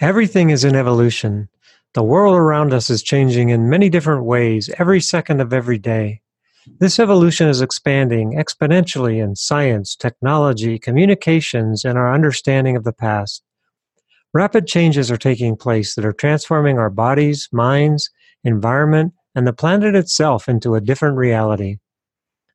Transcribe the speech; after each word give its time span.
Everything 0.00 0.48
is 0.48 0.64
in 0.64 0.74
evolution. 0.74 1.50
The 1.92 2.02
world 2.02 2.34
around 2.34 2.72
us 2.72 2.88
is 2.88 3.02
changing 3.02 3.50
in 3.50 3.68
many 3.68 3.90
different 3.90 4.24
ways 4.24 4.70
every 4.78 4.98
second 4.98 5.42
of 5.42 5.52
every 5.52 5.76
day. 5.76 6.22
This 6.78 6.98
evolution 6.98 7.48
is 7.48 7.60
expanding 7.60 8.32
exponentially 8.32 9.22
in 9.22 9.36
science, 9.36 9.94
technology, 9.94 10.78
communications, 10.78 11.84
and 11.84 11.98
our 11.98 12.14
understanding 12.14 12.76
of 12.76 12.84
the 12.84 12.94
past. 12.94 13.42
Rapid 14.32 14.66
changes 14.66 15.10
are 15.10 15.18
taking 15.18 15.54
place 15.54 15.94
that 15.96 16.04
are 16.06 16.14
transforming 16.14 16.78
our 16.78 16.88
bodies, 16.88 17.50
minds, 17.52 18.08
environment, 18.42 19.12
and 19.34 19.46
the 19.46 19.52
planet 19.52 19.94
itself 19.94 20.48
into 20.48 20.76
a 20.76 20.80
different 20.80 21.18
reality. 21.18 21.76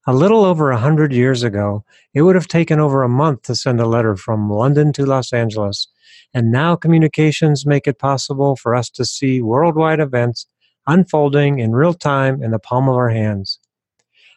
A 0.08 0.14
little 0.14 0.46
over 0.46 0.70
a 0.70 0.78
hundred 0.78 1.12
years 1.14 1.42
ago, 1.42 1.84
it 2.14 2.22
would 2.22 2.36
have 2.36 2.48
taken 2.48 2.80
over 2.80 3.02
a 3.02 3.10
month 3.10 3.42
to 3.44 3.56
send 3.56 3.80
a 3.80 3.88
letter 3.88 4.16
from 4.16 4.52
London 4.52 4.94
to 4.94 5.04
Los 5.04 5.34
Angeles, 5.34 5.88
and 6.32 6.52
now 6.52 6.76
communications 6.76 7.66
make 7.66 7.88
it 7.88 7.98
possible 7.98 8.56
for 8.56 8.76
us 8.76 8.88
to 8.92 9.04
see 9.04 9.42
worldwide 9.42 10.00
events 10.00 10.46
unfolding 10.86 11.58
in 11.58 11.72
real 11.72 11.96
time 11.96 12.44
in 12.44 12.52
the 12.52 12.60
palm 12.60 12.88
of 12.88 12.94
our 12.94 13.10
hands. 13.10 13.60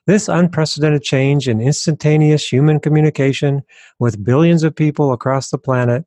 This 0.07 0.27
unprecedented 0.27 1.03
change 1.03 1.47
in 1.47 1.61
instantaneous 1.61 2.51
human 2.51 2.81
communication 2.81 3.63
with 3.99 4.25
billions 4.25 4.63
of 4.63 4.75
people 4.75 5.13
across 5.13 5.51
the 5.51 5.59
planet 5.59 6.07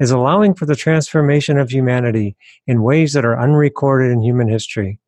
is 0.00 0.10
allowing 0.10 0.52
for 0.52 0.66
the 0.66 0.74
transformation 0.74 1.58
of 1.58 1.70
humanity 1.70 2.36
in 2.66 2.82
ways 2.82 3.12
that 3.12 3.24
are 3.24 3.38
unrecorded 3.38 4.10
in 4.10 4.20
human 4.20 4.48
history. 4.48 4.98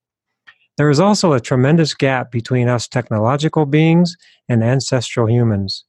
There 0.78 0.90
is 0.90 1.00
also 1.00 1.32
a 1.32 1.40
tremendous 1.40 1.92
gap 1.92 2.30
between 2.30 2.68
us 2.68 2.86
technological 2.86 3.66
beings 3.66 4.16
and 4.48 4.62
ancestral 4.62 5.28
humans. 5.28 5.84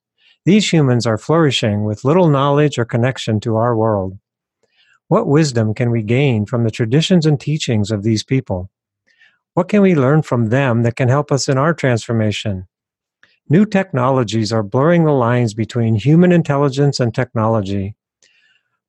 These 0.46 0.74
humans 0.74 1.06
are 1.06 1.20
flourishing 1.20 1.86
with 1.86 2.04
little 2.04 2.28
knowledge 2.28 2.80
or 2.80 2.86
connection 2.86 3.40
to 3.42 3.56
our 3.56 3.78
world. 3.78 4.18
What 5.08 5.28
wisdom 5.28 5.76
can 5.76 5.92
we 5.92 6.02
gain 6.02 6.48
from 6.48 6.64
the 6.64 6.72
traditions 6.72 7.28
and 7.28 7.40
teachings 7.40 7.92
of 7.92 8.02
these 8.02 8.24
people? 8.24 8.72
What 9.54 9.70
can 9.70 9.84
we 9.84 9.94
learn 9.94 10.24
from 10.24 10.48
them 10.48 10.82
that 10.82 10.96
can 10.96 11.08
help 11.08 11.32
us 11.32 11.48
in 11.48 11.60
our 11.60 11.76
transformation? 11.76 12.68
New 13.48 13.68
technologies 13.68 14.52
are 14.52 14.64
blurring 14.64 15.06
the 15.06 15.12
lines 15.12 15.54
between 15.54 15.96
human 15.96 16.32
intelligence 16.32 17.00
and 17.00 17.14
technology. 17.14 17.96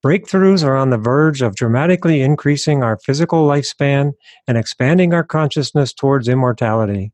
Breakthroughs 0.02 0.64
are 0.64 0.76
on 0.76 0.88
the 0.88 0.96
verge 0.96 1.42
of 1.42 1.54
dramatically 1.54 2.22
increasing 2.22 2.82
our 2.82 2.98
physical 2.98 3.46
lifespan 3.46 4.12
and 4.48 4.56
expanding 4.56 5.12
our 5.12 5.24
consciousness 5.24 5.92
towards 5.92 6.26
immortality. 6.26 7.12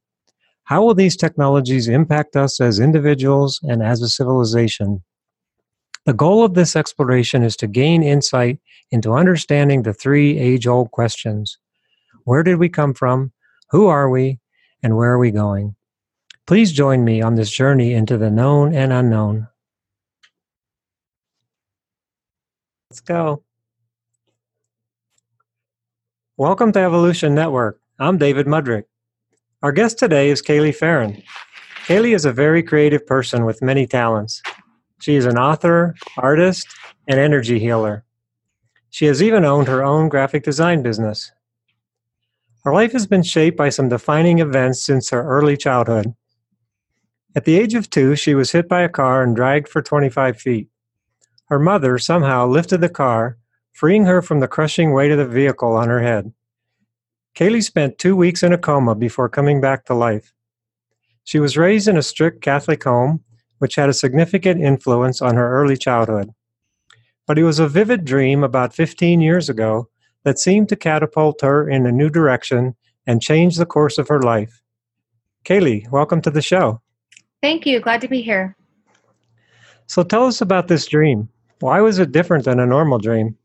How 0.65 0.85
will 0.85 0.95
these 0.95 1.17
technologies 1.17 1.89
impact 1.89 2.37
us 2.37 2.61
as 2.61 2.79
individuals 2.79 3.59
and 3.65 3.83
as 3.83 4.03
a 4.03 4.09
civilization? 4.09 5.03
The 6.05 6.13
goal 6.13 6.45
of 6.45 6.55
this 6.55 6.77
exploration 6.77 7.43
is 7.43 7.57
to 7.57 7.67
gain 7.67 8.05
insight 8.05 8.61
into 8.93 9.15
understanding 9.15 9.83
the 9.83 9.93
three 9.93 10.39
age 10.39 10.69
old 10.69 10.93
questions 10.93 11.59
Where 12.23 12.45
did 12.45 12.59
we 12.59 12.69
come 12.69 12.95
from? 12.95 13.33
Who 13.71 13.89
are 13.89 14.09
we? 14.09 14.39
And 14.81 14.97
where 14.97 15.11
are 15.11 15.19
we 15.19 15.33
going? 15.33 15.75
Please 16.47 16.71
join 16.71 17.05
me 17.05 17.21
on 17.21 17.35
this 17.35 17.51
journey 17.51 17.95
into 17.95 18.17
the 18.17 18.31
known 18.31 18.73
and 18.73 18.93
unknown. 18.93 19.49
Let's 22.91 23.01
go. 23.01 23.43
Welcome 26.37 26.71
to 26.71 26.79
Evolution 26.79 27.35
Network. 27.35 27.81
I'm 27.99 28.17
David 28.17 28.47
Mudrick. 28.47 28.85
Our 29.61 29.73
guest 29.73 29.99
today 29.99 30.31
is 30.31 30.41
Kaylee 30.41 30.75
Farron. 30.75 31.21
Kaylee 31.87 32.15
is 32.15 32.25
a 32.25 32.33
very 32.33 32.63
creative 32.63 33.05
person 33.05 33.45
with 33.45 33.61
many 33.61 33.89
talents. 33.89 34.41
She 35.01 35.17
is 35.17 35.27
an 35.27 35.37
author, 35.37 35.97
artist, 36.17 36.69
and 37.09 37.19
energy 37.19 37.59
healer. 37.59 38.05
She 38.91 39.07
has 39.07 39.21
even 39.21 39.45
owned 39.45 39.67
her 39.67 39.83
own 39.83 40.09
graphic 40.09 40.45
design 40.45 40.85
business. 40.85 41.33
Her 42.63 42.73
life 42.73 42.93
has 42.93 43.09
been 43.09 43.25
shaped 43.25 43.57
by 43.57 43.71
some 43.71 43.89
defining 43.89 44.39
events 44.39 44.81
since 44.87 45.11
her 45.11 45.27
early 45.27 45.57
childhood. 45.57 46.15
At 47.35 47.47
the 47.47 47.59
age 47.59 47.75
of 47.75 47.91
two, 47.91 48.15
she 48.15 48.37
was 48.37 48.53
hit 48.53 48.69
by 48.69 48.83
a 48.83 48.89
car 48.89 49.25
and 49.25 49.35
dragged 49.35 49.67
for 49.69 49.83
25 49.83 50.41
feet. 50.41 50.69
Her 51.49 51.59
mother 51.61 51.99
somehow 51.99 52.47
lifted 52.49 52.81
the 52.81 52.89
car, 52.89 53.39
freeing 53.73 54.07
her 54.07 54.21
from 54.21 54.41
the 54.41 54.49
crushing 54.49 54.93
weight 54.93 55.13
of 55.13 55.19
the 55.19 55.27
vehicle 55.27 55.75
on 55.75 55.89
her 55.89 56.03
head. 56.03 56.33
Kaylee 57.37 57.63
spent 57.63 57.99
two 57.99 58.17
weeks 58.17 58.43
in 58.43 58.53
a 58.53 58.59
coma 58.59 58.95
before 58.95 59.29
coming 59.29 59.61
back 59.61 59.85
to 59.85 59.95
life. 59.95 60.33
She 61.23 61.39
was 61.39 61.57
raised 61.57 61.87
in 61.87 61.97
a 61.97 62.03
strict 62.03 62.41
Catholic 62.41 62.83
home, 62.83 63.23
which 63.59 63.77
had 63.77 63.89
a 63.89 63.95
significant 63.95 64.61
influence 64.61 65.23
on 65.23 65.37
her 65.37 65.61
early 65.61 65.77
childhood. 65.77 66.31
But 67.27 67.39
it 67.39 67.45
was 67.45 67.59
a 67.59 67.69
vivid 67.69 68.05
dream 68.05 68.43
about 68.43 68.75
15 68.75 69.21
years 69.21 69.49
ago 69.49 69.89
that 70.25 70.39
seemed 70.39 70.69
to 70.71 70.77
catapult 70.77 71.43
her 71.43 71.69
in 71.69 71.87
a 71.87 71.93
new 71.93 72.11
direction 72.11 72.75
and 73.07 73.23
change 73.23 73.57
the 73.57 73.67
course 73.67 73.99
of 73.99 74.09
her 74.09 74.21
life. 74.21 74.63
Kaylee, 75.45 75.89
welcome 75.91 76.21
to 76.23 76.31
the 76.31 76.43
show. 76.43 76.81
Thank 77.41 77.67
you. 77.67 77.79
Glad 77.79 78.01
to 78.01 78.09
be 78.09 78.23
here. 78.23 78.57
So 79.87 80.03
tell 80.03 80.27
us 80.27 80.41
about 80.41 80.67
this 80.67 80.87
dream. 80.87 81.29
Why 81.61 81.81
was 81.81 81.99
it 81.99 82.13
different 82.13 82.45
than 82.45 82.61
a 82.61 82.67
normal 82.67 82.99
dream? 82.99 83.37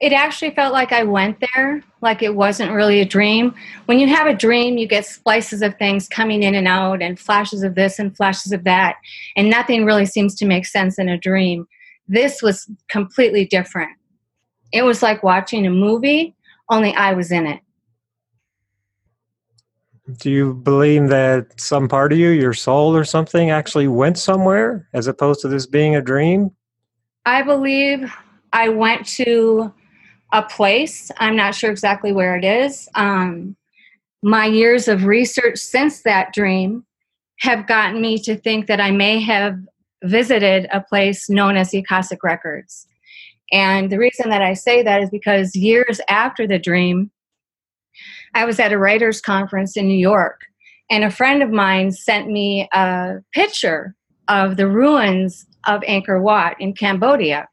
It 0.00 0.12
actually 0.12 0.50
felt 0.50 0.72
like 0.72 0.90
I 0.90 1.04
went 1.04 1.38
there, 1.54 1.80
like 2.00 2.22
it 2.22 2.34
wasn't 2.34 2.72
really 2.72 3.00
a 3.00 3.04
dream. 3.04 3.54
When 3.86 4.00
you 4.00 4.08
have 4.08 4.26
a 4.26 4.34
dream, 4.34 4.76
you 4.76 4.88
get 4.88 5.06
splices 5.06 5.62
of 5.62 5.78
things 5.78 6.08
coming 6.08 6.42
in 6.42 6.56
and 6.56 6.66
out, 6.66 7.00
and 7.00 7.18
flashes 7.18 7.62
of 7.62 7.76
this 7.76 8.00
and 8.00 8.16
flashes 8.16 8.50
of 8.50 8.64
that, 8.64 8.96
and 9.36 9.48
nothing 9.48 9.84
really 9.84 10.06
seems 10.06 10.34
to 10.36 10.46
make 10.46 10.66
sense 10.66 10.98
in 10.98 11.08
a 11.08 11.16
dream. 11.16 11.68
This 12.08 12.42
was 12.42 12.68
completely 12.88 13.44
different. 13.44 13.90
It 14.72 14.82
was 14.82 15.02
like 15.02 15.22
watching 15.22 15.66
a 15.66 15.70
movie, 15.70 16.34
only 16.68 16.92
I 16.94 17.12
was 17.12 17.30
in 17.30 17.46
it. 17.46 17.60
Do 20.18 20.30
you 20.30 20.54
believe 20.54 21.08
that 21.08 21.60
some 21.60 21.88
part 21.88 22.12
of 22.12 22.18
you, 22.18 22.30
your 22.30 22.54
soul 22.54 22.96
or 22.96 23.04
something, 23.04 23.50
actually 23.50 23.88
went 23.88 24.18
somewhere 24.18 24.88
as 24.92 25.06
opposed 25.06 25.40
to 25.40 25.48
this 25.48 25.66
being 25.66 25.96
a 25.96 26.02
dream? 26.02 26.50
I 27.24 27.42
believe 27.42 28.12
I 28.52 28.68
went 28.68 29.06
to 29.08 29.72
a 30.32 30.42
place. 30.42 31.10
I'm 31.18 31.36
not 31.36 31.54
sure 31.54 31.70
exactly 31.70 32.12
where 32.12 32.36
it 32.36 32.44
is. 32.44 32.88
Um, 32.94 33.56
my 34.22 34.46
years 34.46 34.88
of 34.88 35.04
research 35.04 35.58
since 35.58 36.02
that 36.02 36.32
dream 36.32 36.84
have 37.40 37.66
gotten 37.66 38.00
me 38.00 38.18
to 38.18 38.36
think 38.36 38.66
that 38.66 38.80
I 38.80 38.90
may 38.90 39.20
have 39.20 39.58
visited 40.04 40.68
a 40.72 40.80
place 40.80 41.28
known 41.28 41.56
as 41.56 41.70
the 41.70 41.78
Akashic 41.78 42.22
Records. 42.22 42.86
And 43.52 43.90
the 43.90 43.98
reason 43.98 44.30
that 44.30 44.42
I 44.42 44.54
say 44.54 44.82
that 44.82 45.02
is 45.02 45.10
because 45.10 45.54
years 45.54 46.00
after 46.08 46.46
the 46.46 46.58
dream, 46.58 47.10
I 48.34 48.44
was 48.44 48.58
at 48.58 48.72
a 48.72 48.78
writers' 48.78 49.20
conference 49.20 49.76
in 49.76 49.86
New 49.86 49.98
York, 49.98 50.40
and 50.90 51.04
a 51.04 51.10
friend 51.10 51.42
of 51.42 51.50
mine 51.50 51.92
sent 51.92 52.28
me 52.28 52.68
a 52.72 53.16
picture 53.32 53.94
of 54.28 54.56
the 54.56 54.68
ruins 54.68 55.46
of 55.66 55.80
Angkor 55.82 56.20
Wat 56.20 56.56
in 56.58 56.72
Cambodia. 56.72 57.48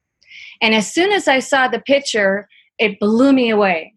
And 0.62 0.74
as 0.74 0.92
soon 0.92 1.12
as 1.12 1.28
I 1.28 1.40
saw 1.40 1.68
the 1.68 1.80
picture, 1.80 2.48
it 2.78 3.00
blew 3.00 3.34
me 3.34 3.50
away 3.50 3.94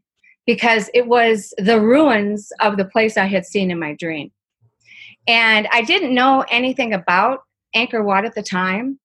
because 0.46 0.90
it 0.92 1.06
was 1.06 1.54
the 1.58 1.80
ruins 1.80 2.52
of 2.60 2.76
the 2.76 2.84
place 2.84 3.16
I 3.16 3.26
had 3.26 3.46
seen 3.46 3.70
in 3.70 3.78
my 3.78 3.94
dream. 3.94 4.30
And 5.28 5.68
I 5.72 5.82
didn't 5.82 6.14
know 6.14 6.44
anything 6.50 6.92
about 6.92 7.44
Angkor 7.76 8.04
Wat 8.04 8.24
at 8.24 8.34
the 8.34 8.42
time, 8.42 8.98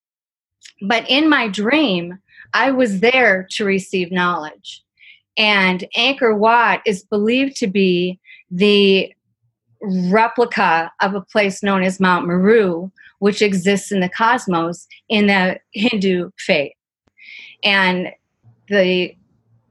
but 0.81 1.07
in 1.09 1.29
my 1.29 1.47
dream, 1.47 2.17
I 2.53 2.71
was 2.71 3.01
there 3.01 3.47
to 3.51 3.65
receive 3.65 4.11
knowledge. 4.11 4.83
And 5.37 5.85
Angkor 5.95 6.37
Wat 6.37 6.81
is 6.85 7.03
believed 7.03 7.55
to 7.57 7.67
be 7.67 8.19
the 8.49 9.13
replica 9.81 10.91
of 11.01 11.13
a 11.13 11.21
place 11.21 11.61
known 11.61 11.83
as 11.83 11.99
Mount 11.99 12.25
Meru, 12.25 12.91
which 13.19 13.41
exists 13.41 13.91
in 13.91 13.99
the 13.99 14.09
cosmos 14.09 14.87
in 15.09 15.27
the 15.27 15.59
Hindu 15.73 16.31
faith. 16.37 16.73
And 17.63 18.09
the 18.67 19.15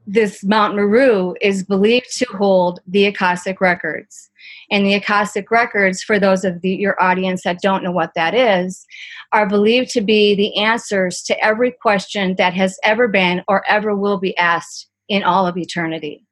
this 0.09 0.41
Mount 0.41 0.73
Meru 0.73 1.35
is 1.41 1.63
believed 1.63 2.17
to 2.17 2.25
hold 2.37 2.79
the 2.87 3.05
Akashic 3.05 3.59
records. 3.59 4.29
And 4.71 4.85
the 4.85 4.93
Akashic 4.93 5.51
records, 5.51 6.01
for 6.01 6.17
those 6.17 6.45
of 6.45 6.61
the, 6.61 6.69
your 6.69 7.01
audience 7.01 7.43
that 7.43 7.61
don't 7.61 7.83
know 7.83 7.91
what 7.91 8.13
that 8.15 8.33
is, 8.33 8.85
are 9.33 9.45
believed 9.45 9.89
to 9.91 10.01
be 10.01 10.33
the 10.33 10.57
answers 10.57 11.21
to 11.23 11.37
every 11.43 11.71
question 11.71 12.35
that 12.37 12.53
has 12.53 12.79
ever 12.83 13.09
been 13.09 13.43
or 13.49 13.67
ever 13.67 13.93
will 13.93 14.17
be 14.17 14.35
asked 14.37 14.86
in 15.09 15.23
all 15.23 15.47
of 15.47 15.57
eternity. 15.57 16.23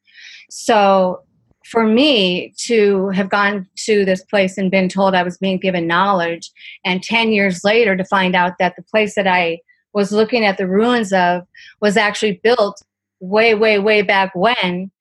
So, 0.50 1.22
for 1.66 1.84
me 1.88 2.54
to 2.58 3.10
have 3.10 3.30
gone 3.30 3.68
to 3.76 4.06
this 4.06 4.24
place 4.24 4.56
and 4.56 4.70
been 4.70 4.88
told 4.88 5.16
I 5.16 5.24
was 5.24 5.40
being 5.40 5.58
given 5.58 5.88
knowledge, 5.88 6.52
and 6.86 7.02
10 7.02 7.32
years 7.32 7.64
later 7.64 7.98
to 7.98 8.06
find 8.06 8.36
out 8.36 8.54
that 8.60 8.76
the 8.76 8.84
place 8.84 9.16
that 9.16 9.26
I 9.26 9.60
was 9.92 10.12
looking 10.12 10.46
at 10.46 10.58
the 10.58 10.68
ruins 10.68 11.12
of 11.12 11.42
was 11.82 11.98
actually 11.98 12.40
built 12.44 12.84
way, 13.20 13.56
way, 13.56 13.80
way 13.80 14.04
back 14.04 14.32
when 14.36 14.92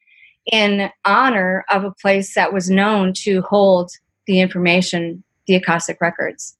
in 0.50 0.91
honor 1.05 1.65
of 1.71 1.85
a 1.85 1.93
place 2.00 2.35
that 2.35 2.53
was 2.53 2.71
known 2.71 3.12
to 3.12 3.43
hold 3.43 3.91
the 4.26 4.41
information, 4.41 5.23
the 5.47 5.56
Akashic 5.56 6.00
records. 6.00 6.56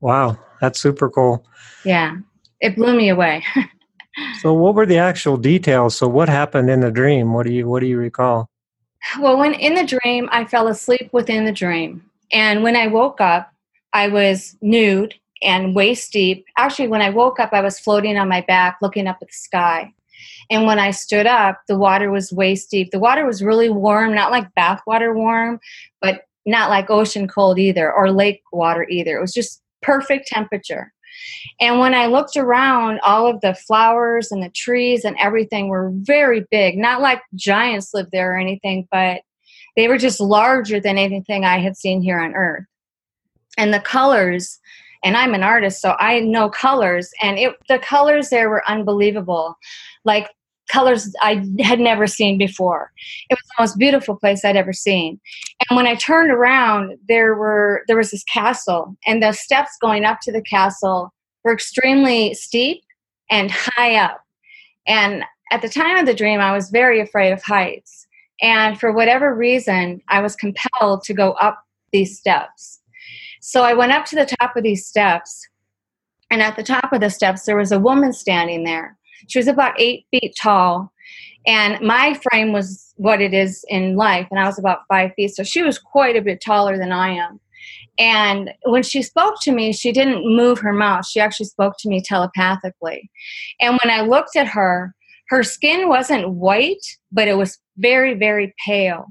Wow, 0.00 0.38
that's 0.60 0.80
super 0.80 1.10
cool. 1.10 1.44
Yeah, 1.84 2.16
it 2.60 2.76
blew 2.76 2.96
me 2.96 3.08
away. 3.08 3.44
so 4.40 4.52
what 4.52 4.74
were 4.74 4.86
the 4.86 4.98
actual 4.98 5.36
details? 5.36 5.96
So 5.96 6.08
what 6.08 6.28
happened 6.28 6.70
in 6.70 6.80
the 6.80 6.90
dream? 6.90 7.32
What 7.32 7.46
do 7.46 7.52
you 7.52 7.68
what 7.68 7.80
do 7.80 7.86
you 7.86 7.98
recall? 7.98 8.48
Well, 9.18 9.38
when 9.38 9.54
in 9.54 9.74
the 9.74 9.84
dream, 9.84 10.28
I 10.30 10.44
fell 10.44 10.68
asleep 10.68 11.08
within 11.12 11.44
the 11.44 11.52
dream. 11.52 12.04
And 12.32 12.62
when 12.62 12.76
I 12.76 12.86
woke 12.86 13.20
up, 13.20 13.50
I 13.92 14.08
was 14.08 14.56
nude 14.60 15.14
and 15.42 15.74
waist 15.74 16.12
deep. 16.12 16.44
Actually, 16.58 16.88
when 16.88 17.02
I 17.02 17.10
woke 17.10 17.40
up, 17.40 17.52
I 17.52 17.62
was 17.62 17.78
floating 17.78 18.18
on 18.18 18.28
my 18.28 18.42
back 18.42 18.78
looking 18.82 19.06
up 19.06 19.18
at 19.20 19.28
the 19.28 19.34
sky. 19.34 19.92
And 20.50 20.66
when 20.66 20.78
I 20.78 20.90
stood 20.90 21.26
up, 21.26 21.60
the 21.66 21.78
water 21.78 22.10
was 22.10 22.32
waist 22.32 22.70
deep. 22.70 22.90
The 22.90 22.98
water 22.98 23.24
was 23.24 23.42
really 23.42 23.70
warm, 23.70 24.14
not 24.14 24.30
like 24.30 24.52
bath 24.54 24.80
water 24.86 25.14
warm, 25.14 25.60
but 26.02 26.26
not 26.44 26.70
like 26.70 26.90
ocean 26.90 27.26
cold 27.26 27.58
either 27.58 27.90
or 27.90 28.10
lake 28.10 28.42
water 28.52 28.86
either. 28.88 29.16
It 29.16 29.20
was 29.20 29.32
just 29.32 29.62
perfect 29.82 30.26
temperature. 30.26 30.92
And 31.60 31.78
when 31.78 31.94
I 31.94 32.06
looked 32.06 32.36
around, 32.36 33.00
all 33.00 33.26
of 33.26 33.40
the 33.40 33.54
flowers 33.54 34.32
and 34.32 34.42
the 34.42 34.50
trees 34.50 35.04
and 35.04 35.16
everything 35.18 35.68
were 35.68 35.90
very 35.94 36.46
big, 36.50 36.76
not 36.76 37.00
like 37.00 37.20
giants 37.34 37.94
lived 37.94 38.10
there 38.12 38.34
or 38.34 38.38
anything, 38.38 38.88
but 38.90 39.22
they 39.76 39.88
were 39.88 39.98
just 39.98 40.20
larger 40.20 40.80
than 40.80 40.98
anything 40.98 41.44
I 41.44 41.58
had 41.58 41.76
seen 41.76 42.02
here 42.02 42.20
on 42.20 42.34
earth. 42.34 42.64
And 43.56 43.72
the 43.72 43.80
colors, 43.80 44.58
and 45.04 45.16
I'm 45.16 45.34
an 45.34 45.42
artist, 45.42 45.80
so 45.80 45.96
I 45.98 46.20
know 46.20 46.48
colors, 46.48 47.10
and 47.22 47.38
it, 47.38 47.54
the 47.68 47.78
colors 47.78 48.30
there 48.30 48.48
were 48.48 48.68
unbelievable. 48.68 49.56
Like 50.04 50.30
colors 50.70 51.12
I 51.20 51.44
had 51.60 51.80
never 51.80 52.06
seen 52.06 52.38
before. 52.38 52.92
It 53.28 53.34
was 53.34 53.42
the 53.42 53.62
most 53.62 53.78
beautiful 53.78 54.16
place 54.16 54.44
I'd 54.44 54.56
ever 54.56 54.72
seen. 54.72 55.20
And 55.68 55.76
when 55.76 55.86
I 55.86 55.94
turned 55.94 56.30
around, 56.30 56.98
there 57.08 57.34
were 57.34 57.84
there 57.88 57.96
was 57.96 58.10
this 58.10 58.24
castle, 58.24 58.96
and 59.06 59.22
the 59.22 59.32
steps 59.32 59.76
going 59.80 60.04
up 60.04 60.18
to 60.22 60.32
the 60.32 60.42
castle 60.42 61.12
were 61.44 61.52
extremely 61.52 62.34
steep 62.34 62.82
and 63.30 63.50
high 63.50 63.96
up. 63.96 64.20
And 64.86 65.24
at 65.52 65.62
the 65.62 65.68
time 65.68 65.96
of 65.96 66.06
the 66.06 66.14
dream, 66.14 66.40
I 66.40 66.52
was 66.52 66.70
very 66.70 67.00
afraid 67.00 67.32
of 67.32 67.42
heights. 67.42 68.06
And 68.42 68.78
for 68.80 68.92
whatever 68.92 69.34
reason, 69.34 70.00
I 70.08 70.20
was 70.20 70.36
compelled 70.36 71.02
to 71.04 71.14
go 71.14 71.32
up 71.32 71.62
these 71.92 72.18
steps. 72.18 72.80
So 73.40 73.62
I 73.62 73.74
went 73.74 73.92
up 73.92 74.04
to 74.06 74.16
the 74.16 74.36
top 74.40 74.56
of 74.56 74.62
these 74.62 74.86
steps, 74.86 75.46
and 76.30 76.42
at 76.42 76.56
the 76.56 76.62
top 76.62 76.92
of 76.92 77.00
the 77.00 77.10
steps, 77.10 77.44
there 77.44 77.56
was 77.56 77.72
a 77.72 77.78
woman 77.78 78.12
standing 78.12 78.64
there. 78.64 78.96
She 79.28 79.38
was 79.38 79.48
about 79.48 79.78
eight 79.78 80.06
feet 80.10 80.34
tall, 80.40 80.92
and 81.46 81.80
my 81.80 82.14
frame 82.14 82.52
was 82.52 82.92
what 82.96 83.20
it 83.20 83.32
is 83.32 83.64
in 83.68 83.96
life, 83.96 84.26
and 84.30 84.38
I 84.38 84.46
was 84.46 84.58
about 84.58 84.86
five 84.88 85.12
feet. 85.14 85.34
So 85.34 85.42
she 85.42 85.62
was 85.62 85.78
quite 85.78 86.16
a 86.16 86.22
bit 86.22 86.40
taller 86.40 86.76
than 86.76 86.92
I 86.92 87.10
am. 87.10 87.40
And 87.98 88.50
when 88.64 88.82
she 88.82 89.02
spoke 89.02 89.36
to 89.42 89.52
me, 89.52 89.72
she 89.72 89.92
didn't 89.92 90.24
move 90.24 90.58
her 90.60 90.72
mouth. 90.72 91.06
She 91.06 91.20
actually 91.20 91.46
spoke 91.46 91.74
to 91.80 91.88
me 91.88 92.02
telepathically. 92.02 93.10
And 93.60 93.78
when 93.82 93.92
I 93.92 94.02
looked 94.02 94.36
at 94.36 94.48
her, 94.48 94.94
her 95.28 95.42
skin 95.42 95.88
wasn't 95.88 96.30
white, 96.30 96.84
but 97.12 97.28
it 97.28 97.36
was 97.36 97.58
very, 97.76 98.14
very 98.14 98.54
pale. 98.64 99.06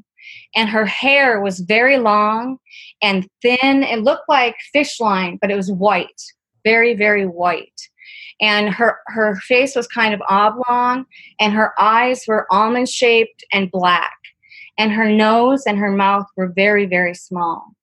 And 0.56 0.69
her 0.69 0.85
hair 0.85 1.39
was 1.39 1.59
very 1.59 1.97
long 1.97 2.57
and 3.01 3.27
thin. 3.41 3.83
It 3.83 4.01
looked 4.01 4.27
like 4.27 4.56
fish 4.73 5.00
line, 5.00 5.38
but 5.41 5.51
it 5.51 5.56
was 5.56 5.71
white, 5.71 6.21
very, 6.63 6.95
very 6.95 7.25
white 7.25 7.89
and 8.41 8.69
her 8.69 9.00
her 9.07 9.36
face 9.36 9.75
was 9.75 9.88
kind 9.88 10.13
of 10.13 10.21
oblong 10.30 11.06
and 11.39 11.53
her 11.53 11.74
eyes 11.80 12.24
were 12.27 12.47
almond 12.51 12.89
shaped 12.89 13.44
and 13.51 13.71
black 13.71 14.18
and 14.77 14.91
her 14.91 15.12
nose 15.12 15.63
and 15.65 15.77
her 15.77 15.91
mouth 15.91 16.25
were 16.38 16.47
very 16.47 16.86
very 16.86 17.13
small. 17.13 17.74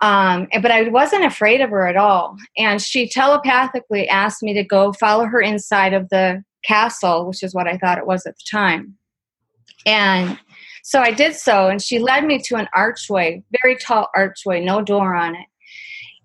Um, 0.00 0.46
but 0.62 0.70
i 0.70 0.88
wasn't 0.88 1.24
afraid 1.24 1.60
of 1.60 1.70
her 1.70 1.88
at 1.88 1.96
all 1.96 2.36
and 2.56 2.80
she 2.80 3.08
telepathically 3.08 4.08
asked 4.08 4.44
me 4.44 4.54
to 4.54 4.62
go 4.62 4.92
follow 4.92 5.24
her 5.26 5.40
inside 5.40 5.92
of 5.92 6.08
the 6.10 6.44
castle 6.64 7.26
which 7.26 7.42
is 7.42 7.52
what 7.52 7.66
i 7.66 7.76
thought 7.76 7.98
it 7.98 8.06
was 8.06 8.24
at 8.26 8.36
the 8.36 8.44
time. 8.48 8.96
And 9.86 10.38
so 10.84 11.00
i 11.00 11.10
did 11.10 11.34
so 11.34 11.66
and 11.68 11.82
she 11.82 11.98
led 11.98 12.24
me 12.24 12.38
to 12.44 12.54
an 12.54 12.68
archway 12.74 13.42
very 13.60 13.76
tall 13.76 14.08
archway 14.14 14.64
no 14.64 14.82
door 14.82 15.16
on 15.16 15.34
it 15.34 15.46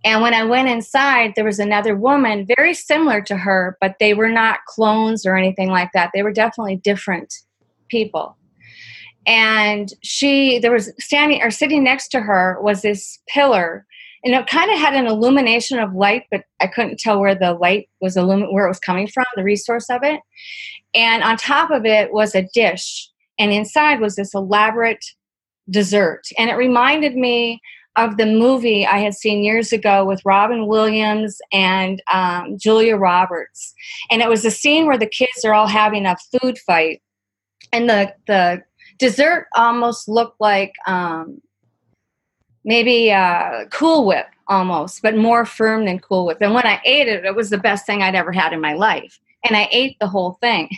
and 0.04 0.22
when 0.22 0.34
I 0.34 0.44
went 0.44 0.68
inside, 0.68 1.34
there 1.36 1.46
was 1.46 1.60
another 1.60 1.96
woman 1.96 2.46
very 2.58 2.74
similar 2.74 3.22
to 3.22 3.38
her, 3.38 3.78
but 3.80 3.96
they 4.00 4.14
were 4.14 4.30
not 4.30 4.66
clones 4.68 5.26
or 5.26 5.38
anything 5.38 5.70
like 5.70 5.92
that. 5.94 6.12
They 6.14 6.24
were 6.24 6.34
definitely 6.34 6.78
different 6.78 7.34
people. 7.90 8.38
And 9.26 9.94
she, 10.04 10.60
there 10.60 10.72
was 10.72 10.92
standing 11.00 11.42
or 11.42 11.52
sitting 11.52 11.84
next 11.84 12.10
to 12.10 12.20
her 12.20 12.58
was 12.62 12.82
this 12.82 13.20
pillar, 13.30 13.86
and 14.26 14.34
it 14.34 14.48
kind 14.48 14.72
of 14.72 14.78
had 14.78 14.94
an 14.94 15.08
illumination 15.08 15.80
of 15.80 15.94
light, 15.94 16.24
but 16.30 16.44
I 16.60 16.68
couldn't 16.68 17.00
tell 17.00 17.20
where 17.20 17.36
the 17.36 17.54
light 17.54 17.90
was 18.02 18.16
illumi- 18.18 18.52
where 18.52 18.66
it 18.66 18.70
was 18.70 18.80
coming 18.80 19.08
from, 19.08 19.26
the 19.36 19.44
resource 19.44 19.90
of 19.90 20.02
it. 20.04 20.20
And 20.94 21.24
on 21.24 21.38
top 21.38 21.72
of 21.72 21.86
it 21.86 22.12
was 22.12 22.36
a 22.36 22.48
dish, 22.54 23.10
and 23.40 23.52
inside 23.52 24.02
was 24.02 24.16
this 24.16 24.34
elaborate 24.34 25.04
dessert. 25.70 26.24
And 26.38 26.50
it 26.50 26.56
reminded 26.56 27.16
me 27.16 27.62
of 27.96 28.18
the 28.18 28.26
movie 28.26 28.86
I 28.86 29.00
had 29.00 29.14
seen 29.14 29.44
years 29.44 29.72
ago 29.72 30.06
with 30.06 30.26
Robin 30.26 30.66
Williams 30.68 31.40
and 31.52 32.02
um, 32.12 32.58
Julia 32.58 32.96
Roberts, 32.98 33.74
and 34.10 34.22
it 34.22 34.30
was 34.30 34.46
a 34.46 34.52
scene 34.52 34.88
where 34.88 34.98
the 34.98 35.08
kids 35.08 35.46
are 35.46 35.54
all 35.54 35.68
having 35.68 36.06
a 36.06 36.16
food 36.32 36.58
fight, 36.60 37.02
and 37.72 37.90
the 37.90 38.14
the 38.28 38.64
dessert 38.98 39.48
almost 39.56 40.08
looked 40.08 40.40
like 40.40 40.74
um, 40.88 41.42
maybe 42.64 43.10
a 43.10 43.66
Cool 43.72 44.06
Whip 44.06 44.28
almost, 44.48 45.02
but 45.02 45.16
more 45.16 45.46
firm 45.46 45.86
than 45.86 46.00
Cool 46.00 46.26
Whip. 46.26 46.40
And 46.42 46.54
when 46.54 46.66
I 46.66 46.82
ate 46.86 47.08
it, 47.08 47.26
it 47.26 47.36
was 47.36 47.50
the 47.50 47.58
best 47.58 47.86
thing 47.86 48.02
I'd 48.02 48.16
ever 48.16 48.32
had 48.32 48.54
in 48.54 48.62
my 48.62 48.74
life, 48.74 49.20
and 49.46 49.56
I 49.56 49.70
ate 49.72 49.98
the 50.00 50.08
whole 50.08 50.38
thing. 50.42 50.70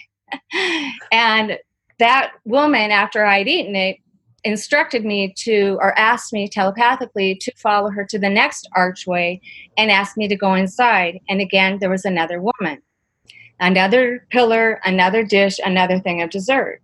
and 1.11 1.57
that 1.99 2.33
woman, 2.43 2.91
after 2.91 3.25
I'd 3.25 3.47
eaten 3.47 3.75
it, 3.75 3.97
instructed 4.45 5.03
me 5.03 5.33
to, 5.39 5.77
or 5.81 5.97
asked 5.97 6.31
me 6.31 6.47
telepathically 6.47 7.35
to 7.35 7.51
follow 7.57 7.89
her 7.89 8.05
to 8.05 8.19
the 8.19 8.29
next 8.29 8.69
archway 8.75 9.41
and 9.77 9.91
asked 9.91 10.15
me 10.15 10.27
to 10.27 10.35
go 10.35 10.53
inside. 10.53 11.19
And 11.27 11.41
again, 11.41 11.79
there 11.79 11.89
was 11.89 12.05
another 12.05 12.39
woman, 12.39 12.81
another 13.59 14.25
pillar, 14.29 14.79
another 14.85 15.23
dish, 15.23 15.59
another 15.65 15.99
thing 15.99 16.21
of 16.21 16.29
dessert. 16.29 16.81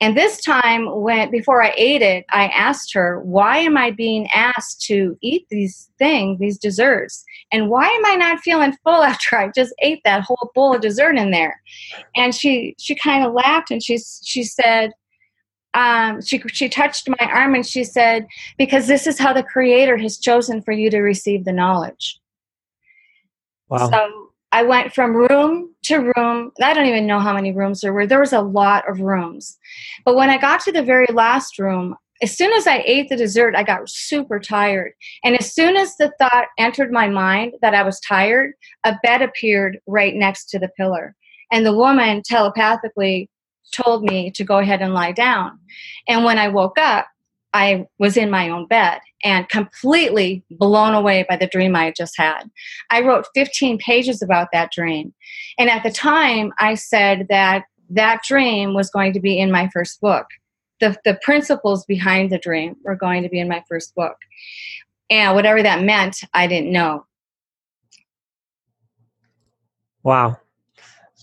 And 0.00 0.14
this 0.14 0.42
time, 0.42 0.94
when 1.00 1.30
before 1.30 1.62
I 1.62 1.72
ate 1.74 2.02
it, 2.02 2.26
I 2.30 2.48
asked 2.48 2.92
her, 2.92 3.20
"Why 3.20 3.58
am 3.58 3.78
I 3.78 3.92
being 3.92 4.28
asked 4.34 4.82
to 4.82 5.16
eat 5.22 5.46
these 5.48 5.90
things, 5.98 6.38
these 6.38 6.58
desserts, 6.58 7.24
and 7.50 7.70
why 7.70 7.86
am 7.86 8.04
I 8.04 8.16
not 8.16 8.40
feeling 8.40 8.76
full 8.84 9.02
after 9.12 9.38
I 9.38 9.48
just 9.54 9.72
ate 9.80 10.02
that 10.04 10.20
whole 10.20 10.50
bowl 10.54 10.74
of 10.74 10.82
dessert 10.82 11.16
in 11.16 11.30
there?" 11.30 11.62
And 12.14 12.34
she 12.34 12.74
she 12.78 12.94
kind 12.94 13.24
of 13.24 13.32
laughed 13.32 13.70
and 13.70 13.82
she 13.82 13.98
she 14.22 14.42
said, 14.42 14.92
um, 15.76 16.22
she 16.22 16.42
she 16.48 16.68
touched 16.68 17.08
my 17.08 17.30
arm 17.30 17.54
and 17.54 17.64
she 17.64 17.84
said, 17.84 18.26
"Because 18.56 18.86
this 18.86 19.06
is 19.06 19.18
how 19.18 19.32
the 19.32 19.42
Creator 19.42 19.98
has 19.98 20.18
chosen 20.18 20.62
for 20.62 20.72
you 20.72 20.90
to 20.90 21.00
receive 21.00 21.44
the 21.44 21.52
knowledge." 21.52 22.18
Wow. 23.68 23.90
So 23.90 24.30
I 24.52 24.62
went 24.62 24.94
from 24.94 25.14
room 25.14 25.74
to 25.84 26.12
room. 26.16 26.52
I 26.62 26.72
don't 26.72 26.86
even 26.86 27.06
know 27.06 27.20
how 27.20 27.34
many 27.34 27.52
rooms 27.52 27.82
there 27.82 27.92
were. 27.92 28.06
There 28.06 28.20
was 28.20 28.32
a 28.32 28.40
lot 28.40 28.88
of 28.88 29.00
rooms, 29.00 29.58
but 30.04 30.16
when 30.16 30.30
I 30.30 30.38
got 30.38 30.60
to 30.60 30.72
the 30.72 30.82
very 30.82 31.08
last 31.12 31.58
room, 31.58 31.94
as 32.22 32.34
soon 32.34 32.54
as 32.54 32.66
I 32.66 32.82
ate 32.86 33.10
the 33.10 33.16
dessert, 33.16 33.54
I 33.54 33.62
got 33.62 33.90
super 33.90 34.40
tired. 34.40 34.92
And 35.24 35.38
as 35.38 35.52
soon 35.52 35.76
as 35.76 35.94
the 35.96 36.10
thought 36.18 36.46
entered 36.58 36.90
my 36.90 37.06
mind 37.06 37.52
that 37.60 37.74
I 37.74 37.82
was 37.82 38.00
tired, 38.00 38.54
a 38.84 38.96
bed 39.02 39.20
appeared 39.20 39.78
right 39.86 40.14
next 40.14 40.46
to 40.50 40.58
the 40.58 40.70
pillar. 40.78 41.14
And 41.52 41.66
the 41.66 41.76
woman 41.76 42.22
telepathically 42.24 43.28
told 43.72 44.04
me 44.04 44.30
to 44.32 44.44
go 44.44 44.58
ahead 44.58 44.82
and 44.82 44.94
lie 44.94 45.12
down. 45.12 45.58
And 46.08 46.24
when 46.24 46.38
I 46.38 46.48
woke 46.48 46.78
up, 46.78 47.06
I 47.52 47.86
was 47.98 48.16
in 48.16 48.30
my 48.30 48.50
own 48.50 48.66
bed 48.66 49.00
and 49.24 49.48
completely 49.48 50.44
blown 50.50 50.94
away 50.94 51.24
by 51.28 51.36
the 51.36 51.46
dream 51.46 51.74
I 51.74 51.86
had 51.86 51.96
just 51.96 52.14
had. 52.18 52.50
I 52.90 53.00
wrote 53.00 53.26
15 53.34 53.78
pages 53.78 54.20
about 54.20 54.48
that 54.52 54.72
dream. 54.72 55.14
And 55.58 55.70
at 55.70 55.82
the 55.82 55.90
time, 55.90 56.52
I 56.60 56.74
said 56.74 57.26
that 57.30 57.64
that 57.90 58.22
dream 58.24 58.74
was 58.74 58.90
going 58.90 59.12
to 59.14 59.20
be 59.20 59.38
in 59.38 59.50
my 59.50 59.70
first 59.72 60.00
book. 60.00 60.26
The, 60.80 60.96
the 61.04 61.18
principles 61.22 61.86
behind 61.86 62.30
the 62.30 62.38
dream 62.38 62.76
were 62.84 62.96
going 62.96 63.22
to 63.22 63.30
be 63.30 63.40
in 63.40 63.48
my 63.48 63.64
first 63.68 63.94
book. 63.94 64.16
And 65.08 65.34
whatever 65.34 65.62
that 65.62 65.82
meant, 65.82 66.18
I 66.34 66.46
didn't 66.46 66.72
know. 66.72 67.06
Wow. 70.02 70.38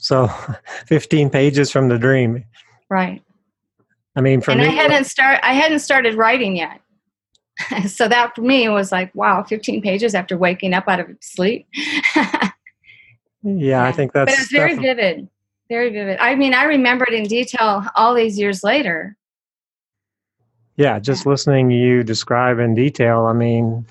So 0.03 0.27
15 0.87 1.29
pages 1.29 1.71
from 1.71 1.87
the 1.87 1.97
dream. 1.97 2.43
Right. 2.89 3.23
I 4.15 4.21
mean, 4.21 4.41
for 4.41 4.51
and 4.51 4.59
me, 4.59 4.67
I 4.67 4.71
hadn't 4.71 5.05
start 5.05 5.39
I 5.41 5.53
hadn't 5.53 5.79
started 5.79 6.15
writing 6.15 6.55
yet. 6.55 6.81
so 7.87 8.07
that 8.07 8.35
for 8.35 8.41
me 8.41 8.69
was 8.69 8.91
like, 8.91 9.13
wow, 9.15 9.41
15 9.43 9.81
pages 9.81 10.13
after 10.13 10.37
waking 10.37 10.73
up 10.73 10.87
out 10.87 10.99
of 10.99 11.07
sleep. 11.21 11.67
yeah, 13.43 13.85
I 13.85 13.91
think 13.91 14.11
that's 14.11 14.29
But 14.29 14.33
it 14.33 14.39
was 14.39 14.49
very 14.51 14.75
vivid. 14.75 15.27
Very 15.69 15.89
vivid. 15.89 16.19
I 16.19 16.35
mean, 16.35 16.53
I 16.53 16.65
remember 16.65 17.05
it 17.07 17.13
in 17.13 17.23
detail 17.23 17.85
all 17.95 18.13
these 18.13 18.37
years 18.37 18.63
later. 18.63 19.15
Yeah, 20.75 20.99
just 20.99 21.25
yeah. 21.25 21.31
listening 21.31 21.69
to 21.69 21.75
you 21.75 22.03
describe 22.03 22.59
in 22.59 22.75
detail, 22.75 23.25
I 23.25 23.33
mean, 23.33 23.85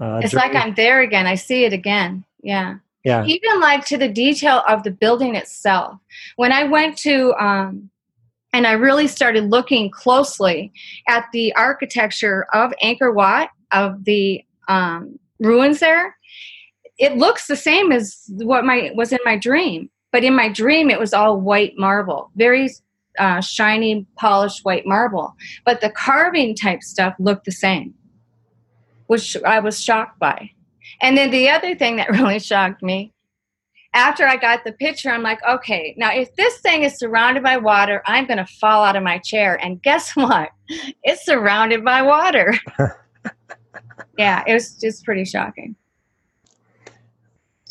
uh, 0.00 0.20
it's 0.22 0.34
like 0.34 0.54
I'm 0.54 0.74
there 0.74 1.00
again. 1.00 1.26
I 1.26 1.34
see 1.34 1.64
it 1.64 1.72
again. 1.72 2.24
Yeah 2.42 2.76
Yeah. 3.08 3.24
Even 3.24 3.58
like 3.58 3.86
to 3.86 3.96
the 3.96 4.08
detail 4.08 4.62
of 4.68 4.82
the 4.82 4.90
building 4.90 5.34
itself. 5.34 5.98
When 6.36 6.52
I 6.52 6.64
went 6.64 6.98
to, 6.98 7.32
um, 7.42 7.88
and 8.52 8.66
I 8.66 8.72
really 8.72 9.08
started 9.08 9.44
looking 9.44 9.90
closely 9.90 10.70
at 11.06 11.24
the 11.32 11.54
architecture 11.54 12.46
of 12.52 12.74
Angkor 12.84 13.14
Wat, 13.14 13.48
of 13.72 14.04
the 14.04 14.44
um, 14.68 15.18
ruins 15.40 15.80
there, 15.80 16.16
it 16.98 17.16
looks 17.16 17.46
the 17.46 17.56
same 17.56 17.92
as 17.92 18.24
what 18.28 18.66
my 18.66 18.90
was 18.94 19.10
in 19.10 19.20
my 19.24 19.38
dream. 19.38 19.88
But 20.12 20.22
in 20.22 20.34
my 20.34 20.50
dream, 20.50 20.90
it 20.90 20.98
was 20.98 21.14
all 21.14 21.40
white 21.40 21.78
marble, 21.78 22.30
very 22.36 22.68
uh, 23.18 23.40
shiny, 23.40 24.06
polished 24.16 24.66
white 24.66 24.86
marble. 24.86 25.34
But 25.64 25.80
the 25.80 25.90
carving 25.90 26.54
type 26.54 26.82
stuff 26.82 27.14
looked 27.18 27.46
the 27.46 27.52
same, 27.52 27.94
which 29.06 29.34
I 29.44 29.60
was 29.60 29.82
shocked 29.82 30.18
by. 30.18 30.50
And 31.00 31.16
then 31.16 31.30
the 31.30 31.48
other 31.48 31.74
thing 31.74 31.96
that 31.96 32.10
really 32.10 32.38
shocked 32.38 32.82
me, 32.82 33.12
after 33.94 34.26
I 34.26 34.36
got 34.36 34.64
the 34.64 34.72
picture, 34.72 35.10
I'm 35.10 35.22
like, 35.22 35.40
okay, 35.48 35.94
now 35.96 36.12
if 36.12 36.34
this 36.36 36.60
thing 36.60 36.82
is 36.82 36.98
surrounded 36.98 37.42
by 37.42 37.56
water, 37.56 38.02
I'm 38.06 38.26
going 38.26 38.38
to 38.38 38.46
fall 38.46 38.84
out 38.84 38.96
of 38.96 39.02
my 39.02 39.18
chair. 39.18 39.62
And 39.64 39.82
guess 39.82 40.14
what? 40.14 40.50
It's 41.02 41.24
surrounded 41.24 41.84
by 41.84 42.02
water. 42.02 42.54
yeah, 44.18 44.44
it 44.46 44.52
was 44.52 44.76
just 44.76 45.04
pretty 45.04 45.24
shocking. 45.24 45.74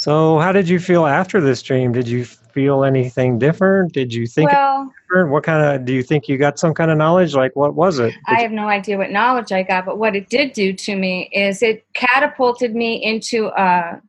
So, 0.07 0.39
how 0.39 0.53
did 0.53 0.69
you 0.69 0.79
feel 0.79 1.05
after 1.05 1.41
this 1.41 1.61
dream? 1.61 1.91
Did 1.91 2.07
you 2.07 2.23
feel 2.23 2.85
anything 2.85 3.37
different? 3.37 3.91
Did 3.91 4.13
you 4.13 4.25
think 4.25 4.49
well, 4.49 4.89
different? 5.09 5.31
What 5.31 5.43
kind 5.43 5.61
of 5.61 5.83
do 5.83 5.91
you 5.91 6.01
think 6.01 6.29
you 6.29 6.37
got 6.37 6.57
some 6.57 6.73
kind 6.73 6.89
of 6.89 6.97
knowledge? 6.97 7.35
Like, 7.35 7.53
what 7.57 7.75
was 7.75 7.99
it? 7.99 8.13
Did 8.29 8.37
I 8.37 8.41
have 8.41 8.53
no 8.53 8.69
idea 8.69 8.97
what 8.97 9.11
knowledge 9.11 9.51
I 9.51 9.63
got, 9.63 9.85
but 9.85 9.97
what 9.97 10.15
it 10.15 10.29
did 10.29 10.53
do 10.53 10.71
to 10.71 10.95
me 10.95 11.29
is 11.33 11.61
it 11.61 11.85
catapulted 11.93 12.73
me 12.73 13.03
into 13.03 13.47
uh, 13.47 13.99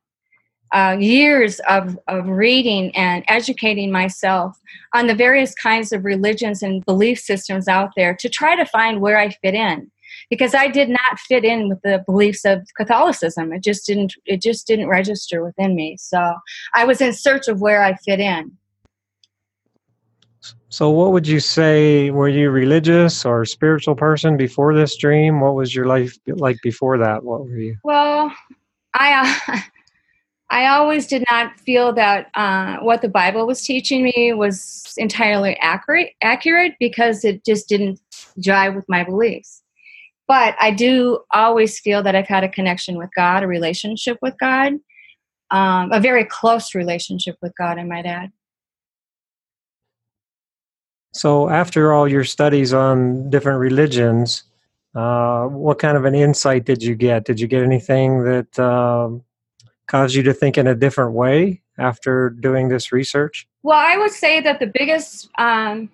uh, 0.73 0.97
years 1.01 1.59
of, 1.69 1.99
of 2.07 2.29
reading 2.29 2.95
and 2.95 3.25
educating 3.27 3.91
myself 3.91 4.57
on 4.95 5.09
the 5.09 5.17
various 5.17 5.53
kinds 5.53 5.91
of 5.91 6.05
religions 6.05 6.63
and 6.63 6.87
belief 6.87 7.19
systems 7.19 7.67
out 7.67 7.91
there 7.97 8.15
to 8.21 8.29
try 8.29 8.55
to 8.55 8.65
find 8.67 9.01
where 9.01 9.19
I 9.19 9.31
fit 9.31 9.55
in 9.55 9.91
because 10.31 10.55
I 10.55 10.69
did 10.69 10.89
not 10.89 11.19
fit 11.19 11.45
in 11.45 11.69
with 11.69 11.81
the 11.83 12.03
beliefs 12.07 12.45
of 12.45 12.67
Catholicism. 12.77 13.53
It 13.53 13.63
just 13.63 13.87
didn't 13.87 14.15
it 14.27 14.43
just 14.43 14.67
didn't 14.67 14.89
register 14.89 15.43
within 15.43 15.75
me. 15.75 15.97
So 15.99 16.35
I 16.75 16.85
was 16.85 17.01
in 17.01 17.13
search 17.13 17.49
of 17.49 17.61
where 17.61 17.83
I 17.83 17.95
fit 17.95 18.21
in. 18.21 18.53
So 20.71 20.91
what 20.91 21.13
would 21.13 21.27
you 21.27 21.41
say 21.41 22.11
were 22.11 22.29
you 22.29 22.51
religious 22.51 23.25
or 23.25 23.45
spiritual 23.45 23.95
person 23.95 24.37
before 24.37 24.75
this 24.75 24.97
dream? 24.97 25.41
What 25.41 25.55
was 25.55 25.75
your 25.75 25.87
life 25.87 26.17
like 26.27 26.59
before 26.63 26.99
that? 26.99 27.25
What 27.25 27.45
were 27.45 27.57
you? 27.57 27.77
Well, 27.85 28.33
I 28.95 29.41
uh, 29.49 29.61
I 30.51 30.69
always 30.69 31.07
did 31.07 31.25
not 31.31 31.59
feel 31.61 31.93
that 31.95 32.31
uh, 32.35 32.79
what 32.79 33.03
the 33.03 33.09
Bible 33.09 33.47
was 33.47 33.63
teaching 33.63 34.03
me 34.03 34.33
was 34.33 34.95
entirely 34.97 35.59
accurate, 35.61 36.13
accurate 36.23 36.75
because 36.81 37.23
it 37.23 37.45
just 37.45 37.69
didn't 37.69 38.01
jive 38.41 38.75
with 38.75 38.87
my 38.89 39.05
beliefs 39.05 39.63
but 40.29 40.55
I 40.61 40.71
do 40.71 41.21
always 41.33 41.81
feel 41.81 42.03
that 42.03 42.15
I've 42.15 42.29
had 42.29 42.45
a 42.45 42.49
connection 42.49 42.99
with 42.99 43.09
God, 43.17 43.43
a 43.43 43.47
relationship 43.47 44.19
with 44.21 44.35
God, 44.39 44.75
um, 45.51 45.91
a 45.91 45.99
very 45.99 46.25
close 46.25 46.75
relationship 46.75 47.37
with 47.41 47.53
God, 47.59 47.79
I 47.79 47.85
might 47.85 48.05
add. 48.05 48.31
So, 51.15 51.49
after 51.49 51.95
all 51.95 52.07
your 52.07 52.25
studies 52.25 52.75
on 52.75 53.31
different 53.31 53.59
religions, 53.59 54.45
uh, 54.95 55.45
what 55.47 55.79
kind 55.79 55.97
of 55.97 56.05
an 56.05 56.15
insight 56.15 56.67
did 56.67 56.83
you 56.83 56.95
get? 56.95 57.25
Did 57.25 57.41
you 57.41 57.47
get 57.47 57.63
anything 57.63 58.25
that 58.25 58.59
um, 58.59 59.25
caused 59.87 60.15
you 60.15 60.23
to 60.25 60.35
think 60.35 60.59
in 60.59 60.67
a 60.67 60.75
different 60.75 61.13
way 61.13 61.63
after 61.79 62.29
doing 62.29 62.69
this 62.69 62.93
research? 62.93 63.49
Well, 63.63 63.79
I 63.79 63.97
would 63.97 64.13
say 64.13 64.41
that 64.41 64.61
the 64.61 64.67
biggest 64.67 65.31
um, 65.39 65.91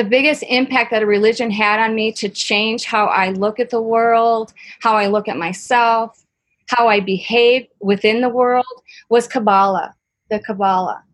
the 0.00 0.08
biggest 0.08 0.42
impact 0.48 0.90
that 0.90 1.02
a 1.02 1.06
religion 1.06 1.50
had 1.50 1.78
on 1.78 1.94
me 1.94 2.10
to 2.10 2.26
change 2.30 2.86
how 2.86 3.04
I 3.04 3.32
look 3.32 3.60
at 3.60 3.68
the 3.68 3.82
world, 3.82 4.54
how 4.78 4.96
I 4.96 5.08
look 5.08 5.28
at 5.28 5.36
myself, 5.36 6.24
how 6.68 6.88
I 6.88 7.00
behave 7.00 7.66
within 7.80 8.22
the 8.22 8.30
world 8.30 8.64
was 9.10 9.28
Kabbalah, 9.28 9.94
the 10.30 10.38
Kabbalah. 10.40 11.04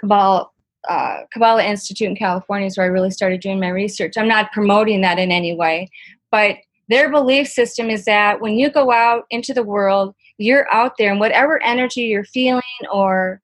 Kabbalah 0.00 0.48
uh, 0.88 1.18
Kabbalah 1.32 1.62
Institute 1.62 2.08
in 2.08 2.16
California 2.16 2.66
is 2.66 2.76
where 2.76 2.86
I 2.86 2.90
really 2.90 3.12
started 3.12 3.40
doing 3.40 3.60
my 3.60 3.68
research. 3.68 4.18
I'm 4.18 4.26
not 4.26 4.50
promoting 4.50 5.02
that 5.02 5.20
in 5.20 5.30
any 5.30 5.54
way, 5.54 5.88
but 6.32 6.56
their 6.88 7.08
belief 7.12 7.46
system 7.46 7.90
is 7.90 8.06
that 8.06 8.40
when 8.40 8.54
you 8.54 8.70
go 8.70 8.90
out 8.90 9.26
into 9.30 9.54
the 9.54 9.62
world, 9.62 10.16
you're 10.38 10.66
out 10.74 10.94
there, 10.98 11.12
and 11.12 11.20
whatever 11.20 11.62
energy 11.62 12.02
you're 12.02 12.24
feeling 12.24 12.62
or 12.92 13.40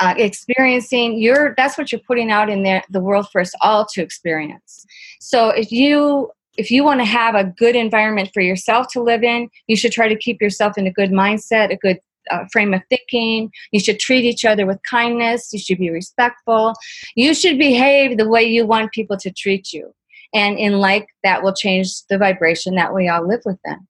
uh, 0.00 0.14
experiencing 0.16 1.18
you're 1.18 1.54
that's 1.56 1.78
what 1.78 1.92
you're 1.92 2.00
putting 2.06 2.30
out 2.30 2.50
in 2.50 2.62
there 2.62 2.82
the 2.90 3.00
world 3.00 3.26
for 3.30 3.40
us 3.40 3.52
all 3.60 3.86
to 3.86 4.02
experience. 4.02 4.86
So 5.20 5.50
if 5.50 5.70
you 5.70 6.30
if 6.56 6.70
you 6.70 6.84
want 6.84 7.00
to 7.00 7.04
have 7.04 7.34
a 7.34 7.44
good 7.44 7.74
environment 7.74 8.30
for 8.32 8.40
yourself 8.40 8.86
to 8.92 9.02
live 9.02 9.22
in 9.22 9.48
you 9.66 9.76
should 9.76 9.92
try 9.92 10.08
to 10.08 10.16
keep 10.16 10.40
yourself 10.40 10.76
in 10.76 10.86
a 10.86 10.92
good 10.92 11.10
mindset 11.10 11.72
a 11.72 11.76
good 11.76 11.98
uh, 12.30 12.44
frame 12.50 12.72
of 12.72 12.80
thinking. 12.88 13.50
You 13.70 13.80
should 13.80 13.98
treat 13.98 14.24
each 14.24 14.46
other 14.46 14.64
with 14.64 14.78
kindness. 14.88 15.52
You 15.52 15.58
should 15.58 15.76
be 15.76 15.90
respectful. 15.90 16.72
You 17.14 17.34
should 17.34 17.58
behave 17.58 18.16
the 18.16 18.26
way 18.26 18.42
you 18.42 18.66
want 18.66 18.92
people 18.92 19.18
to 19.18 19.30
treat 19.30 19.74
you. 19.74 19.94
And 20.32 20.58
in 20.58 20.78
like 20.78 21.06
that 21.22 21.42
will 21.42 21.52
change 21.52 22.06
the 22.08 22.16
vibration 22.18 22.74
that 22.76 22.94
we 22.94 23.08
all 23.08 23.26
live 23.26 23.42
with 23.44 23.58
them. 23.64 23.86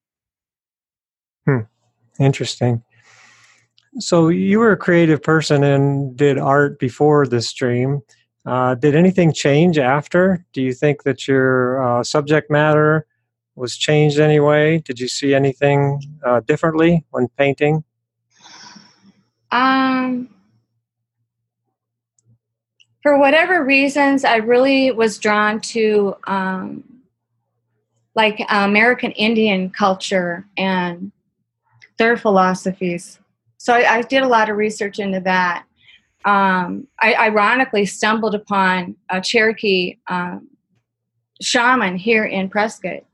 hmm. 1.47 2.23
interesting 2.23 2.83
so 3.99 4.29
you 4.29 4.59
were 4.59 4.73
a 4.73 4.77
creative 4.77 5.23
person 5.23 5.63
and 5.63 6.17
did 6.17 6.39
art 6.39 6.79
before 6.79 7.27
this 7.27 7.53
dream. 7.53 8.03
Uh, 8.47 8.75
did 8.75 8.95
anything 8.95 9.33
change 9.33 9.79
after? 9.79 10.45
Do 10.53 10.63
you 10.63 10.73
think 10.73 11.05
that 11.05 11.27
your 11.27 11.83
uh, 11.83 12.05
subject 12.05 12.51
matter 12.51 13.07
was 13.57 13.77
changed 13.77 14.19
anyway? 14.19 14.79
Did 14.79 15.01
you 15.01 15.09
see 15.09 15.35
anything 15.35 16.01
uh, 16.25 16.41
differently 16.41 17.05
when 17.11 17.29
painting? 17.39 17.85
Um, 19.51 20.29
for 23.03 23.17
whatever 23.19 23.65
reasons, 23.65 24.25
I 24.25 24.37
really 24.37 24.91
was 24.91 25.19
drawn 25.19 25.61
to 25.61 26.17
um, 26.27 26.83
like 28.17 28.45
American 28.49 29.13
Indian 29.13 29.71
culture 29.71 30.47
and 30.57 31.13
their 31.97 32.17
philosophies 32.17 33.21
so 33.65 33.73
I, 33.73 33.95
I, 33.95 34.03
did 34.03 34.23
a 34.23 34.29
lot 34.29 34.51
of 34.51 34.59
research 34.59 34.99
into 34.99 35.21
that. 35.21 35.65
Um, 36.27 36.87
I 37.01 37.15
ironically 37.15 37.87
stumbled 37.87 38.35
upon 38.35 38.95
a 39.09 39.23
Cherokee 39.23 39.97
um, 40.07 40.51
shaman 41.41 41.97
here 41.97 42.27
in 42.27 42.51
Prescott. 42.51 43.05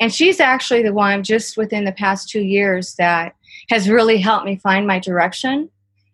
And 0.00 0.12
she's 0.12 0.40
actually 0.40 0.82
the 0.82 0.92
one 0.92 1.22
just 1.22 1.56
within 1.56 1.84
the 1.84 1.92
past 1.92 2.28
two 2.28 2.40
years 2.40 2.96
that 2.96 3.36
has 3.68 3.88
really 3.88 4.18
helped 4.18 4.46
me 4.46 4.56
find 4.56 4.84
my 4.84 4.98
direction 4.98 5.70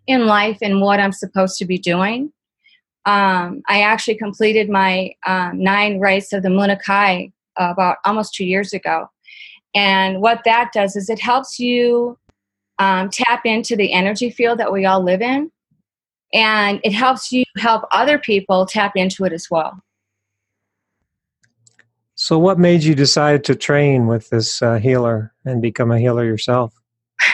in 0.06 0.26
life 0.26 0.58
and 0.60 0.82
what 0.82 1.00
I'm 1.00 1.10
supposed 1.10 1.56
to 1.60 1.64
be 1.64 1.78
doing. 1.78 2.30
Um, 3.06 3.62
I 3.66 3.80
actually 3.80 4.18
completed 4.18 4.68
my 4.68 5.14
um, 5.26 5.58
nine 5.58 6.00
rites 6.00 6.34
of 6.34 6.42
the 6.42 6.50
Munay-Ki 6.50 7.32
about 7.56 7.96
almost 8.04 8.34
two 8.34 8.44
years 8.44 8.74
ago. 8.74 9.08
And 9.74 10.20
what 10.20 10.42
that 10.44 10.72
does 10.74 10.96
is 10.96 11.08
it 11.08 11.18
helps 11.18 11.58
you 11.58 12.18
um, 12.78 13.10
tap 13.10 13.42
into 13.44 13.76
the 13.76 13.92
energy 13.92 14.30
field 14.30 14.58
that 14.58 14.72
we 14.72 14.84
all 14.84 15.02
live 15.02 15.22
in. 15.22 15.50
And 16.32 16.80
it 16.84 16.92
helps 16.92 17.32
you 17.32 17.44
help 17.56 17.84
other 17.92 18.18
people 18.18 18.66
tap 18.66 18.92
into 18.96 19.24
it 19.24 19.32
as 19.32 19.50
well. 19.50 19.80
So, 22.14 22.38
what 22.38 22.58
made 22.58 22.82
you 22.82 22.94
decide 22.94 23.44
to 23.44 23.54
train 23.54 24.06
with 24.06 24.30
this 24.30 24.62
uh, 24.62 24.76
healer 24.76 25.34
and 25.44 25.60
become 25.60 25.90
a 25.90 25.98
healer 25.98 26.24
yourself? 26.24 26.74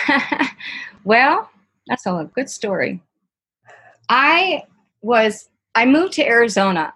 well, 1.05 1.49
that's 1.87 2.05
a 2.07 2.29
good 2.35 2.51
story. 2.51 3.01
I 4.09 4.65
was, 5.01 5.49
I 5.75 5.87
moved 5.87 6.15
to 6.15 6.27
Arizona 6.27 6.93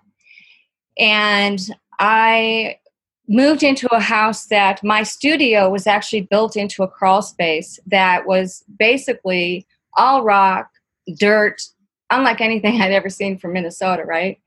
and 0.98 1.60
I 1.98 2.78
moved 3.28 3.62
into 3.62 3.92
a 3.92 4.00
house 4.00 4.46
that 4.46 4.82
my 4.84 5.02
studio 5.02 5.70
was 5.70 5.86
actually 5.86 6.22
built 6.22 6.56
into 6.56 6.82
a 6.82 6.88
crawl 6.88 7.22
space 7.22 7.78
that 7.86 8.26
was 8.26 8.64
basically 8.78 9.66
all 9.94 10.22
rock, 10.22 10.70
dirt, 11.16 11.62
unlike 12.10 12.40
anything 12.40 12.80
I'd 12.80 12.92
ever 12.92 13.08
seen 13.08 13.38
from 13.38 13.52
Minnesota, 13.52 14.04
right? 14.04 14.40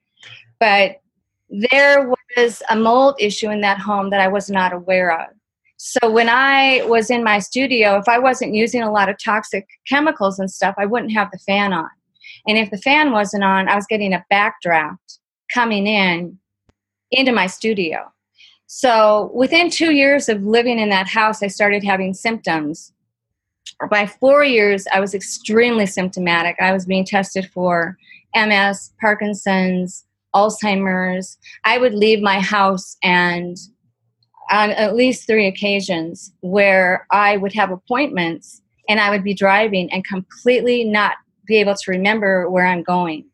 But 0.59 1.01
there 1.50 2.13
was 2.38 2.62
a 2.69 2.75
mold 2.75 3.15
issue 3.19 3.50
in 3.50 3.62
that 3.62 3.79
home 3.79 4.12
that 4.12 4.21
I 4.21 4.27
was 4.27 4.50
not 4.50 4.74
aware 4.74 5.12
of. 5.19 5.29
So 5.77 6.12
when 6.12 6.27
I 6.27 6.83
was 6.86 7.09
in 7.09 7.24
my 7.24 7.39
studio, 7.39 7.98
if 7.98 8.07
I 8.09 8.19
wasn't 8.19 8.53
using 8.53 8.81
a 8.81 8.91
lot 8.91 9.07
of 9.07 9.15
toxic 9.24 9.65
chemicals 9.88 10.38
and 10.38 10.51
stuff, 10.51 10.75
I 10.77 10.86
wouldn't 10.86 11.13
have 11.13 11.31
the 11.31 11.39
fan 11.39 11.71
on. 11.71 11.89
And 12.48 12.57
if 12.57 12.69
the 12.69 12.77
fan 12.77 13.12
wasn't 13.12 13.45
on, 13.45 13.69
I 13.69 13.75
was 13.75 13.86
getting 13.88 14.13
a 14.13 14.25
backdraft 14.31 15.19
coming 15.53 15.88
in 15.88 16.38
into 17.12 17.31
my 17.31 17.48
studio. 17.48 18.12
So 18.71 19.31
within 19.33 19.71
two 19.71 19.93
years 19.93 20.29
of 20.29 20.43
living 20.43 20.77
in 20.77 20.89
that 20.89 21.07
house, 21.07 21.41
I 21.41 21.47
started 21.47 21.83
having 21.83 22.13
symptoms 22.13 22.93
by 23.89 24.05
four 24.05 24.43
years, 24.43 24.85
I 24.93 24.99
was 24.99 25.13
extremely 25.13 25.85
symptomatic. 25.85 26.55
I 26.59 26.73
was 26.73 26.85
being 26.85 27.05
tested 27.05 27.49
for 27.53 27.97
MS, 28.35 28.93
Parkinson's, 28.99 30.05
Alzheimer's. 30.35 31.38
I 31.63 31.77
would 31.77 31.93
leave 31.93 32.21
my 32.21 32.39
house 32.39 32.97
and 33.01 33.57
on 34.51 34.71
at 34.71 34.95
least 34.95 35.25
three 35.27 35.47
occasions 35.47 36.31
where 36.41 37.07
I 37.11 37.38
would 37.38 37.53
have 37.53 37.71
appointments 37.71 38.61
and 38.88 38.99
I 38.99 39.09
would 39.09 39.23
be 39.23 39.33
driving 39.33 39.91
and 39.91 40.05
completely 40.05 40.83
not 40.83 41.15
be 41.45 41.57
able 41.57 41.75
to 41.75 41.91
remember 41.91 42.49
where 42.49 42.65
I'm 42.65 42.83
going. 42.83 43.25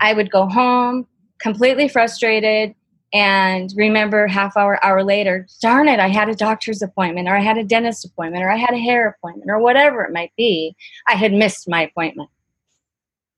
I 0.00 0.12
would 0.12 0.30
go 0.30 0.46
home 0.46 1.06
completely 1.38 1.88
frustrated 1.88 2.74
and 3.12 3.72
remember 3.76 4.26
half 4.26 4.56
hour 4.56 4.82
hour 4.84 5.02
later 5.04 5.46
darn 5.60 5.88
it 5.88 6.00
i 6.00 6.08
had 6.08 6.28
a 6.28 6.34
doctor's 6.34 6.82
appointment 6.82 7.28
or 7.28 7.36
i 7.36 7.40
had 7.40 7.58
a 7.58 7.64
dentist 7.64 8.04
appointment 8.04 8.42
or 8.42 8.50
i 8.50 8.56
had 8.56 8.74
a 8.74 8.78
hair 8.78 9.08
appointment 9.08 9.50
or 9.50 9.58
whatever 9.58 10.02
it 10.02 10.12
might 10.12 10.32
be 10.36 10.74
i 11.08 11.14
had 11.14 11.32
missed 11.32 11.68
my 11.68 11.82
appointment. 11.82 12.30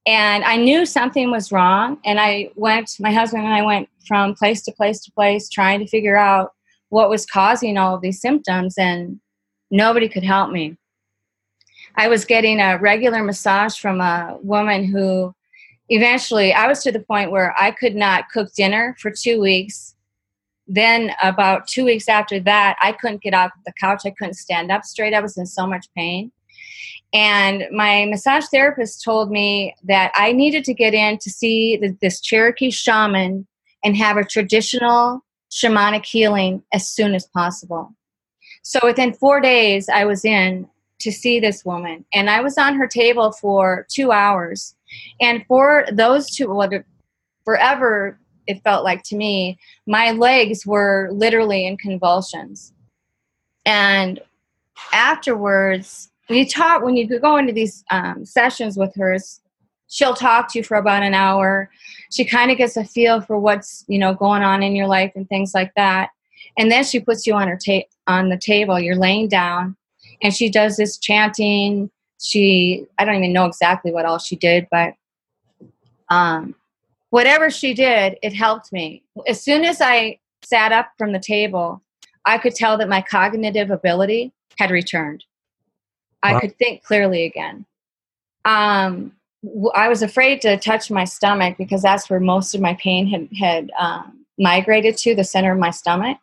And 0.06 0.44
i 0.44 0.56
knew 0.56 0.86
something 0.86 1.30
was 1.30 1.50
wrong 1.50 1.98
and 2.04 2.20
i 2.20 2.50
went 2.56 2.96
my 3.00 3.12
husband 3.12 3.44
and 3.44 3.54
i 3.54 3.62
went 3.62 3.88
from 4.06 4.34
place 4.34 4.62
to 4.62 4.72
place 4.72 5.00
to 5.00 5.12
place 5.12 5.48
trying 5.48 5.80
to 5.80 5.86
figure 5.86 6.16
out 6.16 6.52
what 6.90 7.10
was 7.10 7.26
causing 7.26 7.76
all 7.76 7.96
of 7.96 8.02
these 8.02 8.20
symptoms 8.20 8.78
and 8.78 9.18
nobody 9.70 10.08
could 10.08 10.22
help 10.22 10.50
me. 10.50 10.76
I 11.96 12.08
was 12.08 12.24
getting 12.24 12.60
a 12.60 12.78
regular 12.78 13.22
massage 13.22 13.78
from 13.78 14.00
a 14.00 14.38
woman 14.42 14.84
who 14.84 15.34
eventually 15.88 16.52
I 16.52 16.66
was 16.66 16.82
to 16.82 16.92
the 16.92 17.00
point 17.00 17.30
where 17.30 17.54
I 17.58 17.70
could 17.70 17.94
not 17.94 18.28
cook 18.30 18.52
dinner 18.54 18.96
for 19.00 19.10
two 19.10 19.40
weeks. 19.40 19.94
Then, 20.66 21.12
about 21.22 21.66
two 21.66 21.84
weeks 21.84 22.08
after 22.08 22.40
that, 22.40 22.76
I 22.82 22.92
couldn't 22.92 23.22
get 23.22 23.34
off 23.34 23.50
the 23.66 23.72
couch. 23.78 24.02
I 24.06 24.10
couldn't 24.10 24.34
stand 24.34 24.72
up 24.72 24.84
straight. 24.84 25.12
I 25.12 25.20
was 25.20 25.36
in 25.36 25.44
so 25.46 25.66
much 25.66 25.86
pain. 25.94 26.32
And 27.12 27.64
my 27.70 28.06
massage 28.06 28.46
therapist 28.46 29.04
told 29.04 29.30
me 29.30 29.74
that 29.84 30.10
I 30.14 30.32
needed 30.32 30.64
to 30.64 30.74
get 30.74 30.94
in 30.94 31.18
to 31.18 31.30
see 31.30 31.76
the, 31.76 31.96
this 32.00 32.20
Cherokee 32.20 32.70
shaman 32.70 33.46
and 33.84 33.96
have 33.96 34.16
a 34.16 34.24
traditional 34.24 35.22
shamanic 35.50 36.04
healing 36.04 36.62
as 36.72 36.88
soon 36.88 37.14
as 37.14 37.26
possible. 37.26 37.94
So 38.62 38.80
within 38.82 39.12
four 39.12 39.40
days, 39.40 39.88
I 39.88 40.06
was 40.06 40.24
in 40.24 40.66
to 41.00 41.12
see 41.12 41.38
this 41.38 41.64
woman, 41.64 42.04
and 42.14 42.30
I 42.30 42.40
was 42.40 42.56
on 42.56 42.76
her 42.76 42.86
table 42.86 43.32
for 43.32 43.86
two 43.90 44.10
hours 44.10 44.74
and 45.20 45.44
for 45.46 45.86
those 45.92 46.30
two, 46.30 46.52
well, 46.52 46.68
forever, 47.44 48.18
it 48.46 48.62
felt 48.62 48.84
like 48.84 49.02
to 49.04 49.16
me, 49.16 49.58
my 49.86 50.12
legs 50.12 50.66
were 50.66 51.08
literally 51.12 51.66
in 51.66 51.76
convulsions. 51.76 52.72
And 53.64 54.20
afterwards, 54.92 56.10
we 56.28 56.44
talk 56.44 56.82
when 56.82 56.96
you 56.96 57.18
go 57.20 57.36
into 57.36 57.52
these 57.52 57.84
um, 57.90 58.24
sessions 58.24 58.76
with 58.76 58.94
her, 58.96 59.16
she'll 59.88 60.14
talk 60.14 60.52
to 60.52 60.58
you 60.58 60.64
for 60.64 60.76
about 60.76 61.02
an 61.02 61.14
hour. 61.14 61.70
She 62.10 62.24
kind 62.24 62.50
of 62.50 62.58
gets 62.58 62.76
a 62.76 62.84
feel 62.84 63.20
for 63.20 63.38
what's 63.38 63.84
you 63.88 63.98
know 63.98 64.14
going 64.14 64.42
on 64.42 64.62
in 64.62 64.74
your 64.74 64.86
life 64.86 65.12
and 65.14 65.28
things 65.28 65.52
like 65.54 65.72
that. 65.76 66.10
And 66.58 66.70
then 66.70 66.84
she 66.84 67.00
puts 67.00 67.26
you 67.26 67.34
on 67.34 67.48
her 67.48 67.58
ta- 67.64 67.88
on 68.06 68.28
the 68.28 68.38
table. 68.38 68.78
You're 68.78 68.96
laying 68.96 69.28
down, 69.28 69.76
and 70.22 70.34
she 70.34 70.50
does 70.50 70.76
this 70.76 70.98
chanting 70.98 71.90
she 72.24 72.86
i 72.98 73.04
don't 73.04 73.16
even 73.16 73.32
know 73.32 73.44
exactly 73.44 73.92
what 73.92 74.06
all 74.06 74.18
she 74.18 74.34
did 74.36 74.66
but 74.70 74.94
um, 76.10 76.54
whatever 77.10 77.50
she 77.50 77.72
did 77.74 78.18
it 78.22 78.32
helped 78.32 78.72
me. 78.72 79.02
As 79.26 79.42
soon 79.42 79.64
as 79.64 79.80
i 79.80 80.18
sat 80.42 80.72
up 80.72 80.88
from 80.98 81.12
the 81.12 81.18
table 81.18 81.82
i 82.24 82.38
could 82.38 82.54
tell 82.54 82.78
that 82.78 82.88
my 82.88 83.02
cognitive 83.02 83.70
ability 83.70 84.32
had 84.58 84.70
returned. 84.70 85.24
Wow. 86.22 86.36
i 86.36 86.40
could 86.40 86.56
think 86.58 86.82
clearly 86.82 87.24
again. 87.24 87.66
Um, 88.44 89.12
i 89.74 89.88
was 89.88 90.02
afraid 90.02 90.40
to 90.42 90.56
touch 90.56 90.90
my 90.90 91.04
stomach 91.04 91.56
because 91.58 91.82
that's 91.82 92.08
where 92.08 92.20
most 92.20 92.54
of 92.54 92.60
my 92.60 92.74
pain 92.74 93.06
had, 93.06 93.28
had 93.38 93.70
um, 93.78 94.24
migrated 94.38 94.96
to 94.98 95.14
the 95.14 95.24
center 95.24 95.52
of 95.52 95.58
my 95.58 95.70
stomach. 95.70 96.16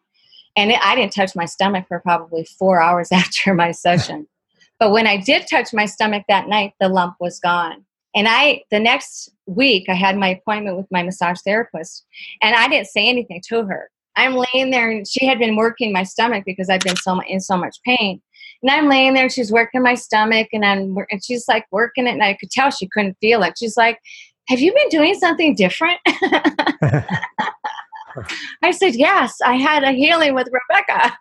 And 0.56 0.72
it, 0.72 0.80
i 0.84 0.96
didn't 0.96 1.14
touch 1.14 1.36
my 1.36 1.46
stomach 1.46 1.88
for 1.88 2.00
probably 2.00 2.44
four 2.44 2.82
hours 2.82 3.12
after 3.22 3.54
my 3.54 3.72
session 3.86 4.28
but 4.82 4.92
when 4.92 5.06
I 5.06 5.16
did 5.18 5.46
touch 5.48 5.74
my 5.74 5.86
stomach 5.86 6.24
that 6.28 6.48
night, 6.48 6.74
the 6.80 6.90
lump 6.90 7.18
was 7.20 7.40
gone. 7.40 7.86
And 8.16 8.28
I, 8.28 8.64
the 8.72 8.80
next 8.80 9.30
week, 9.46 9.86
I 9.88 9.94
had 9.94 10.18
my 10.18 10.30
appointment 10.30 10.76
with 10.76 10.88
my 10.90 11.04
massage 11.04 11.38
therapist, 11.46 12.04
and 12.42 12.56
I 12.56 12.68
didn't 12.68 12.88
say 12.88 13.08
anything 13.08 13.44
to 13.50 13.64
her. 13.66 13.92
I'm 14.16 14.34
laying 14.34 14.72
there, 14.72 14.90
and 14.90 15.08
she 15.08 15.28
had 15.28 15.38
been 15.38 15.56
working 15.56 15.94
my 15.94 16.02
stomach 16.02 16.46
because 16.48 16.68
I've 16.68 16.82
been 16.82 16.96
so 16.96 17.22
in 17.28 17.40
so 17.40 17.58
much 17.58 17.78
pain. 17.86 18.24
And 18.64 18.72
I'm 18.72 18.90
laying 18.90 19.14
there, 19.14 19.26
and 19.26 19.32
she's 19.32 19.52
working 19.52 19.84
my 19.84 19.94
stomach, 19.94 20.48
and 20.52 20.66
I'm 20.66 20.98
and 21.12 21.24
she's 21.24 21.48
like 21.48 21.68
working 21.72 22.08
it, 22.08 22.14
and 22.14 22.24
I 22.24 22.34
could 22.34 22.50
tell 22.50 22.72
she 22.72 22.90
couldn't 22.90 23.18
feel 23.22 23.44
it. 23.44 23.54
She's 23.60 23.78
like, 23.78 24.00
"Have 24.48 24.62
you 24.62 24.74
been 24.74 24.90
doing 24.90 25.14
something 25.14 25.54
different?" 25.54 26.00
I 28.64 28.72
said, 28.72 28.96
"Yes, 28.96 29.38
I 29.46 29.58
had 29.58 29.84
a 29.84 29.92
healing 29.92 30.34
with 30.34 30.48
Rebecca." 30.52 31.16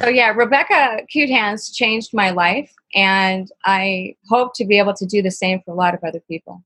So 0.00 0.08
yeah, 0.08 0.30
Rebecca 0.30 1.00
Cute 1.08 1.30
Hands 1.30 1.70
changed 1.74 2.10
my 2.14 2.30
life, 2.30 2.72
and 2.94 3.50
I 3.64 4.16
hope 4.28 4.54
to 4.56 4.64
be 4.64 4.78
able 4.78 4.94
to 4.94 5.06
do 5.06 5.22
the 5.22 5.30
same 5.30 5.60
for 5.64 5.72
a 5.72 5.74
lot 5.74 5.94
of 5.94 6.00
other 6.04 6.20
people. 6.28 6.62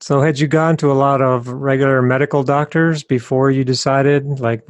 So, 0.00 0.20
had 0.20 0.38
you 0.38 0.46
gone 0.46 0.76
to 0.78 0.90
a 0.90 0.94
lot 0.94 1.20
of 1.20 1.48
regular 1.48 2.00
medical 2.02 2.42
doctors 2.42 3.02
before 3.02 3.50
you 3.50 3.64
decided, 3.64 4.40
like, 4.40 4.66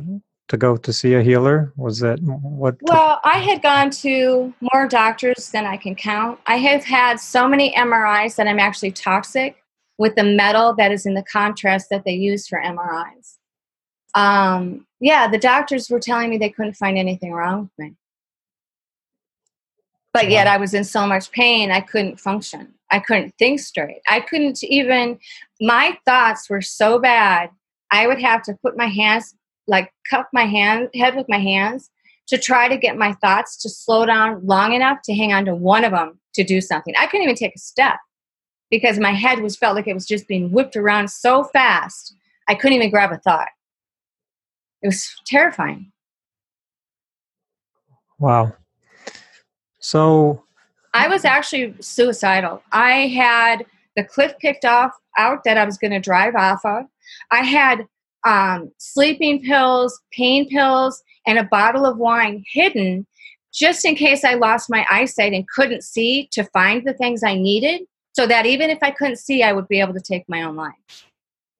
to 0.48 0.56
go 0.56 0.76
to 0.76 0.92
see 0.92 1.14
a 1.14 1.22
healer? 1.22 1.72
Was 1.76 2.00
that 2.00 2.18
what? 2.20 2.76
Well, 2.82 3.20
I 3.24 3.38
had 3.38 3.62
gone 3.62 3.90
to 3.90 4.52
more 4.72 4.88
doctors 4.88 5.50
than 5.50 5.66
I 5.66 5.76
can 5.76 5.94
count. 5.94 6.40
I 6.46 6.56
have 6.56 6.84
had 6.84 7.20
so 7.20 7.46
many 7.46 7.72
MRIs 7.74 8.36
that 8.36 8.48
I'm 8.48 8.58
actually 8.58 8.92
toxic 8.92 9.62
with 9.98 10.14
the 10.16 10.24
metal 10.24 10.74
that 10.76 10.90
is 10.90 11.06
in 11.06 11.14
the 11.14 11.24
contrast 11.30 11.88
that 11.90 12.04
they 12.04 12.14
use 12.14 12.48
for 12.48 12.58
MRIs 12.58 13.36
um, 14.14 14.86
yeah, 15.00 15.28
the 15.28 15.38
doctors 15.38 15.88
were 15.88 16.00
telling 16.00 16.30
me 16.30 16.38
they 16.38 16.50
couldn't 16.50 16.74
find 16.74 16.98
anything 16.98 17.32
wrong 17.32 17.62
with 17.62 17.86
me. 17.86 17.96
But 20.12 20.28
yet 20.28 20.46
I 20.46 20.56
was 20.56 20.74
in 20.74 20.84
so 20.84 21.06
much 21.06 21.30
pain, 21.30 21.70
I 21.70 21.80
couldn't 21.80 22.18
function. 22.18 22.74
I 22.90 22.98
couldn't 22.98 23.32
think 23.38 23.60
straight. 23.60 24.00
I 24.08 24.20
couldn't 24.20 24.62
even, 24.64 25.18
my 25.60 25.96
thoughts 26.04 26.50
were 26.50 26.60
so 26.60 26.98
bad, 26.98 27.50
I 27.92 28.08
would 28.08 28.20
have 28.20 28.42
to 28.44 28.58
put 28.62 28.76
my 28.76 28.86
hands, 28.86 29.34
like 29.68 29.92
cup 30.08 30.28
my 30.32 30.44
hand, 30.44 30.88
head 30.94 31.14
with 31.14 31.28
my 31.28 31.38
hands 31.38 31.90
to 32.26 32.38
try 32.38 32.68
to 32.68 32.76
get 32.76 32.96
my 32.96 33.12
thoughts 33.14 33.56
to 33.58 33.68
slow 33.68 34.04
down 34.04 34.44
long 34.44 34.72
enough 34.72 34.98
to 35.04 35.14
hang 35.14 35.32
on 35.32 35.44
to 35.44 35.54
one 35.54 35.84
of 35.84 35.92
them 35.92 36.18
to 36.34 36.42
do 36.42 36.60
something. 36.60 36.94
I 36.98 37.06
couldn't 37.06 37.24
even 37.24 37.36
take 37.36 37.54
a 37.54 37.58
step 37.58 37.98
because 38.70 38.98
my 38.98 39.12
head 39.12 39.40
was 39.40 39.56
felt 39.56 39.76
like 39.76 39.86
it 39.86 39.94
was 39.94 40.06
just 40.06 40.26
being 40.26 40.50
whipped 40.50 40.76
around 40.76 41.10
so 41.10 41.44
fast, 41.44 42.14
I 42.48 42.54
couldn't 42.56 42.76
even 42.76 42.90
grab 42.90 43.12
a 43.12 43.18
thought 43.18 43.48
it 44.82 44.88
was 44.88 45.14
terrifying. 45.26 45.92
Wow. 48.18 48.54
So 49.78 50.44
I 50.94 51.08
was 51.08 51.24
actually 51.24 51.74
suicidal. 51.80 52.62
I 52.72 53.08
had 53.08 53.64
the 53.96 54.04
cliff 54.04 54.34
picked 54.38 54.64
off 54.64 54.92
out 55.16 55.44
that 55.44 55.56
I 55.56 55.64
was 55.64 55.78
going 55.78 55.92
to 55.92 56.00
drive 56.00 56.34
off 56.34 56.64
of. 56.64 56.84
I 57.30 57.44
had 57.44 57.86
um, 58.24 58.70
sleeping 58.78 59.42
pills, 59.42 59.98
pain 60.12 60.48
pills, 60.48 61.02
and 61.26 61.38
a 61.38 61.44
bottle 61.44 61.86
of 61.86 61.98
wine 61.98 62.44
hidden 62.52 63.06
just 63.52 63.84
in 63.84 63.96
case 63.96 64.24
I 64.24 64.34
lost 64.34 64.70
my 64.70 64.86
eyesight 64.88 65.32
and 65.32 65.48
couldn't 65.48 65.82
see 65.82 66.28
to 66.32 66.44
find 66.44 66.86
the 66.86 66.94
things 66.94 67.22
I 67.24 67.34
needed 67.34 67.82
so 68.12 68.26
that 68.26 68.46
even 68.46 68.70
if 68.70 68.78
I 68.82 68.90
couldn't 68.90 69.16
see, 69.16 69.42
I 69.42 69.52
would 69.52 69.68
be 69.68 69.80
able 69.80 69.94
to 69.94 70.00
take 70.00 70.28
my 70.28 70.42
own 70.42 70.56
life. 70.56 71.09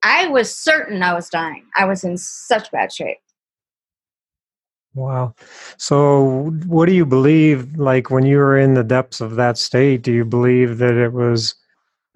I 0.02 0.28
was 0.28 0.54
certain 0.54 1.02
I 1.02 1.14
was 1.14 1.28
dying. 1.28 1.64
I 1.76 1.84
was 1.84 2.04
in 2.04 2.16
such 2.16 2.70
bad 2.70 2.92
shape. 2.92 3.18
Wow. 4.94 5.34
So, 5.76 6.50
what 6.66 6.86
do 6.86 6.92
you 6.92 7.06
believe? 7.06 7.76
Like 7.76 8.10
when 8.10 8.26
you 8.26 8.38
were 8.38 8.58
in 8.58 8.74
the 8.74 8.82
depths 8.82 9.20
of 9.20 9.36
that 9.36 9.56
state, 9.56 10.02
do 10.02 10.12
you 10.12 10.24
believe 10.24 10.78
that 10.78 10.94
it 10.94 11.12
was 11.12 11.54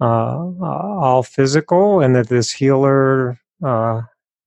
uh, 0.01 0.51
all 0.61 1.23
physical 1.23 2.01
and 2.01 2.15
that 2.15 2.27
this 2.27 2.51
healer 2.51 3.39
uh, 3.63 4.01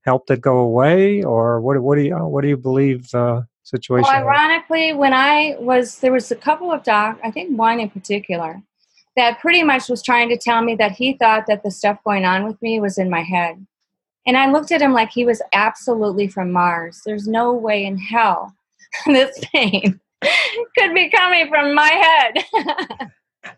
helped 0.05 0.31
it 0.31 0.43
go 0.43 0.59
away, 0.59 1.23
or 1.23 1.61
what? 1.63 1.81
What 1.81 1.97
do 1.97 2.03
you 2.03 2.17
what 2.17 2.43
do 2.43 2.49
you 2.49 2.57
believe 2.59 3.11
the 3.11 3.47
situation? 3.63 4.09
Well, 4.11 4.29
ironically, 4.29 4.93
was? 4.93 5.01
when 5.01 5.15
I 5.15 5.57
was 5.59 5.99
there 5.99 6.13
was 6.13 6.31
a 6.31 6.37
couple 6.37 6.71
of 6.71 6.83
doc, 6.83 7.19
I 7.25 7.31
think 7.31 7.57
one 7.57 7.81
in 7.81 7.89
particular, 7.89 8.63
that 9.19 9.41
pretty 9.41 9.63
much 9.63 9.89
was 9.89 10.03
trying 10.03 10.29
to 10.29 10.37
tell 10.37 10.63
me 10.63 10.77
that 10.77 10.93
he 10.93 11.15
thought 11.15 11.47
that 11.49 11.63
the 11.63 11.71
stuff 11.71 11.99
going 12.05 12.25
on 12.25 12.45
with 12.45 12.61
me 12.63 12.81
was 12.81 12.99
in 12.99 13.11
my 13.11 13.23
head. 13.23 13.67
And 14.27 14.37
I 14.37 14.51
looked 14.51 14.73
at 14.73 14.83
him 14.83 14.93
like 14.93 15.11
he 15.11 15.25
was 15.25 15.43
absolutely 15.53 16.29
from 16.29 16.53
Mars. 16.53 17.03
There's 17.05 17.27
no 17.27 17.53
way 17.53 17.85
in 17.85 17.99
hell 17.99 18.55
this 19.07 19.39
pain 19.53 20.01
could 20.79 20.95
be 20.95 21.11
coming 21.11 21.49
from 21.49 21.75
my 21.75 21.89
head. 21.89 23.11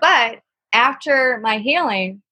but 0.00 0.40
after 0.72 1.38
my 1.42 1.58
healing, 1.58 2.22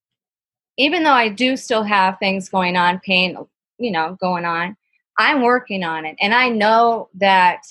even 0.79 1.03
though 1.03 1.13
I 1.13 1.29
do 1.29 1.57
still 1.57 1.83
have 1.83 2.19
things 2.19 2.49
going 2.49 2.77
on, 2.77 3.01
pain, 3.01 3.37
you 3.79 3.91
know, 3.91 4.17
going 4.21 4.45
on, 4.45 4.77
I'm 5.19 5.43
working 5.43 5.85
on 5.85 6.07
it. 6.07 6.17
And 6.21 6.33
I 6.33 6.49
know 6.49 7.09
that 7.15 7.63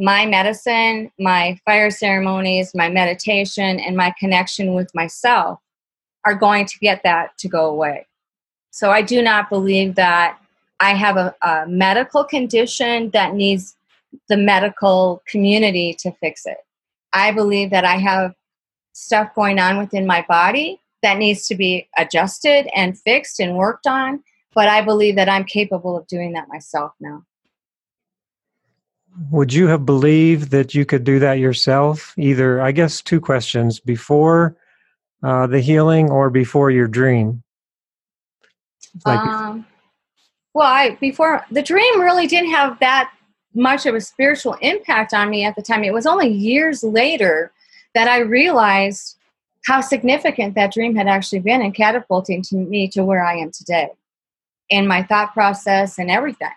my 0.00 0.24
medicine, 0.24 1.12
my 1.18 1.58
fire 1.66 1.90
ceremonies, 1.90 2.72
my 2.74 2.88
meditation, 2.88 3.78
and 3.78 3.96
my 3.96 4.14
connection 4.18 4.74
with 4.74 4.90
myself 4.94 5.60
are 6.24 6.34
going 6.34 6.64
to 6.64 6.78
get 6.78 7.02
that 7.02 7.36
to 7.38 7.48
go 7.48 7.66
away. 7.66 8.06
So 8.70 8.90
I 8.90 9.02
do 9.02 9.20
not 9.20 9.50
believe 9.50 9.96
that 9.96 10.38
I 10.80 10.94
have 10.94 11.18
a, 11.18 11.34
a 11.42 11.66
medical 11.66 12.24
condition 12.24 13.10
that 13.10 13.34
needs 13.34 13.76
the 14.28 14.38
medical 14.38 15.22
community 15.28 15.94
to 16.00 16.12
fix 16.12 16.46
it. 16.46 16.58
I 17.12 17.32
believe 17.32 17.70
that 17.70 17.84
I 17.84 17.96
have 17.96 18.34
stuff 18.94 19.34
going 19.34 19.58
on 19.58 19.76
within 19.76 20.06
my 20.06 20.24
body 20.28 20.80
that 21.02 21.18
needs 21.18 21.46
to 21.48 21.54
be 21.54 21.88
adjusted 21.96 22.68
and 22.74 22.98
fixed 22.98 23.38
and 23.38 23.56
worked 23.56 23.86
on, 23.86 24.22
but 24.54 24.68
I 24.68 24.80
believe 24.80 25.16
that 25.16 25.28
I'm 25.28 25.44
capable 25.44 25.96
of 25.96 26.06
doing 26.06 26.32
that 26.32 26.48
myself 26.48 26.92
now. 27.00 27.24
Would 29.30 29.52
you 29.52 29.66
have 29.66 29.84
believed 29.84 30.50
that 30.50 30.74
you 30.74 30.84
could 30.84 31.04
do 31.04 31.18
that 31.18 31.38
yourself? 31.38 32.14
Either, 32.16 32.60
I 32.60 32.72
guess, 32.72 33.02
two 33.02 33.20
questions 33.20 33.80
before 33.80 34.56
uh, 35.22 35.46
the 35.46 35.60
healing 35.60 36.10
or 36.10 36.30
before 36.30 36.70
your 36.70 36.86
dream? 36.86 37.42
Like, 39.04 39.18
um, 39.18 39.66
well, 40.54 40.66
I 40.66 40.96
before 41.00 41.44
the 41.50 41.62
dream 41.62 42.00
really 42.00 42.26
didn't 42.26 42.50
have 42.50 42.78
that 42.80 43.12
much 43.54 43.86
of 43.86 43.94
a 43.94 44.00
spiritual 44.00 44.54
impact 44.60 45.12
on 45.12 45.30
me 45.30 45.44
at 45.44 45.56
the 45.56 45.62
time. 45.62 45.84
It 45.84 45.92
was 45.92 46.06
only 46.06 46.28
years 46.28 46.82
later 46.82 47.52
that 47.94 48.08
I 48.08 48.18
realized 48.18 49.16
how 49.66 49.80
significant 49.80 50.54
that 50.54 50.72
dream 50.72 50.96
had 50.96 51.06
actually 51.06 51.40
been 51.40 51.60
in 51.60 51.72
catapulting 51.72 52.42
to 52.42 52.56
me 52.56 52.88
to 52.88 53.04
where 53.04 53.24
I 53.24 53.36
am 53.36 53.50
today 53.50 53.90
in 54.68 54.86
my 54.86 55.02
thought 55.02 55.34
process 55.34 55.98
and 55.98 56.10
everything. 56.10 56.48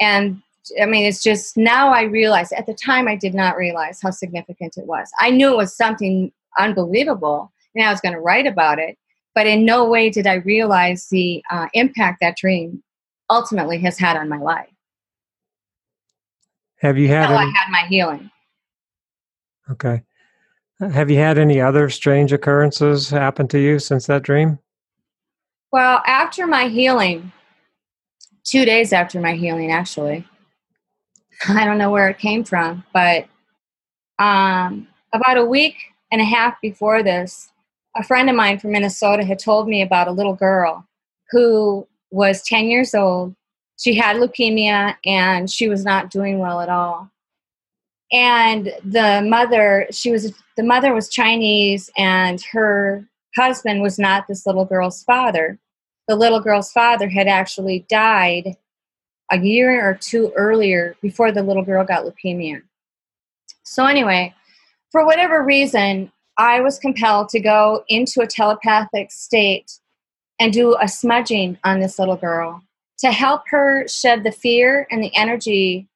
And 0.00 0.42
I 0.80 0.86
mean, 0.86 1.04
it's 1.04 1.22
just 1.22 1.56
now 1.56 1.90
I 1.90 2.02
realize. 2.02 2.52
At 2.52 2.66
the 2.66 2.74
time, 2.74 3.08
I 3.08 3.16
did 3.16 3.34
not 3.34 3.56
realize 3.56 4.00
how 4.02 4.10
significant 4.10 4.76
it 4.76 4.86
was. 4.86 5.10
I 5.20 5.30
knew 5.30 5.52
it 5.52 5.56
was 5.56 5.76
something 5.76 6.32
unbelievable, 6.58 7.52
and 7.74 7.84
I 7.84 7.90
was 7.90 8.00
going 8.00 8.14
to 8.14 8.20
write 8.20 8.46
about 8.46 8.78
it. 8.78 8.98
But 9.34 9.46
in 9.46 9.64
no 9.64 9.88
way 9.88 10.10
did 10.10 10.26
I 10.26 10.34
realize 10.34 11.08
the 11.10 11.42
uh, 11.50 11.68
impact 11.74 12.18
that 12.20 12.36
dream 12.36 12.82
ultimately 13.30 13.78
has 13.78 13.98
had 13.98 14.16
on 14.16 14.28
my 14.28 14.38
life. 14.38 14.68
Have 16.80 16.98
you 16.98 17.08
had? 17.08 17.30
Any- 17.30 17.34
I 17.34 17.52
had 17.54 17.70
my 17.70 17.86
healing. 17.88 18.30
Okay. 19.70 20.02
Have 20.80 21.10
you 21.10 21.16
had 21.16 21.38
any 21.38 21.60
other 21.60 21.90
strange 21.90 22.32
occurrences 22.32 23.10
happen 23.10 23.48
to 23.48 23.58
you 23.58 23.78
since 23.80 24.06
that 24.06 24.22
dream? 24.22 24.60
Well, 25.72 26.02
after 26.06 26.46
my 26.46 26.68
healing, 26.68 27.32
two 28.44 28.64
days 28.64 28.92
after 28.92 29.20
my 29.20 29.34
healing, 29.34 29.72
actually, 29.72 30.24
I 31.48 31.64
don't 31.64 31.78
know 31.78 31.90
where 31.90 32.08
it 32.08 32.18
came 32.18 32.44
from, 32.44 32.84
but 32.92 33.26
um, 34.18 34.88
about 35.12 35.36
a 35.38 35.44
week 35.44 35.76
and 36.10 36.20
a 36.20 36.24
half 36.24 36.60
before 36.60 37.02
this, 37.02 37.52
a 37.96 38.02
friend 38.02 38.28
of 38.28 38.36
mine 38.36 38.58
from 38.58 38.72
Minnesota 38.72 39.24
had 39.24 39.38
told 39.38 39.68
me 39.68 39.82
about 39.82 40.08
a 40.08 40.12
little 40.12 40.34
girl 40.34 40.86
who 41.30 41.86
was 42.10 42.42
10 42.42 42.66
years 42.66 42.94
old. 42.94 43.34
She 43.78 43.94
had 43.94 44.16
leukemia 44.16 44.96
and 45.04 45.50
she 45.50 45.68
was 45.68 45.84
not 45.84 46.10
doing 46.10 46.38
well 46.38 46.60
at 46.60 46.68
all 46.68 47.10
and 48.12 48.72
the 48.84 49.22
mother 49.26 49.86
she 49.90 50.10
was 50.10 50.32
the 50.56 50.62
mother 50.62 50.94
was 50.94 51.08
chinese 51.08 51.90
and 51.96 52.42
her 52.52 53.06
husband 53.36 53.82
was 53.82 53.98
not 53.98 54.26
this 54.26 54.46
little 54.46 54.64
girl's 54.64 55.02
father 55.04 55.58
the 56.06 56.16
little 56.16 56.40
girl's 56.40 56.72
father 56.72 57.08
had 57.08 57.26
actually 57.26 57.84
died 57.88 58.56
a 59.30 59.38
year 59.38 59.88
or 59.88 59.94
two 59.94 60.32
earlier 60.36 60.96
before 61.02 61.32
the 61.32 61.42
little 61.42 61.64
girl 61.64 61.84
got 61.84 62.04
leukemia 62.04 62.60
so 63.62 63.84
anyway 63.84 64.34
for 64.90 65.04
whatever 65.04 65.42
reason 65.44 66.10
i 66.36 66.60
was 66.60 66.78
compelled 66.78 67.28
to 67.28 67.40
go 67.40 67.84
into 67.88 68.20
a 68.20 68.26
telepathic 68.26 69.10
state 69.10 69.78
and 70.40 70.52
do 70.52 70.76
a 70.80 70.88
smudging 70.88 71.58
on 71.64 71.80
this 71.80 71.98
little 71.98 72.16
girl 72.16 72.62
to 72.98 73.12
help 73.12 73.42
her 73.48 73.86
shed 73.88 74.24
the 74.24 74.32
fear 74.32 74.86
and 74.90 75.02
the 75.02 75.14
energy 75.16 75.88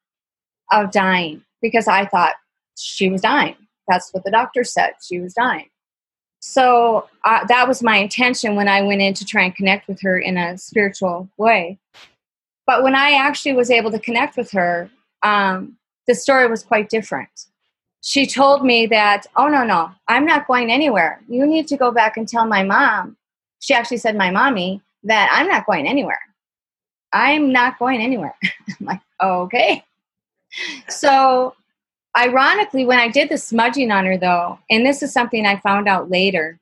of 0.72 0.90
dying 0.90 1.42
because 1.60 1.86
I 1.86 2.06
thought 2.06 2.34
she 2.76 3.10
was 3.10 3.20
dying. 3.20 3.56
That's 3.88 4.12
what 4.12 4.24
the 4.24 4.30
doctor 4.30 4.64
said. 4.64 4.92
She 5.06 5.20
was 5.20 5.34
dying. 5.34 5.68
So 6.40 7.08
uh, 7.24 7.44
that 7.46 7.68
was 7.68 7.82
my 7.82 7.96
intention 7.96 8.56
when 8.56 8.68
I 8.68 8.82
went 8.82 9.00
in 9.00 9.14
to 9.14 9.24
try 9.24 9.44
and 9.44 9.54
connect 9.54 9.86
with 9.86 10.00
her 10.02 10.18
in 10.18 10.36
a 10.36 10.58
spiritual 10.58 11.28
way. 11.36 11.78
But 12.66 12.82
when 12.82 12.94
I 12.94 13.12
actually 13.12 13.54
was 13.54 13.70
able 13.70 13.90
to 13.90 13.98
connect 13.98 14.36
with 14.36 14.50
her, 14.52 14.90
um, 15.22 15.76
the 16.06 16.14
story 16.14 16.48
was 16.48 16.62
quite 16.62 16.88
different. 16.88 17.46
She 18.02 18.26
told 18.26 18.64
me 18.64 18.86
that, 18.86 19.26
oh, 19.36 19.48
no, 19.48 19.64
no, 19.64 19.90
I'm 20.08 20.24
not 20.24 20.46
going 20.46 20.70
anywhere. 20.70 21.20
You 21.28 21.46
need 21.46 21.68
to 21.68 21.76
go 21.76 21.92
back 21.92 22.16
and 22.16 22.28
tell 22.28 22.46
my 22.46 22.62
mom. 22.62 23.16
She 23.60 23.74
actually 23.74 23.98
said, 23.98 24.16
my 24.16 24.30
mommy, 24.30 24.82
that 25.04 25.28
I'm 25.32 25.46
not 25.46 25.66
going 25.66 25.86
anywhere. 25.86 26.20
I'm 27.12 27.52
not 27.52 27.78
going 27.78 28.00
anywhere. 28.00 28.34
I'm 28.80 28.86
like, 28.86 29.00
okay 29.22 29.84
so 30.88 31.54
ironically 32.16 32.84
when 32.84 32.98
i 32.98 33.08
did 33.08 33.28
the 33.28 33.38
smudging 33.38 33.90
on 33.90 34.04
her 34.04 34.18
though 34.18 34.58
and 34.70 34.84
this 34.84 35.02
is 35.02 35.12
something 35.12 35.46
i 35.46 35.56
found 35.56 35.88
out 35.88 36.10
later 36.10 36.58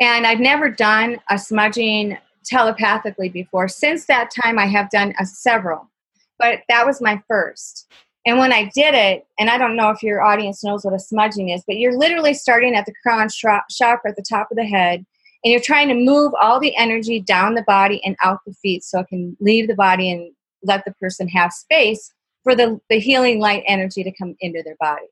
and 0.00 0.26
i've 0.26 0.40
never 0.40 0.68
done 0.70 1.18
a 1.30 1.38
smudging 1.38 2.16
telepathically 2.48 3.28
before 3.28 3.68
since 3.68 4.06
that 4.06 4.30
time 4.30 4.58
i 4.58 4.66
have 4.66 4.90
done 4.90 5.12
a 5.20 5.26
several 5.26 5.90
but 6.38 6.60
that 6.68 6.86
was 6.86 7.00
my 7.00 7.20
first 7.28 7.92
and 8.26 8.38
when 8.38 8.52
i 8.52 8.70
did 8.74 8.94
it 8.94 9.26
and 9.38 9.50
i 9.50 9.58
don't 9.58 9.76
know 9.76 9.90
if 9.90 10.02
your 10.02 10.22
audience 10.22 10.64
knows 10.64 10.84
what 10.84 10.94
a 10.94 10.98
smudging 10.98 11.50
is 11.50 11.62
but 11.66 11.76
you're 11.76 11.98
literally 11.98 12.34
starting 12.34 12.74
at 12.74 12.86
the 12.86 12.94
crown 13.02 13.28
chakra 13.28 14.10
at 14.10 14.16
the 14.16 14.24
top 14.28 14.48
of 14.50 14.56
the 14.56 14.64
head 14.64 15.04
and 15.44 15.52
you're 15.52 15.60
trying 15.60 15.88
to 15.88 15.94
move 15.94 16.32
all 16.40 16.58
the 16.58 16.76
energy 16.76 17.20
down 17.20 17.54
the 17.54 17.62
body 17.62 18.02
and 18.04 18.16
out 18.24 18.40
the 18.46 18.52
feet 18.54 18.82
so 18.82 19.00
it 19.00 19.08
can 19.08 19.36
leave 19.40 19.68
the 19.68 19.74
body 19.74 20.10
and 20.10 20.32
let 20.62 20.84
the 20.84 20.92
person 20.94 21.28
have 21.28 21.52
space 21.52 22.12
for 22.42 22.54
the, 22.54 22.80
the 22.88 22.98
healing 22.98 23.40
light 23.40 23.62
energy 23.66 24.02
to 24.02 24.12
come 24.12 24.34
into 24.40 24.62
their 24.64 24.76
body. 24.80 25.06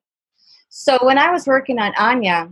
So 0.69 0.99
when 1.03 1.19
I 1.19 1.31
was 1.31 1.47
working 1.47 1.79
on 1.79 1.95
Anya, 1.97 2.51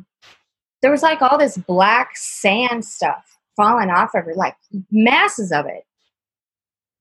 there 0.82 0.90
was 0.90 1.02
like 1.02 1.20
all 1.20 1.36
this 1.36 1.56
black 1.56 2.16
sand 2.16 2.84
stuff 2.84 3.38
falling 3.56 3.90
off 3.90 4.14
of 4.14 4.24
her, 4.24 4.34
like 4.34 4.56
masses 4.90 5.52
of 5.52 5.66
it. 5.66 5.84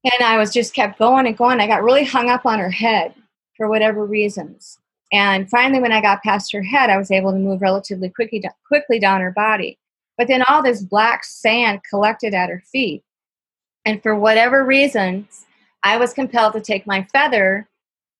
And 0.03 0.23
I 0.23 0.37
was 0.37 0.51
just 0.51 0.73
kept 0.73 0.99
going 0.99 1.25
and 1.27 1.37
going. 1.37 1.59
I 1.59 1.67
got 1.67 1.83
really 1.83 2.03
hung 2.03 2.29
up 2.29 2.45
on 2.45 2.59
her 2.59 2.69
head 2.69 3.13
for 3.55 3.69
whatever 3.69 4.05
reasons. 4.05 4.77
And 5.11 5.49
finally, 5.49 5.79
when 5.79 5.91
I 5.91 6.01
got 6.01 6.23
past 6.23 6.51
her 6.53 6.63
head, 6.63 6.89
I 6.89 6.97
was 6.97 7.11
able 7.11 7.31
to 7.31 7.37
move 7.37 7.61
relatively 7.61 8.09
quickly, 8.09 8.43
quickly 8.67 8.99
down 8.99 9.21
her 9.21 9.31
body. 9.31 9.77
But 10.17 10.27
then 10.27 10.43
all 10.43 10.61
this 10.61 10.81
black 10.81 11.23
sand 11.23 11.81
collected 11.89 12.33
at 12.33 12.49
her 12.49 12.63
feet. 12.71 13.03
And 13.85 14.01
for 14.01 14.15
whatever 14.15 14.65
reasons, 14.65 15.45
I 15.83 15.97
was 15.97 16.13
compelled 16.13 16.53
to 16.53 16.61
take 16.61 16.87
my 16.87 17.05
feather 17.13 17.69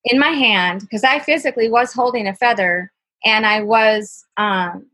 in 0.06 0.19
my 0.19 0.30
hand 0.30 0.82
because 0.82 1.04
I 1.04 1.19
physically 1.19 1.69
was 1.69 1.93
holding 1.93 2.28
a 2.28 2.36
feather 2.36 2.91
and 3.24 3.46
I 3.46 3.62
was, 3.62 4.26
um, 4.38 4.88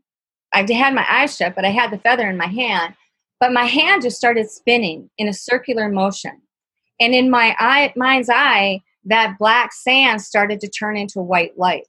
I 0.54 0.60
had 0.72 0.94
my 0.94 1.06
eyes 1.08 1.36
shut, 1.36 1.54
but 1.54 1.64
I 1.64 1.70
had 1.70 1.90
the 1.90 1.98
feather 1.98 2.28
in 2.28 2.36
my 2.36 2.46
hand. 2.46 2.94
But 3.40 3.52
my 3.52 3.64
hand 3.64 4.02
just 4.02 4.18
started 4.18 4.50
spinning 4.50 5.10
in 5.18 5.26
a 5.26 5.32
circular 5.32 5.88
motion. 5.88 6.42
And 7.00 7.14
in 7.14 7.30
my 7.30 7.56
eye, 7.58 7.92
mind's 7.96 8.28
eye, 8.28 8.82
that 9.04 9.38
black 9.38 9.72
sand 9.72 10.20
started 10.20 10.60
to 10.60 10.68
turn 10.68 10.96
into 10.96 11.20
white 11.20 11.58
light. 11.58 11.88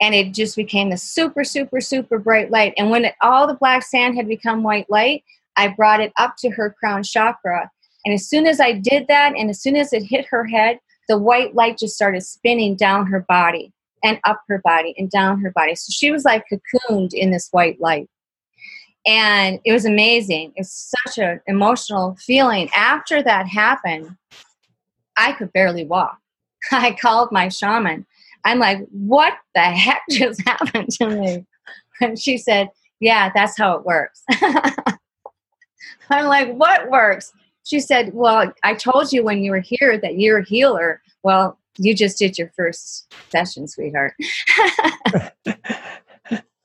And 0.00 0.14
it 0.14 0.34
just 0.34 0.56
became 0.56 0.90
a 0.90 0.96
super, 0.96 1.44
super, 1.44 1.80
super 1.80 2.18
bright 2.18 2.50
light. 2.50 2.74
And 2.76 2.90
when 2.90 3.04
it, 3.04 3.14
all 3.22 3.46
the 3.46 3.54
black 3.54 3.84
sand 3.84 4.16
had 4.16 4.26
become 4.26 4.64
white 4.64 4.90
light, 4.90 5.22
I 5.56 5.68
brought 5.68 6.00
it 6.00 6.12
up 6.16 6.34
to 6.38 6.50
her 6.50 6.74
crown 6.78 7.04
chakra. 7.04 7.70
And 8.04 8.12
as 8.12 8.28
soon 8.28 8.46
as 8.46 8.60
I 8.60 8.72
did 8.72 9.06
that, 9.06 9.34
and 9.36 9.48
as 9.48 9.62
soon 9.62 9.76
as 9.76 9.92
it 9.92 10.02
hit 10.02 10.26
her 10.26 10.44
head, 10.44 10.80
the 11.08 11.16
white 11.16 11.54
light 11.54 11.78
just 11.78 11.94
started 11.94 12.22
spinning 12.22 12.74
down 12.74 13.06
her 13.06 13.20
body 13.28 13.72
and 14.02 14.18
up 14.24 14.42
her 14.48 14.60
body 14.64 14.94
and 14.98 15.08
down 15.10 15.40
her 15.40 15.52
body. 15.52 15.76
So 15.76 15.90
she 15.90 16.10
was 16.10 16.24
like 16.24 16.44
cocooned 16.50 17.14
in 17.14 17.30
this 17.30 17.48
white 17.52 17.80
light. 17.80 18.08
And 19.06 19.60
it 19.64 19.72
was 19.72 19.84
amazing. 19.84 20.52
It's 20.56 20.94
such 21.04 21.18
an 21.18 21.40
emotional 21.46 22.16
feeling. 22.20 22.70
After 22.74 23.22
that 23.22 23.46
happened, 23.46 24.16
I 25.16 25.32
could 25.32 25.52
barely 25.52 25.84
walk. 25.84 26.18
I 26.72 26.92
called 26.92 27.30
my 27.30 27.48
shaman. 27.48 28.06
I'm 28.44 28.58
like, 28.58 28.86
what 28.90 29.34
the 29.54 29.60
heck 29.60 30.02
just 30.10 30.42
happened 30.46 30.90
to 30.92 31.08
me? 31.08 31.46
And 32.00 32.18
she 32.18 32.38
said, 32.38 32.70
yeah, 33.00 33.30
that's 33.34 33.56
how 33.58 33.76
it 33.76 33.84
works. 33.84 34.22
I'm 36.10 36.26
like, 36.26 36.52
what 36.54 36.90
works? 36.90 37.32
She 37.64 37.80
said, 37.80 38.12
Well, 38.12 38.52
I 38.62 38.74
told 38.74 39.12
you 39.12 39.24
when 39.24 39.42
you 39.42 39.50
were 39.50 39.60
here 39.60 39.98
that 39.98 40.18
you're 40.18 40.38
a 40.38 40.44
healer. 40.44 41.00
Well, 41.22 41.58
you 41.78 41.94
just 41.94 42.18
did 42.18 42.38
your 42.38 42.52
first 42.54 43.12
session, 43.30 43.66
sweetheart. 43.66 44.14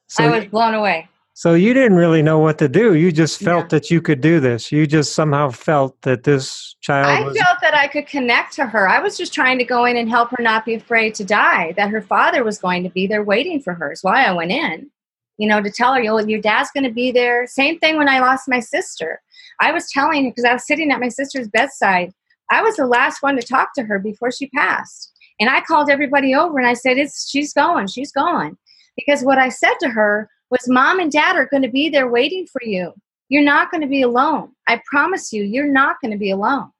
so 0.07 0.23
I 0.23 0.27
was 0.27 0.45
blown 0.45 0.73
away. 0.73 1.07
So 1.39 1.53
you 1.53 1.73
didn't 1.73 1.95
really 1.95 2.21
know 2.21 2.39
what 2.39 2.57
to 2.57 2.67
do. 2.67 2.95
You 2.95 3.13
just 3.13 3.39
felt 3.39 3.63
Yeah. 3.63 3.79
that 3.79 3.89
you 3.89 4.01
could 4.01 4.19
do 4.19 4.41
this. 4.41 4.73
You 4.73 4.85
just 4.85 5.13
somehow 5.13 5.51
felt 5.51 6.01
that 6.01 6.23
this 6.23 6.75
child 6.81 7.07
I 7.07 7.21
was 7.21 7.37
felt 7.37 7.61
that 7.61 7.73
I 7.73 7.87
could 7.87 8.07
connect 8.07 8.51
to 8.55 8.65
her. 8.65 8.89
I 8.89 8.99
was 8.99 9.15
just 9.15 9.33
trying 9.33 9.57
to 9.59 9.63
go 9.63 9.85
in 9.85 9.95
and 9.95 10.09
help 10.09 10.31
her 10.31 10.43
not 10.43 10.65
be 10.65 10.73
afraid 10.73 11.15
to 11.15 11.23
die, 11.23 11.71
that 11.77 11.91
her 11.91 12.01
father 12.01 12.43
was 12.43 12.57
going 12.57 12.83
to 12.83 12.89
be 12.89 13.07
there 13.07 13.23
waiting 13.23 13.61
for 13.61 13.73
her, 13.73 13.89
is 13.93 14.03
why 14.03 14.25
I 14.25 14.33
went 14.33 14.51
in. 14.51 14.91
You 15.37 15.47
know, 15.47 15.61
to 15.63 15.71
tell 15.71 15.93
her, 15.93 16.03
"Yo, 16.03 16.17
your 16.17 16.41
dad's 16.41 16.71
going 16.71 16.83
to 16.83 16.91
be 16.91 17.09
there. 17.09 17.47
Same 17.47 17.79
thing 17.79 17.95
when 17.95 18.09
I 18.09 18.19
lost 18.19 18.49
my 18.49 18.59
sister. 18.59 19.21
I 19.61 19.71
was 19.71 19.89
telling 19.89 20.25
her, 20.25 20.31
because 20.31 20.43
I 20.43 20.51
was 20.51 20.67
sitting 20.67 20.91
at 20.91 20.99
my 20.99 21.07
sister's 21.07 21.47
bedside, 21.47 22.11
I 22.51 22.61
was 22.61 22.75
the 22.75 22.85
last 22.85 23.23
one 23.23 23.37
to 23.37 23.41
talk 23.41 23.69
to 23.75 23.83
her 23.83 23.97
before 23.97 24.33
she 24.33 24.47
passed. 24.47 25.13
And 25.39 25.49
I 25.49 25.61
called 25.61 25.89
everybody 25.89 26.35
over 26.35 26.59
and 26.59 26.67
I 26.67 26.73
said, 26.73 26.97
it's, 26.97 27.29
she's 27.29 27.53
going, 27.53 27.87
she's 27.87 28.11
going. 28.11 28.57
Because 28.97 29.23
what 29.23 29.37
I 29.37 29.47
said 29.47 29.75
to 29.79 29.89
her 29.91 30.29
was, 30.49 30.67
Mom 30.67 30.99
and 30.99 31.11
Dad 31.11 31.35
are 31.35 31.47
going 31.47 31.63
to 31.63 31.69
be 31.69 31.89
there 31.89 32.09
waiting 32.09 32.47
for 32.47 32.61
you. 32.63 32.93
You're 33.29 33.43
not 33.43 33.71
going 33.71 33.81
to 33.81 33.87
be 33.87 34.01
alone. 34.01 34.51
I 34.67 34.81
promise 34.85 35.31
you, 35.31 35.43
you're 35.43 35.71
not 35.71 35.97
going 36.01 36.11
to 36.11 36.17
be 36.17 36.31
alone. 36.31 36.71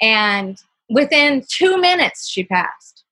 And 0.00 0.58
within 0.88 1.44
two 1.48 1.78
minutes, 1.80 2.28
she 2.28 2.44
passed. 2.44 3.04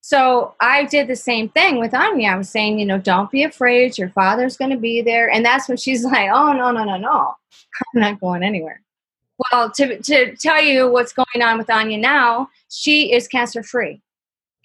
So 0.00 0.54
I 0.60 0.84
did 0.84 1.08
the 1.08 1.16
same 1.16 1.48
thing 1.48 1.80
with 1.80 1.92
Anya. 1.92 2.30
I 2.30 2.36
was 2.36 2.48
saying, 2.48 2.78
you 2.78 2.86
know, 2.86 2.98
don't 2.98 3.30
be 3.30 3.42
afraid. 3.42 3.98
Your 3.98 4.10
father's 4.10 4.56
going 4.56 4.70
to 4.70 4.76
be 4.76 5.02
there. 5.02 5.28
And 5.28 5.44
that's 5.44 5.66
when 5.66 5.76
she's 5.76 6.04
like, 6.12 6.30
oh, 6.32 6.52
no, 6.52 6.70
no, 6.70 6.84
no, 6.84 6.96
no. 6.96 7.34
I'm 7.94 8.00
not 8.00 8.20
going 8.20 8.44
anywhere. 8.44 8.82
Well, 9.50 9.70
to, 9.72 10.00
to 10.00 10.36
tell 10.36 10.62
you 10.62 10.90
what's 10.90 11.12
going 11.12 11.42
on 11.42 11.58
with 11.58 11.68
Anya 11.68 11.98
now, 11.98 12.48
she 12.68 13.12
is 13.12 13.26
cancer 13.26 13.62
free. 13.62 14.00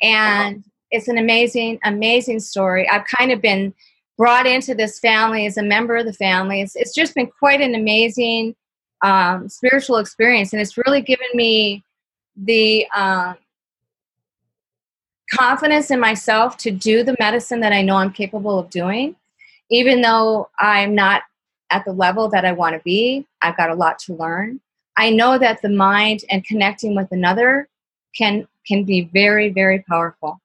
And 0.01 0.57
uh-huh. 0.57 0.69
it's 0.91 1.07
an 1.07 1.17
amazing, 1.17 1.79
amazing 1.83 2.39
story. 2.39 2.87
I've 2.87 3.05
kind 3.05 3.31
of 3.31 3.41
been 3.41 3.73
brought 4.21 4.45
into 4.45 4.75
this 4.75 4.99
family 4.99 5.47
as 5.47 5.57
a 5.57 5.63
member 5.63 5.97
of 5.97 6.05
the 6.05 6.13
family. 6.13 6.61
It's, 6.61 6.75
it's 6.75 6.93
just 6.93 7.15
been 7.15 7.25
quite 7.25 7.59
an 7.59 7.73
amazing 7.73 8.55
um, 9.03 9.49
spiritual 9.49 9.97
experience. 9.97 10.53
And 10.53 10.61
it's 10.61 10.77
really 10.77 11.01
given 11.01 11.25
me 11.33 11.83
the 12.35 12.85
um, 12.95 13.35
confidence 15.33 15.89
in 15.89 15.99
myself 15.99 16.55
to 16.57 16.69
do 16.69 17.03
the 17.03 17.15
medicine 17.17 17.61
that 17.61 17.73
I 17.73 17.81
know 17.81 17.95
I'm 17.95 18.13
capable 18.13 18.59
of 18.59 18.69
doing, 18.69 19.15
even 19.71 20.01
though 20.01 20.51
I'm 20.59 20.93
not 20.93 21.23
at 21.71 21.83
the 21.83 21.91
level 21.91 22.29
that 22.29 22.45
I 22.45 22.51
want 22.51 22.75
to 22.75 22.81
be. 22.83 23.25
I've 23.41 23.57
got 23.57 23.71
a 23.71 23.75
lot 23.75 23.97
to 24.05 24.13
learn. 24.13 24.59
I 24.97 25.09
know 25.09 25.39
that 25.39 25.63
the 25.63 25.69
mind 25.69 26.25
and 26.29 26.45
connecting 26.45 26.95
with 26.95 27.11
another 27.11 27.67
can 28.15 28.47
can 28.67 28.83
be 28.83 29.09
very 29.11 29.49
very 29.49 29.79
powerful. 29.89 30.39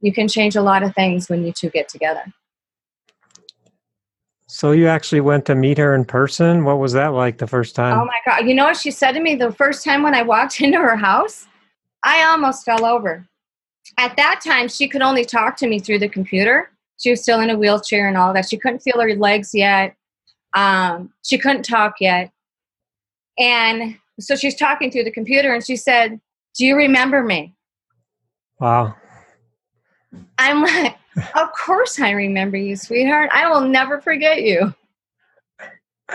You 0.00 0.12
can 0.12 0.26
change 0.26 0.56
a 0.56 0.62
lot 0.62 0.82
of 0.82 0.96
things 0.96 1.28
when 1.28 1.44
you 1.46 1.52
two 1.52 1.70
get 1.70 1.88
together. 1.88 2.24
So 4.48 4.70
you 4.70 4.86
actually 4.86 5.20
went 5.20 5.44
to 5.46 5.54
meet 5.54 5.76
her 5.78 5.94
in 5.94 6.04
person? 6.04 6.64
What 6.64 6.78
was 6.78 6.92
that 6.92 7.08
like 7.08 7.38
the 7.38 7.46
first 7.46 7.74
time? 7.74 7.98
Oh 7.98 8.04
my 8.04 8.18
god! 8.24 8.46
You 8.46 8.54
know 8.54 8.64
what 8.64 8.76
she 8.76 8.90
said 8.90 9.12
to 9.12 9.20
me 9.20 9.34
the 9.34 9.52
first 9.52 9.84
time 9.84 10.02
when 10.02 10.14
I 10.14 10.22
walked 10.22 10.60
into 10.60 10.78
her 10.78 10.96
house? 10.96 11.46
I 12.04 12.24
almost 12.24 12.64
fell 12.64 12.84
over. 12.84 13.26
At 13.98 14.16
that 14.16 14.40
time, 14.44 14.68
she 14.68 14.88
could 14.88 15.02
only 15.02 15.24
talk 15.24 15.56
to 15.56 15.68
me 15.68 15.78
through 15.80 15.98
the 15.98 16.08
computer. 16.08 16.70
She 16.98 17.10
was 17.10 17.22
still 17.22 17.40
in 17.40 17.50
a 17.50 17.58
wheelchair 17.58 18.08
and 18.08 18.16
all 18.16 18.32
that. 18.34 18.48
She 18.48 18.56
couldn't 18.56 18.80
feel 18.80 19.00
her 19.00 19.14
legs 19.14 19.50
yet. 19.52 19.96
Um, 20.54 21.12
she 21.24 21.38
couldn't 21.38 21.64
talk 21.64 21.94
yet. 22.00 22.30
And 23.38 23.98
so 24.18 24.34
she's 24.34 24.54
talking 24.54 24.90
through 24.90 25.04
the 25.04 25.10
computer 25.10 25.52
and 25.52 25.64
she 25.64 25.76
said, 25.76 26.20
Do 26.56 26.64
you 26.64 26.76
remember 26.76 27.22
me? 27.22 27.54
wow. 28.58 28.94
I'm 30.38 30.62
like, 30.62 30.96
Of 31.34 31.52
course 31.52 31.98
I 31.98 32.10
remember 32.10 32.56
you, 32.56 32.76
sweetheart. 32.76 33.30
I 33.32 33.48
will 33.48 33.62
never 33.62 34.00
forget 34.00 34.42
you. 34.42 34.74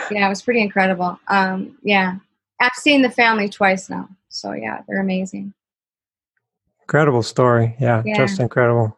Yeah, 0.09 0.25
it 0.25 0.29
was 0.29 0.41
pretty 0.41 0.61
incredible. 0.61 1.19
Um, 1.27 1.77
yeah. 1.83 2.15
I've 2.61 2.73
seen 2.73 3.01
the 3.01 3.09
family 3.09 3.49
twice 3.49 3.89
now. 3.89 4.07
So 4.29 4.53
yeah, 4.53 4.81
they're 4.87 5.01
amazing. 5.01 5.53
Incredible 6.81 7.23
story. 7.23 7.75
Yeah, 7.79 8.03
Yeah. 8.05 8.15
just 8.15 8.39
incredible. 8.39 8.97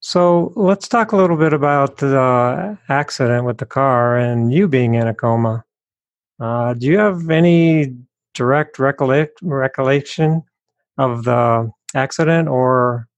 So 0.00 0.52
let's 0.54 0.86
talk 0.86 1.12
a 1.12 1.16
little 1.16 1.36
bit 1.36 1.52
about 1.52 1.96
the 1.96 2.78
accident 2.88 3.46
with 3.46 3.58
the 3.58 3.66
car 3.66 4.18
and 4.18 4.52
you 4.52 4.68
being 4.68 4.94
in 4.94 5.08
a 5.08 5.14
coma. 5.14 5.64
Uh, 6.38 6.74
do 6.74 6.86
you 6.86 6.98
have 6.98 7.30
any 7.30 7.96
direct 8.34 8.78
recollect, 8.78 9.38
recollection 9.42 10.42
of 10.98 11.24
the 11.24 11.70
accident, 11.94 12.48
or 12.48 13.08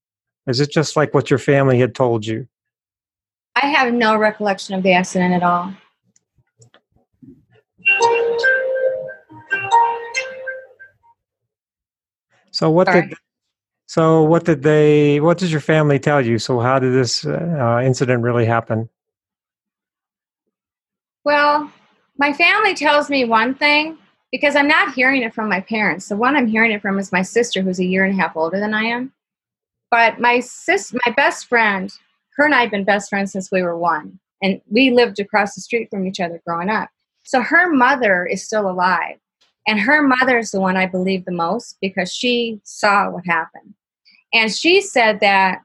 is 0.46 0.60
it 0.60 0.70
just 0.70 0.96
like 0.96 1.14
what 1.14 1.30
your 1.30 1.38
family 1.38 1.78
had 1.78 1.94
told 1.94 2.26
you? 2.26 2.46
I 3.56 3.66
have 3.66 3.92
no 3.92 4.16
recollection 4.16 4.74
of 4.74 4.82
the 4.82 4.92
accident 4.92 5.34
at 5.34 5.42
all. 5.42 5.72
So 12.50 12.70
what 12.70 12.86
Sorry. 12.86 13.08
did 13.08 13.18
so 13.86 14.22
what 14.22 14.44
did 14.44 14.62
they 14.62 15.20
what 15.20 15.38
did 15.38 15.50
your 15.50 15.60
family 15.60 15.98
tell 15.98 16.24
you? 16.24 16.38
So 16.38 16.58
how 16.60 16.78
did 16.78 16.92
this 16.92 17.24
uh, 17.24 17.82
incident 17.84 18.22
really 18.22 18.44
happen? 18.44 18.88
Well, 21.24 21.70
my 22.18 22.32
family 22.32 22.74
tells 22.74 23.10
me 23.10 23.24
one 23.24 23.54
thing 23.54 23.98
because 24.32 24.56
I'm 24.56 24.68
not 24.68 24.94
hearing 24.94 25.22
it 25.22 25.34
from 25.34 25.48
my 25.48 25.60
parents. 25.60 26.08
The 26.08 26.16
one 26.16 26.36
I'm 26.36 26.46
hearing 26.46 26.72
it 26.72 26.82
from 26.82 26.98
is 26.98 27.12
my 27.12 27.22
sister, 27.22 27.62
who's 27.62 27.78
a 27.78 27.84
year 27.84 28.04
and 28.04 28.18
a 28.18 28.22
half 28.22 28.36
older 28.36 28.58
than 28.58 28.74
I 28.74 28.84
am. 28.84 29.12
But 29.90 30.20
my 30.20 30.40
sis, 30.40 30.94
my 31.06 31.12
best 31.12 31.46
friend, 31.46 31.92
her 32.36 32.44
and 32.44 32.54
I 32.54 32.62
have 32.62 32.70
been 32.70 32.84
best 32.84 33.08
friends 33.08 33.32
since 33.32 33.50
we 33.50 33.62
were 33.62 33.78
one, 33.78 34.18
and 34.42 34.60
we 34.68 34.90
lived 34.90 35.18
across 35.20 35.54
the 35.54 35.60
street 35.60 35.88
from 35.90 36.06
each 36.06 36.20
other 36.20 36.40
growing 36.46 36.70
up. 36.70 36.90
So 37.24 37.40
her 37.40 37.72
mother 37.72 38.26
is 38.26 38.44
still 38.44 38.68
alive, 38.68 39.16
and 39.66 39.80
her 39.80 40.02
mother 40.02 40.38
is 40.38 40.50
the 40.50 40.60
one 40.60 40.76
I 40.76 40.86
believe 40.86 41.24
the 41.24 41.32
most 41.32 41.76
because 41.80 42.12
she 42.12 42.60
saw 42.64 43.10
what 43.10 43.26
happened, 43.26 43.74
and 44.34 44.52
she 44.52 44.80
said 44.80 45.20
that 45.20 45.62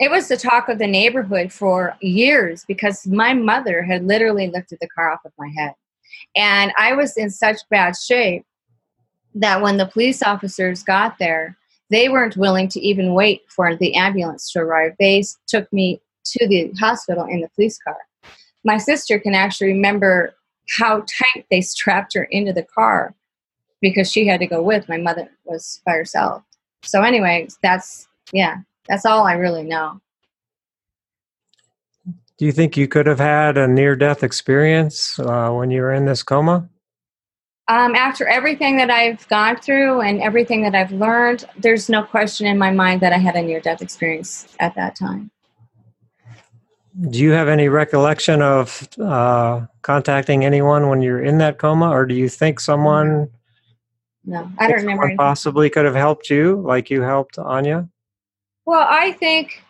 it 0.00 0.10
was 0.10 0.28
the 0.28 0.36
talk 0.36 0.68
of 0.68 0.78
the 0.78 0.86
neighborhood 0.86 1.52
for 1.52 1.96
years 2.00 2.64
because 2.66 3.06
my 3.06 3.32
mother 3.32 3.82
had 3.82 4.04
literally 4.04 4.48
lifted 4.48 4.78
the 4.80 4.88
car 4.88 5.12
off 5.12 5.24
of 5.24 5.32
my 5.38 5.48
head. 5.56 5.74
And 6.36 6.72
I 6.76 6.94
was 6.94 7.16
in 7.16 7.30
such 7.30 7.58
bad 7.70 7.94
shape 7.96 8.44
that 9.36 9.60
when 9.60 9.76
the 9.76 9.86
police 9.86 10.22
officers 10.22 10.82
got 10.82 11.18
there, 11.18 11.56
they 11.90 12.08
weren't 12.08 12.36
willing 12.36 12.68
to 12.68 12.80
even 12.80 13.14
wait 13.14 13.42
for 13.48 13.76
the 13.76 13.94
ambulance 13.94 14.50
to 14.52 14.60
arrive. 14.60 14.92
They 14.98 15.22
took 15.46 15.70
me 15.72 16.00
to 16.24 16.48
the 16.48 16.72
hospital 16.78 17.24
in 17.24 17.40
the 17.40 17.48
police 17.54 17.78
car. 17.78 17.96
My 18.64 18.78
sister 18.78 19.18
can 19.18 19.34
actually 19.34 19.68
remember 19.68 20.34
how 20.78 21.00
tight 21.00 21.44
they 21.50 21.60
strapped 21.60 22.14
her 22.14 22.24
into 22.24 22.52
the 22.52 22.62
car 22.62 23.14
because 23.80 24.10
she 24.10 24.26
had 24.26 24.40
to 24.40 24.46
go 24.46 24.62
with. 24.62 24.88
My 24.88 24.96
mother 24.96 25.28
was 25.44 25.82
by 25.84 25.92
herself. 25.92 26.42
So, 26.82 27.02
anyway, 27.02 27.48
that's, 27.62 28.08
yeah, 28.32 28.58
that's 28.88 29.04
all 29.04 29.26
I 29.26 29.34
really 29.34 29.62
know. 29.62 30.00
Do 32.36 32.46
you 32.46 32.52
think 32.52 32.76
you 32.76 32.88
could 32.88 33.06
have 33.06 33.20
had 33.20 33.56
a 33.56 33.68
near 33.68 33.94
death 33.94 34.22
experience 34.22 35.18
uh, 35.20 35.50
when 35.50 35.70
you 35.70 35.82
were 35.82 35.92
in 35.92 36.06
this 36.06 36.22
coma? 36.22 36.68
Um, 37.68 37.94
after 37.94 38.26
everything 38.26 38.76
that 38.76 38.90
I've 38.90 39.26
gone 39.28 39.56
through 39.56 40.02
and 40.02 40.20
everything 40.20 40.62
that 40.62 40.74
I've 40.74 40.92
learned, 40.92 41.46
there's 41.56 41.88
no 41.88 42.02
question 42.02 42.46
in 42.46 42.58
my 42.58 42.70
mind 42.70 43.00
that 43.00 43.12
I 43.14 43.16
had 43.18 43.36
a 43.36 43.42
near 43.42 43.58
death 43.60 43.80
experience 43.80 44.54
at 44.60 44.74
that 44.74 44.96
time. 44.96 45.30
Do 47.08 47.18
you 47.18 47.30
have 47.30 47.48
any 47.48 47.68
recollection 47.68 48.42
of 48.42 48.86
uh, 49.00 49.62
contacting 49.82 50.44
anyone 50.44 50.88
when 50.88 51.00
you're 51.00 51.22
in 51.24 51.38
that 51.38 51.58
coma, 51.58 51.90
or 51.90 52.04
do 52.06 52.14
you 52.14 52.28
think 52.28 52.60
someone, 52.60 53.30
No, 54.24 54.48
I 54.58 54.68
don't 54.68 54.76
remember. 54.80 55.04
anything. 55.04 55.16
possibly 55.16 55.70
could 55.70 55.86
have 55.86 55.96
helped 55.96 56.28
you, 56.30 56.60
like 56.60 56.90
you 56.90 57.00
helped 57.02 57.38
Anya? 57.38 57.88
Well, 58.66 58.86
I 58.88 59.12
think 59.12 59.64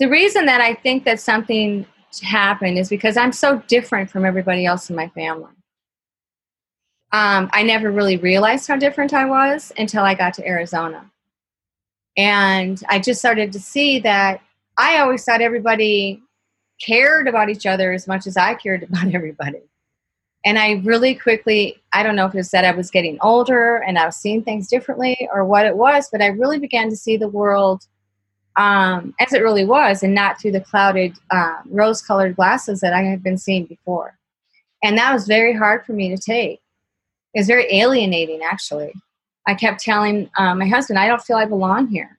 the 0.00 0.08
reason 0.08 0.46
that 0.46 0.60
I 0.60 0.74
think 0.74 1.04
that 1.04 1.20
something 1.20 1.86
happened 2.22 2.78
is 2.78 2.88
because 2.88 3.16
I'm 3.16 3.32
so 3.32 3.62
different 3.68 4.10
from 4.10 4.24
everybody 4.24 4.66
else 4.66 4.90
in 4.90 4.96
my 4.96 5.08
family. 5.10 5.52
Um, 7.14 7.48
I 7.52 7.62
never 7.62 7.92
really 7.92 8.16
realized 8.16 8.66
how 8.66 8.74
different 8.74 9.14
I 9.14 9.24
was 9.24 9.72
until 9.78 10.02
I 10.02 10.14
got 10.14 10.34
to 10.34 10.48
Arizona. 10.48 11.08
And 12.16 12.82
I 12.88 12.98
just 12.98 13.20
started 13.20 13.52
to 13.52 13.60
see 13.60 14.00
that 14.00 14.40
I 14.78 14.98
always 14.98 15.24
thought 15.24 15.40
everybody 15.40 16.20
cared 16.84 17.28
about 17.28 17.50
each 17.50 17.66
other 17.66 17.92
as 17.92 18.08
much 18.08 18.26
as 18.26 18.36
I 18.36 18.54
cared 18.54 18.82
about 18.90 19.14
everybody. 19.14 19.62
And 20.44 20.58
I 20.58 20.82
really 20.84 21.14
quickly, 21.14 21.80
I 21.92 22.02
don't 22.02 22.16
know 22.16 22.26
if 22.26 22.34
it 22.34 22.38
was 22.38 22.50
that 22.50 22.64
I 22.64 22.72
was 22.72 22.90
getting 22.90 23.16
older 23.22 23.76
and 23.76 23.96
I 23.96 24.06
was 24.06 24.16
seeing 24.16 24.42
things 24.42 24.66
differently 24.66 25.28
or 25.32 25.44
what 25.44 25.66
it 25.66 25.76
was, 25.76 26.08
but 26.10 26.20
I 26.20 26.26
really 26.26 26.58
began 26.58 26.90
to 26.90 26.96
see 26.96 27.16
the 27.16 27.28
world 27.28 27.86
um, 28.56 29.14
as 29.20 29.32
it 29.32 29.40
really 29.40 29.64
was 29.64 30.02
and 30.02 30.16
not 30.16 30.40
through 30.40 30.52
the 30.52 30.60
clouded, 30.60 31.16
uh, 31.30 31.58
rose 31.66 32.02
colored 32.02 32.34
glasses 32.34 32.80
that 32.80 32.92
I 32.92 33.02
had 33.02 33.22
been 33.22 33.38
seeing 33.38 33.66
before. 33.66 34.18
And 34.82 34.98
that 34.98 35.14
was 35.14 35.28
very 35.28 35.52
hard 35.52 35.86
for 35.86 35.92
me 35.92 36.08
to 36.08 36.20
take. 36.20 36.60
It 37.34 37.40
was 37.40 37.46
very 37.46 37.66
alienating, 37.74 38.42
actually. 38.42 38.92
I 39.46 39.54
kept 39.54 39.80
telling 39.80 40.30
uh, 40.38 40.54
my 40.54 40.66
husband, 40.66 40.98
I 40.98 41.06
don't 41.06 41.20
feel 41.20 41.36
I 41.36 41.44
belong 41.44 41.88
here. 41.88 42.18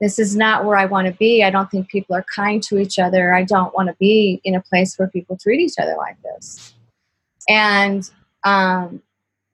this 0.00 0.18
is 0.18 0.36
not 0.36 0.64
where 0.64 0.76
I 0.76 0.84
want 0.84 1.06
to 1.06 1.12
be. 1.14 1.42
I 1.42 1.50
don't 1.50 1.70
think 1.70 1.88
people 1.88 2.14
are 2.14 2.24
kind 2.34 2.62
to 2.64 2.78
each 2.78 2.98
other. 2.98 3.34
I 3.34 3.44
don't 3.44 3.74
want 3.74 3.88
to 3.88 3.96
be 3.98 4.40
in 4.44 4.54
a 4.54 4.60
place 4.60 4.98
where 4.98 5.08
people 5.08 5.38
treat 5.38 5.60
each 5.60 5.78
other 5.80 5.96
like 5.96 6.16
this. 6.22 6.74
And 7.48 8.08
um, 8.44 9.02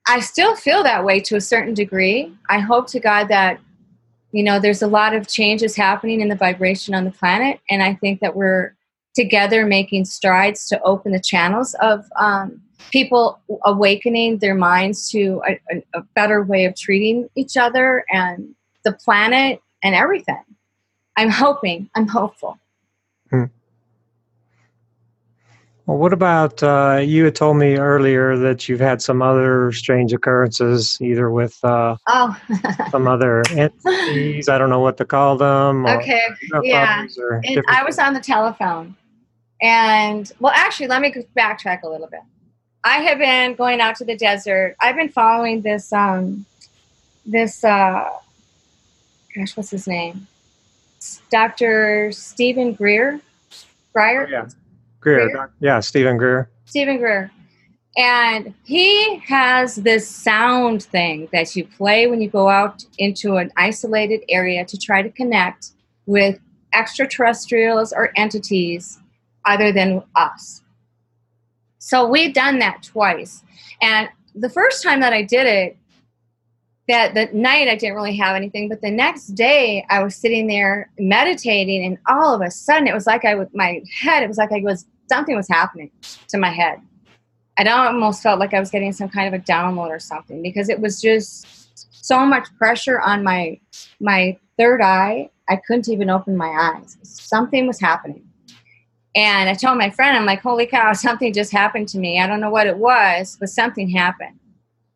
I 0.09 0.21
still 0.21 0.57
feel 0.57 0.83
that 0.83 1.05
way 1.05 1.21
to 1.21 1.37
a 1.37 1.41
certain 1.41 1.75
degree. 1.75 2.33
I 2.49 2.59
hope 2.59 2.89
to 2.89 3.01
God 3.01 3.29
that, 3.29 3.61
you 4.33 4.43
know, 4.43 4.59
there's 4.59 4.83
a 4.83 4.89
lot 4.89 5.15
of 5.15 5.29
changes 5.29 5.77
happening 5.77 6.21
in 6.21 6.29
the 6.29 6.35
vibration 6.35 6.95
on 6.95 7.05
the 7.05 7.11
planet. 7.13 7.61
And 7.71 7.83
I 7.83 7.95
think 7.95 8.21
that 8.21 8.35
we're 8.35 8.75
together 9.15 9.67
making 9.67 10.07
strides 10.07 10.67
to 10.69 10.83
open 10.83 11.13
the 11.13 11.21
channels 11.21 11.75
of 11.75 12.05
um, 12.19 12.61
people 12.91 13.41
awakening 13.65 14.39
their 14.39 14.55
minds 14.55 15.11
to 15.11 15.43
a, 15.49 15.61
a, 15.71 15.83
a 15.95 16.03
better 16.15 16.43
way 16.43 16.65
of 16.65 16.77
treating 16.77 17.29
each 17.35 17.57
other 17.57 18.05
and 18.11 18.55
the 18.85 18.93
planet 18.93 19.61
and 19.83 19.95
everything. 19.95 20.43
I'm 21.17 21.31
hoping, 21.31 21.91
I'm 21.95 22.09
hopeful. 22.09 22.59
Hmm. 23.31 23.45
Well, 25.87 25.99
what 25.99 26.13
about 26.13 26.63
uh, 26.63 27.01
you 27.03 27.25
had 27.25 27.35
told 27.35 27.57
me 27.57 27.77
earlier 27.77 28.37
that 28.37 28.69
you've 28.69 28.81
had 28.81 29.03
some 29.03 29.21
other 29.21 29.73
strange 29.73 30.13
occurrences, 30.13 30.97
either 31.01 31.31
with 31.31 31.59
uh, 31.65 31.97
oh. 32.07 32.41
some 32.91 33.09
other 33.09 33.43
entities, 33.51 34.49
I 34.49 34.59
don't 34.59 34.71
know 34.71 34.81
what 34.81 34.97
to 34.99 35.05
call 35.05 35.37
them. 35.37 35.85
okay, 35.87 36.23
yeah. 36.63 37.07
I 37.69 37.83
was 37.85 37.99
on 37.99 38.15
the 38.15 38.21
telephone. 38.21 38.97
And, 39.61 40.31
well, 40.41 40.53
actually, 40.55 40.89
let 40.89 41.03
me 41.03 41.15
backtrack 41.37 41.83
a 41.83 41.89
little 41.89 42.09
bit. 42.09 42.21
I 42.85 42.99
have 42.99 43.19
been 43.19 43.55
going 43.55 43.81
out 43.81 43.97
to 43.97 44.05
the 44.05 44.17
desert. 44.17 44.77
I've 44.81 44.97
been 44.97 45.09
following 45.09 45.63
this, 45.63 45.93
um, 45.93 46.45
this, 47.25 47.63
uh, 47.63 48.09
gosh, 49.35 49.57
what's 49.57 49.71
his 49.71 49.87
name? 49.87 50.27
Dr. 51.31 52.11
Stephen 52.13 52.73
Greer. 52.73 53.21
Greer? 53.93 54.29
Yeah. 54.29 54.49
Greer. 55.01 55.31
Greer? 55.31 55.51
Yeah, 55.61 55.81
Stephen 55.81 56.17
Greer. 56.17 56.49
Stephen 56.65 56.99
Greer. 56.99 57.31
And 57.97 58.55
he 58.65 59.17
has 59.19 59.77
this 59.77 60.09
sound 60.09 60.83
thing 60.83 61.29
that 61.33 61.55
you 61.55 61.65
play 61.65 62.07
when 62.07 62.23
you 62.23 62.29
go 62.29 62.49
out 62.49 62.85
into 62.99 63.37
an 63.37 63.53
isolated 63.57 64.25
area 64.29 64.65
to 64.65 64.79
try 64.79 65.03
to 65.03 65.11
connect 65.11 65.73
with 66.07 66.39
extraterrestrials 66.75 67.93
or 67.93 68.11
entities 68.17 68.99
other 69.45 69.73
than 69.73 70.03
us. 70.17 70.62
So 71.83 72.07
we've 72.07 72.33
done 72.33 72.61
that 72.61 72.85
twice. 72.85 73.43
And 73.81 74.09
the 74.37 74.49
first 74.49 74.85
time 74.85 75.01
that 75.01 75.13
I 75.13 75.23
did 75.23 75.47
it, 75.49 75.77
that 76.87 77.15
the 77.15 77.29
night 77.37 77.67
I 77.67 77.75
didn't 77.75 77.97
really 77.97 78.17
have 78.17 78.37
anything, 78.37 78.69
but 78.69 78.81
the 78.83 78.91
next 78.91 79.29
day 79.35 79.85
I 79.91 80.01
was 80.01 80.15
sitting 80.15 80.47
there 80.47 80.91
meditating, 80.99 81.85
and 81.85 81.99
all 82.09 82.37
of 82.37 82.41
a 82.41 82.53
sudden 82.53 82.87
it 82.87 82.95
was 82.95 83.07
like 83.07 83.25
I 83.25 83.35
with 83.35 83.53
my 83.53 83.83
head, 84.01 84.23
it 84.23 84.29
was 84.29 84.39
like 84.39 84.53
I 84.53 84.61
was 84.61 84.87
something 85.09 85.35
was 85.35 85.49
happening 85.49 85.91
to 86.29 86.39
my 86.39 86.51
head. 86.51 86.81
I 87.59 87.69
almost 87.69 88.23
felt 88.23 88.39
like 88.39 88.55
I 88.55 88.61
was 88.61 88.71
getting 88.71 88.93
some 88.93 89.09
kind 89.09 89.35
of 89.35 89.41
a 89.41 89.45
download 89.45 89.91
or 89.91 89.99
something 89.99 90.41
because 90.41 90.69
it 90.69 90.81
was 90.81 91.01
just 91.01 92.05
so 92.05 92.25
much 92.25 92.47
pressure 92.59 93.01
on 93.01 93.25
my 93.25 93.59
my 93.99 94.39
third 94.57 94.81
eye. 94.81 95.31
I 95.49 95.57
couldn't 95.67 95.89
even 95.89 96.11
open 96.11 96.37
my 96.37 96.77
eyes. 96.77 96.97
Something 97.03 97.67
was 97.67 97.81
happening. 97.81 98.25
And 99.15 99.49
I 99.49 99.55
told 99.55 99.79
my 99.79 99.91
friend, 99.91 100.17
I'm 100.17 100.25
like, 100.25 100.41
holy 100.41 100.67
cow, 100.67 100.93
something 100.93 101.33
just 101.33 101.53
happened 101.53 101.89
to 101.89 101.99
me. 101.99 102.21
I 102.21 102.27
don't 102.27 102.41
know 102.41 102.51
what 102.51 102.67
it 102.67 102.77
was, 102.77 103.37
but 103.39 103.49
something 103.49 103.89
happened. 103.89 104.39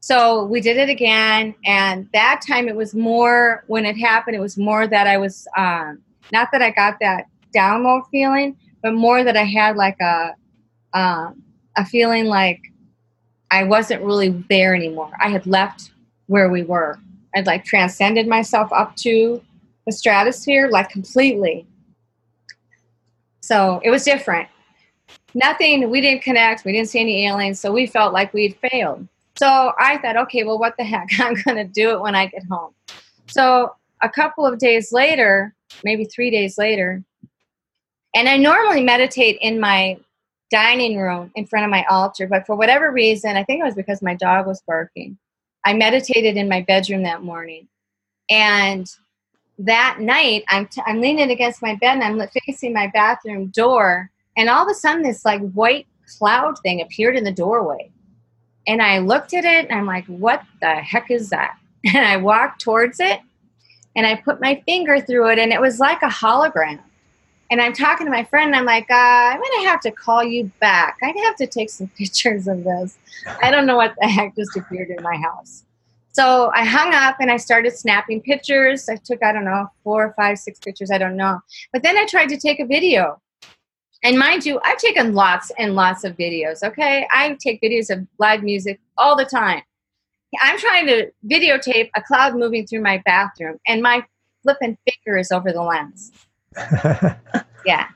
So 0.00 0.44
we 0.44 0.60
did 0.60 0.76
it 0.76 0.88
again. 0.88 1.54
And 1.64 2.08
that 2.12 2.40
time 2.46 2.68
it 2.68 2.76
was 2.76 2.94
more, 2.94 3.64
when 3.66 3.84
it 3.84 3.96
happened, 3.96 4.36
it 4.36 4.40
was 4.40 4.56
more 4.56 4.86
that 4.86 5.06
I 5.06 5.18
was, 5.18 5.48
um, 5.56 6.00
not 6.32 6.48
that 6.52 6.62
I 6.62 6.70
got 6.70 6.98
that 7.00 7.26
download 7.54 8.02
feeling, 8.10 8.56
but 8.82 8.94
more 8.94 9.24
that 9.24 9.36
I 9.36 9.44
had 9.44 9.76
like 9.76 10.00
a, 10.00 10.34
um, 10.94 11.42
a 11.76 11.84
feeling 11.84 12.26
like 12.26 12.60
I 13.50 13.64
wasn't 13.64 14.02
really 14.02 14.44
there 14.48 14.74
anymore. 14.74 15.10
I 15.20 15.28
had 15.28 15.46
left 15.46 15.90
where 16.26 16.50
we 16.50 16.62
were. 16.62 16.98
I'd 17.34 17.46
like 17.46 17.64
transcended 17.64 18.26
myself 18.26 18.72
up 18.72 18.96
to 18.96 19.42
the 19.86 19.92
stratosphere, 19.92 20.68
like 20.68 20.88
completely. 20.88 21.66
So 23.46 23.80
it 23.84 23.90
was 23.90 24.02
different. 24.02 24.48
Nothing, 25.32 25.88
we 25.88 26.00
didn't 26.00 26.22
connect, 26.22 26.64
we 26.64 26.72
didn't 26.72 26.88
see 26.88 26.98
any 26.98 27.26
aliens, 27.28 27.60
so 27.60 27.70
we 27.70 27.86
felt 27.86 28.12
like 28.12 28.34
we'd 28.34 28.56
failed. 28.56 29.06
So 29.36 29.72
I 29.78 29.98
thought, 29.98 30.16
okay, 30.16 30.42
well, 30.42 30.58
what 30.58 30.76
the 30.76 30.82
heck? 30.82 31.08
I'm 31.20 31.34
going 31.34 31.56
to 31.56 31.64
do 31.64 31.90
it 31.90 32.00
when 32.00 32.16
I 32.16 32.26
get 32.26 32.42
home. 32.50 32.74
So 33.28 33.76
a 34.02 34.08
couple 34.08 34.44
of 34.44 34.58
days 34.58 34.90
later, 34.90 35.54
maybe 35.84 36.06
three 36.06 36.28
days 36.28 36.58
later, 36.58 37.04
and 38.16 38.28
I 38.28 38.36
normally 38.36 38.82
meditate 38.82 39.38
in 39.40 39.60
my 39.60 39.96
dining 40.50 40.98
room 40.98 41.30
in 41.36 41.46
front 41.46 41.64
of 41.64 41.70
my 41.70 41.84
altar, 41.88 42.26
but 42.26 42.46
for 42.46 42.56
whatever 42.56 42.90
reason, 42.90 43.36
I 43.36 43.44
think 43.44 43.60
it 43.60 43.64
was 43.64 43.76
because 43.76 44.02
my 44.02 44.16
dog 44.16 44.48
was 44.48 44.60
barking. 44.66 45.18
I 45.64 45.72
meditated 45.72 46.36
in 46.36 46.48
my 46.48 46.62
bedroom 46.62 47.04
that 47.04 47.22
morning. 47.22 47.68
And 48.28 48.90
that 49.58 49.98
night, 50.00 50.44
I'm, 50.48 50.66
t- 50.66 50.82
I'm 50.86 51.00
leaning 51.00 51.30
against 51.30 51.62
my 51.62 51.74
bed 51.76 51.98
and 51.98 52.04
I'm 52.04 52.28
facing 52.46 52.72
my 52.72 52.88
bathroom 52.88 53.46
door, 53.48 54.10
and 54.36 54.50
all 54.50 54.64
of 54.64 54.70
a 54.70 54.74
sudden, 54.74 55.02
this 55.02 55.24
like 55.24 55.40
white 55.52 55.86
cloud 56.18 56.58
thing 56.60 56.80
appeared 56.80 57.16
in 57.16 57.24
the 57.24 57.32
doorway. 57.32 57.90
And 58.66 58.82
I 58.82 58.98
looked 58.98 59.32
at 59.32 59.44
it 59.44 59.68
and 59.70 59.78
I'm 59.78 59.86
like, 59.86 60.06
what 60.06 60.42
the 60.60 60.74
heck 60.74 61.10
is 61.10 61.30
that? 61.30 61.56
And 61.94 62.04
I 62.04 62.16
walked 62.16 62.60
towards 62.60 62.98
it 62.98 63.20
and 63.96 64.06
I 64.06 64.14
put 64.16 64.40
my 64.40 64.62
finger 64.66 65.00
through 65.00 65.30
it, 65.30 65.38
and 65.38 65.52
it 65.52 65.60
was 65.60 65.80
like 65.80 66.02
a 66.02 66.08
hologram. 66.08 66.78
And 67.50 67.62
I'm 67.62 67.72
talking 67.72 68.06
to 68.06 68.10
my 68.10 68.24
friend, 68.24 68.48
and 68.48 68.56
I'm 68.56 68.66
like, 68.66 68.90
uh, 68.90 68.94
I'm 68.94 69.40
going 69.40 69.62
to 69.62 69.68
have 69.68 69.80
to 69.80 69.90
call 69.90 70.22
you 70.22 70.50
back. 70.60 70.98
I 71.02 71.14
have 71.24 71.36
to 71.36 71.46
take 71.46 71.70
some 71.70 71.88
pictures 71.98 72.46
of 72.46 72.62
this. 72.62 72.98
I 73.42 73.50
don't 73.50 73.66
know 73.66 73.76
what 73.76 73.94
the 73.98 74.06
heck 74.06 74.36
just 74.36 74.56
appeared 74.56 74.90
in 74.90 75.02
my 75.02 75.16
house. 75.16 75.64
So 76.16 76.50
I 76.54 76.64
hung 76.64 76.94
up 76.94 77.16
and 77.20 77.30
I 77.30 77.36
started 77.36 77.76
snapping 77.76 78.22
pictures. 78.22 78.88
I 78.88 78.96
took, 78.96 79.22
I 79.22 79.32
don't 79.32 79.44
know, 79.44 79.66
four 79.84 80.06
or 80.06 80.14
five, 80.14 80.38
six 80.38 80.58
pictures, 80.58 80.90
I 80.90 80.96
don't 80.96 81.14
know. 81.14 81.40
But 81.74 81.82
then 81.82 81.98
I 81.98 82.06
tried 82.06 82.30
to 82.30 82.38
take 82.38 82.58
a 82.58 82.64
video. 82.64 83.20
And 84.02 84.18
mind 84.18 84.46
you, 84.46 84.58
I've 84.64 84.78
taken 84.78 85.12
lots 85.12 85.52
and 85.58 85.74
lots 85.74 86.04
of 86.04 86.16
videos, 86.16 86.62
okay? 86.62 87.06
I 87.12 87.36
take 87.38 87.60
videos 87.60 87.90
of 87.90 88.06
live 88.18 88.42
music 88.42 88.80
all 88.96 89.14
the 89.14 89.26
time. 89.26 89.60
I'm 90.40 90.58
trying 90.58 90.86
to 90.86 91.12
videotape 91.30 91.90
a 91.94 92.00
cloud 92.00 92.34
moving 92.34 92.66
through 92.66 92.80
my 92.80 93.02
bathroom, 93.04 93.58
and 93.66 93.82
my 93.82 94.02
flipping 94.42 94.78
finger 94.88 95.18
is 95.18 95.30
over 95.30 95.52
the 95.52 95.62
lens. 95.62 96.12
yeah. 97.66 97.88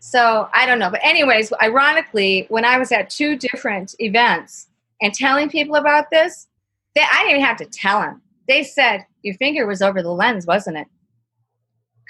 So 0.00 0.48
I 0.54 0.64
don't 0.64 0.78
know. 0.78 0.90
But, 0.90 1.00
anyways, 1.04 1.52
ironically, 1.62 2.46
when 2.48 2.64
I 2.64 2.78
was 2.78 2.92
at 2.92 3.10
two 3.10 3.36
different 3.36 3.94
events 3.98 4.68
and 5.02 5.12
telling 5.12 5.50
people 5.50 5.76
about 5.76 6.06
this, 6.10 6.46
they, 6.94 7.02
I 7.02 7.22
didn't 7.22 7.30
even 7.30 7.42
have 7.42 7.56
to 7.58 7.66
tell 7.66 8.00
them. 8.00 8.22
They 8.48 8.62
said, 8.62 9.06
Your 9.22 9.34
finger 9.36 9.66
was 9.66 9.82
over 9.82 10.02
the 10.02 10.10
lens, 10.10 10.46
wasn't 10.46 10.78
it? 10.78 10.86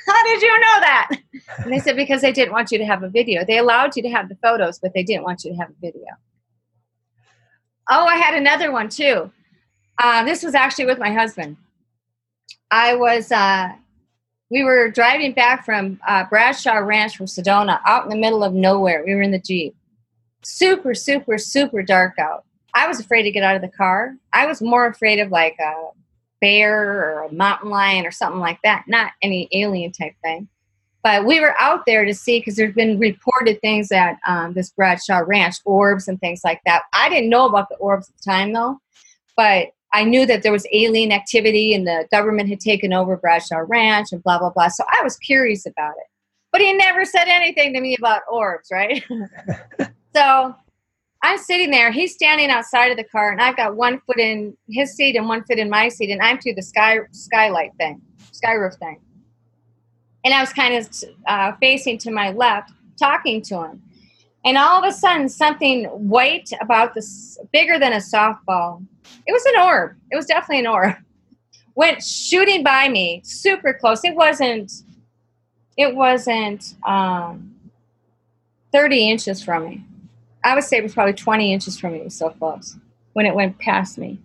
How 0.07 0.25
did 0.25 0.43
you 0.43 0.61
know 0.61 0.81
that? 0.81 1.11
And 1.59 1.73
they 1.73 1.79
said, 1.79 1.97
Because 1.97 2.21
they 2.21 2.33
didn't 2.33 2.53
want 2.53 2.73
you 2.73 2.79
to 2.79 2.85
have 2.85 3.03
a 3.03 3.09
video. 3.09 3.45
They 3.45 3.59
allowed 3.59 3.97
you 3.97 4.03
to 4.03 4.11
have 4.11 4.29
the 4.29 4.37
photos, 4.37 4.79
but 4.79 4.93
they 4.95 5.03
didn't 5.03 5.25
want 5.25 5.45
you 5.45 5.53
to 5.53 5.57
have 5.59 5.71
a 5.71 5.81
video. 5.81 6.07
Oh, 7.91 8.07
I 8.07 8.17
had 8.17 8.35
another 8.35 8.73
one 8.73 8.89
too. 8.89 9.31
Uh, 9.99 10.25
this 10.25 10.43
was 10.43 10.55
actually 10.55 10.87
with 10.87 10.99
my 10.99 11.13
husband. 11.13 11.57
I 12.71 12.95
was, 12.95 13.31
uh, 13.31 13.73
we 14.51 14.65
were 14.65 14.91
driving 14.91 15.33
back 15.33 15.65
from 15.65 16.01
uh, 16.07 16.25
Bradshaw 16.25 16.77
Ranch 16.77 17.17
from 17.17 17.27
Sedona 17.27 17.81
out 17.87 18.05
in 18.05 18.11
the 18.11 18.17
middle 18.17 18.43
of 18.43 18.55
nowhere. 18.55 19.05
We 19.05 19.15
were 19.15 19.23
in 19.23 19.31
the 19.31 19.39
Jeep. 19.39 19.75
Super, 20.43 20.95
super, 20.95 21.39
super 21.39 21.83
dark 21.83 22.19
out. 22.19 22.45
I 22.75 22.87
was 22.87 23.01
afraid 23.01 23.23
to 23.25 23.31
get 23.31 23.43
out 23.43 23.57
of 23.57 23.63
the 23.63 23.69
car. 23.69 24.17
I 24.33 24.47
was 24.47 24.63
more 24.63 24.87
afraid 24.87 25.19
of 25.19 25.31
like 25.31 25.57
a 25.61 25.91
bear 26.41 26.81
or 26.81 27.23
a 27.25 27.33
mountain 27.33 27.71
lion 27.71 28.07
or 28.07 28.11
something 28.11 28.41
like 28.41 28.59
that, 28.65 28.85
not 28.89 29.13
any 29.23 29.49
alien 29.53 29.93
type 29.93 30.15
thing. 30.23 30.49
But 31.03 31.27
we 31.27 31.41
were 31.41 31.55
out 31.61 31.85
there 31.85 32.05
to 32.05 32.15
see 32.15 32.39
because 32.39 32.57
there's 32.57 32.75
been 32.75 32.99
reported 32.99 33.61
things 33.61 33.91
at 33.91 34.19
um, 34.27 34.55
this 34.55 34.71
Bradshaw 34.71 35.23
Ranch, 35.27 35.57
orbs 35.65 36.07
and 36.07 36.21
things 36.21 36.43
like 36.45 36.61
that. 36.65 36.83
I 36.93 37.09
didn't 37.09 37.31
know 37.31 37.47
about 37.47 37.69
the 37.69 37.77
orbs 37.77 38.09
at 38.09 38.17
the 38.17 38.31
time 38.31 38.53
though, 38.53 38.79
but 39.37 39.69
I 39.93 40.05
knew 40.05 40.25
that 40.27 40.43
there 40.43 40.53
was 40.53 40.67
alien 40.73 41.13
activity 41.13 41.75
and 41.75 41.87
the 41.87 42.07
government 42.11 42.49
had 42.49 42.61
taken 42.61 42.93
over 42.93 43.17
Bradshaw 43.17 43.65
Ranch 43.67 44.09
and 44.13 44.23
blah 44.23 44.39
blah 44.39 44.51
blah. 44.51 44.69
So 44.69 44.85
I 44.89 45.03
was 45.03 45.17
curious 45.17 45.67
about 45.67 45.95
it. 45.99 46.07
But 46.53 46.61
he 46.61 46.73
never 46.73 47.05
said 47.05 47.29
anything 47.29 47.73
to 47.75 47.81
me 47.81 47.97
about 47.97 48.23
orbs, 48.31 48.69
right? 48.71 49.03
so 50.15 50.55
I'm 51.23 51.39
sitting 51.39 51.71
there, 51.71 51.93
he's 51.93 52.15
standing 52.15 52.51
outside 52.51 52.91
of 52.91 52.97
the 52.97 53.05
car, 53.05 53.31
and 53.31 53.41
I've 53.41 53.57
got 53.57 53.77
one 53.77 54.01
foot 54.01 54.19
in 54.19 54.57
his 54.69 54.95
seat 54.95 55.15
and 55.15 55.29
one 55.29 55.45
foot 55.45 55.59
in 55.59 55.71
my 55.71 55.89
seat, 55.89 56.11
and 56.11 56.21
I'm 56.21 56.41
through 56.41 56.55
the 56.55 56.63
sky 56.63 56.99
skylight 57.13 57.73
thing, 57.79 58.03
sky 58.33 58.55
roof 58.55 58.75
thing. 58.75 59.01
And 60.25 60.35
I 60.35 60.41
was 60.41 60.53
kind 60.53 60.75
of 60.75 60.89
uh, 61.27 61.53
facing 61.61 61.99
to 61.99 62.11
my 62.11 62.31
left, 62.31 62.73
talking 62.99 63.41
to 63.43 63.63
him. 63.63 63.83
And 64.45 64.59
all 64.59 64.83
of 64.83 64.89
a 64.89 64.93
sudden, 64.93 65.29
something 65.29 65.85
white 65.85 66.51
about 66.61 66.95
this, 66.95 67.39
bigger 67.53 67.79
than 67.79 67.93
a 67.93 67.97
softball. 67.97 68.85
It 69.27 69.33
was 69.33 69.45
an 69.47 69.61
orb. 69.61 69.97
It 70.11 70.17
was 70.17 70.27
definitely 70.27 70.61
an 70.61 70.67
orb. 70.67 70.95
went 71.75 72.03
shooting 72.03 72.63
by 72.63 72.89
me, 72.89 73.23
super 73.25 73.73
close. 73.73 74.05
It 74.05 74.15
wasn't. 74.15 74.73
It 75.77 75.95
wasn't 75.95 76.75
um, 76.87 77.55
thirty 78.73 79.09
inches 79.09 79.43
from 79.43 79.65
me. 79.65 79.85
I 80.45 80.55
would 80.55 80.65
say 80.65 80.79
it 80.79 80.83
was 80.83 80.95
probably 80.95 81.15
twenty 81.15 81.53
inches 81.53 81.79
from 81.79 81.93
me. 81.93 81.99
It 81.99 82.05
was 82.05 82.17
so 82.17 82.31
close 82.31 82.77
when 83.13 83.27
it 83.27 83.35
went 83.35 83.59
past 83.59 83.99
me, 83.99 84.19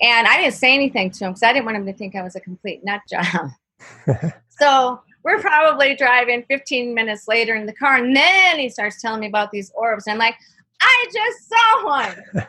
and 0.00 0.26
I 0.26 0.36
didn't 0.38 0.54
say 0.54 0.74
anything 0.74 1.10
to 1.12 1.24
him 1.24 1.30
because 1.32 1.42
I 1.42 1.52
didn't 1.52 1.64
want 1.64 1.76
him 1.76 1.86
to 1.86 1.92
think 1.92 2.14
I 2.14 2.22
was 2.22 2.36
a 2.36 2.40
complete 2.40 2.84
nut 2.84 3.00
job. 3.08 3.50
so 4.48 5.00
we're 5.22 5.40
probably 5.40 5.96
driving 5.96 6.44
15 6.48 6.94
minutes 6.94 7.26
later 7.26 7.54
in 7.54 7.66
the 7.66 7.72
car, 7.72 7.96
and 7.96 8.14
then 8.14 8.58
he 8.58 8.68
starts 8.68 9.00
telling 9.00 9.20
me 9.20 9.26
about 9.26 9.50
these 9.50 9.72
orbs. 9.74 10.06
And 10.06 10.14
I'm 10.14 10.18
like, 10.18 10.36
I 10.80 11.06
just 11.12 11.48
saw 11.48 11.84
one. 11.84 12.46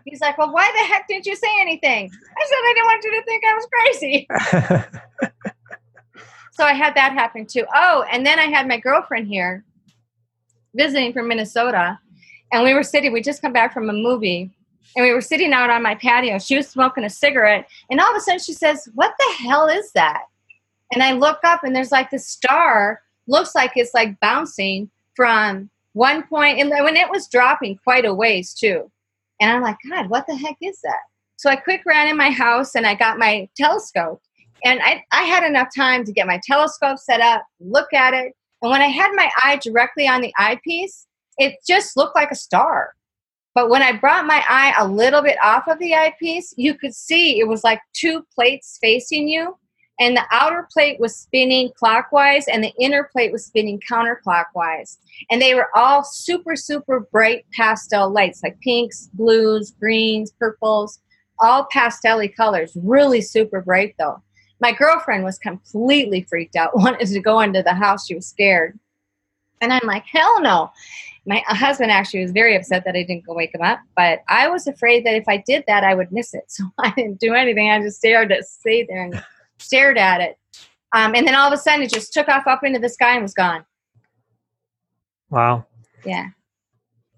He's 0.04 0.20
like, 0.20 0.38
Well, 0.38 0.52
why 0.52 0.70
the 0.72 0.92
heck 0.92 1.06
didn't 1.08 1.26
you 1.26 1.36
say 1.36 1.48
anything? 1.60 2.10
I 2.10 2.46
said, 2.46 2.56
I 2.56 2.72
didn't 2.74 2.86
want 2.86 3.04
you 3.04 3.10
to 3.10 3.24
think 3.24 3.44
I 3.44 3.54
was 3.54 3.66
crazy. 3.72 4.26
so 6.52 6.64
I 6.64 6.72
had 6.72 6.94
that 6.94 7.12
happen 7.12 7.46
too. 7.46 7.64
Oh, 7.74 8.04
and 8.10 8.24
then 8.24 8.38
I 8.38 8.44
had 8.44 8.66
my 8.68 8.78
girlfriend 8.78 9.28
here 9.28 9.64
visiting 10.74 11.12
from 11.12 11.28
Minnesota, 11.28 11.98
and 12.52 12.64
we 12.64 12.74
were 12.74 12.82
sitting, 12.82 13.12
we 13.12 13.22
just 13.22 13.42
come 13.42 13.52
back 13.52 13.72
from 13.72 13.90
a 13.90 13.92
movie, 13.92 14.50
and 14.96 15.04
we 15.04 15.12
were 15.12 15.20
sitting 15.20 15.52
out 15.52 15.70
on 15.70 15.82
my 15.82 15.94
patio. 15.94 16.38
She 16.38 16.56
was 16.56 16.68
smoking 16.68 17.04
a 17.04 17.10
cigarette, 17.10 17.68
and 17.90 18.00
all 18.00 18.10
of 18.10 18.16
a 18.16 18.20
sudden 18.20 18.40
she 18.40 18.52
says, 18.52 18.88
What 18.94 19.14
the 19.18 19.44
hell 19.44 19.68
is 19.68 19.92
that? 19.92 20.22
And 20.92 21.02
I 21.02 21.12
look 21.12 21.38
up, 21.44 21.64
and 21.64 21.74
there's 21.74 21.92
like 21.92 22.10
this 22.10 22.28
star, 22.28 23.00
looks 23.26 23.54
like 23.54 23.72
it's 23.76 23.94
like 23.94 24.18
bouncing 24.20 24.90
from 25.16 25.70
one 25.92 26.24
point, 26.24 26.60
and 26.60 26.70
when 26.70 26.96
it 26.96 27.10
was 27.10 27.28
dropping 27.28 27.78
quite 27.78 28.04
a 28.04 28.14
ways 28.14 28.54
too. 28.54 28.90
And 29.40 29.50
I'm 29.50 29.62
like, 29.62 29.76
God, 29.90 30.08
what 30.08 30.26
the 30.26 30.36
heck 30.36 30.56
is 30.60 30.80
that? 30.82 31.00
So 31.36 31.50
I 31.50 31.56
quick 31.56 31.82
ran 31.84 32.08
in 32.08 32.16
my 32.16 32.30
house 32.30 32.74
and 32.74 32.86
I 32.86 32.94
got 32.94 33.18
my 33.18 33.48
telescope. 33.56 34.22
And 34.64 34.80
I, 34.82 35.04
I 35.12 35.24
had 35.24 35.44
enough 35.44 35.68
time 35.76 36.04
to 36.04 36.12
get 36.12 36.26
my 36.26 36.40
telescope 36.42 36.98
set 36.98 37.20
up, 37.20 37.44
look 37.60 37.92
at 37.92 38.14
it. 38.14 38.34
And 38.62 38.70
when 38.70 38.80
I 38.80 38.86
had 38.86 39.12
my 39.14 39.30
eye 39.42 39.56
directly 39.62 40.08
on 40.08 40.22
the 40.22 40.32
eyepiece, 40.38 41.06
it 41.38 41.56
just 41.66 41.96
looked 41.96 42.16
like 42.16 42.30
a 42.30 42.36
star. 42.36 42.94
But 43.54 43.70
when 43.70 43.82
I 43.82 43.92
brought 43.92 44.26
my 44.26 44.42
eye 44.48 44.74
a 44.78 44.88
little 44.88 45.22
bit 45.22 45.36
off 45.42 45.68
of 45.68 45.78
the 45.78 45.94
eyepiece, 45.94 46.52
you 46.56 46.74
could 46.74 46.94
see 46.94 47.38
it 47.38 47.46
was 47.46 47.62
like 47.62 47.80
two 47.92 48.24
plates 48.34 48.78
facing 48.80 49.28
you 49.28 49.56
and 50.00 50.16
the 50.16 50.24
outer 50.32 50.66
plate 50.72 50.98
was 50.98 51.14
spinning 51.14 51.70
clockwise 51.76 52.48
and 52.48 52.64
the 52.64 52.72
inner 52.80 53.08
plate 53.12 53.30
was 53.30 53.46
spinning 53.46 53.80
counterclockwise. 53.80 54.98
And 55.30 55.40
they 55.40 55.54
were 55.54 55.68
all 55.74 56.02
super 56.02 56.56
super 56.56 57.00
bright 57.12 57.46
pastel 57.52 58.10
lights 58.10 58.42
like 58.42 58.58
pinks 58.60 59.08
blues 59.12 59.72
greens 59.78 60.32
purples 60.32 61.00
all 61.40 61.66
pastel 61.70 62.26
colors. 62.36 62.76
Really 62.82 63.20
super 63.20 63.60
bright 63.60 63.94
though. 63.98 64.22
My 64.60 64.72
girlfriend 64.72 65.24
was 65.24 65.38
completely 65.38 66.22
freaked 66.22 66.56
out 66.56 66.70
wanted 66.76 67.06
to 67.06 67.20
go 67.20 67.40
into 67.40 67.62
the 67.62 67.74
house. 67.74 68.06
She 68.06 68.14
was 68.14 68.26
scared 68.26 68.78
and 69.64 69.72
i'm 69.72 69.86
like 69.86 70.04
hell 70.06 70.40
no 70.40 70.70
my 71.26 71.42
husband 71.46 71.90
actually 71.90 72.20
was 72.20 72.32
very 72.32 72.54
upset 72.54 72.84
that 72.84 72.94
i 72.94 73.02
didn't 73.02 73.26
go 73.26 73.34
wake 73.34 73.54
him 73.54 73.62
up 73.62 73.80
but 73.96 74.20
i 74.28 74.48
was 74.48 74.66
afraid 74.66 75.04
that 75.04 75.14
if 75.14 75.24
i 75.26 75.42
did 75.46 75.64
that 75.66 75.82
i 75.82 75.94
would 75.94 76.12
miss 76.12 76.34
it 76.34 76.44
so 76.48 76.64
i 76.78 76.92
didn't 76.96 77.18
do 77.18 77.34
anything 77.34 77.70
i 77.70 77.80
just 77.80 77.98
stared 77.98 78.28
to 78.28 78.42
stay 78.42 78.84
there 78.88 79.04
and 79.04 79.22
stared 79.58 79.98
at 79.98 80.20
it. 80.20 80.38
Um, 80.92 81.14
and 81.14 81.26
then 81.26 81.34
all 81.34 81.46
of 81.46 81.52
a 81.52 81.56
sudden 81.56 81.82
it 81.82 81.90
just 81.90 82.12
took 82.12 82.28
off 82.28 82.46
up 82.46 82.62
into 82.62 82.78
the 82.78 82.88
sky 82.88 83.14
and 83.14 83.22
was 83.22 83.34
gone. 83.34 83.64
Wow. 85.30 85.66
Yeah. 86.04 86.28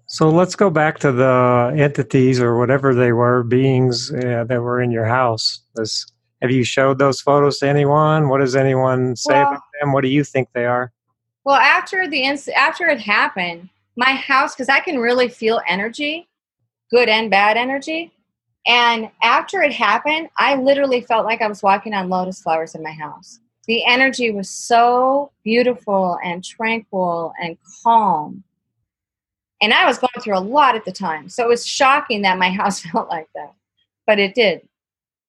So 0.07 0.29
let's 0.29 0.55
go 0.55 0.69
back 0.69 0.99
to 0.99 1.11
the 1.11 1.73
entities 1.77 2.39
or 2.39 2.57
whatever 2.57 2.95
they 2.95 3.11
were, 3.11 3.43
beings 3.43 4.11
uh, 4.11 4.45
that 4.47 4.61
were 4.61 4.81
in 4.81 4.89
your 4.89 5.05
house. 5.05 5.59
This, 5.75 6.05
have 6.41 6.49
you 6.49 6.63
showed 6.63 6.97
those 6.97 7.21
photos 7.21 7.59
to 7.59 7.67
anyone? 7.67 8.29
What 8.29 8.39
does 8.39 8.55
anyone 8.55 9.15
say 9.15 9.33
well, 9.33 9.49
about 9.49 9.61
them? 9.79 9.91
What 9.91 10.01
do 10.01 10.07
you 10.07 10.23
think 10.23 10.49
they 10.53 10.65
are? 10.65 10.91
Well, 11.47 11.55
after 11.55 12.09
the 12.09 12.23
inc- 12.23 12.51
after 12.51 12.87
it 12.87 12.99
happened, 12.99 13.69
my 13.95 14.11
house 14.11 14.53
because 14.53 14.67
I 14.67 14.81
can 14.81 14.99
really 14.99 15.29
feel 15.29 15.61
energy, 15.65 16.27
good 16.91 17.07
and 17.07 17.31
bad 17.31 17.55
energy. 17.55 18.11
And 18.67 19.09
after 19.23 19.61
it 19.61 19.71
happened, 19.71 20.27
I 20.35 20.55
literally 20.55 20.99
felt 20.99 21.25
like 21.25 21.41
I 21.41 21.47
was 21.47 21.63
walking 21.63 21.93
on 21.93 22.09
lotus 22.09 22.41
flowers 22.41 22.75
in 22.75 22.83
my 22.83 22.91
house. 22.91 23.39
The 23.65 23.85
energy 23.85 24.29
was 24.29 24.49
so 24.49 25.31
beautiful 25.45 26.19
and 26.21 26.43
tranquil 26.43 27.31
and 27.41 27.57
calm. 27.81 28.43
And 29.61 29.73
I 29.73 29.85
was 29.85 29.99
going 29.99 30.21
through 30.21 30.37
a 30.37 30.39
lot 30.39 30.75
at 30.75 30.83
the 30.83 30.91
time. 30.91 31.29
So 31.29 31.45
it 31.45 31.47
was 31.47 31.65
shocking 31.65 32.23
that 32.23 32.37
my 32.37 32.49
house 32.61 32.81
felt 32.81 33.07
like 33.07 33.29
that. 33.35 33.53
But 34.05 34.19
it 34.19 34.35
did. 34.35 34.67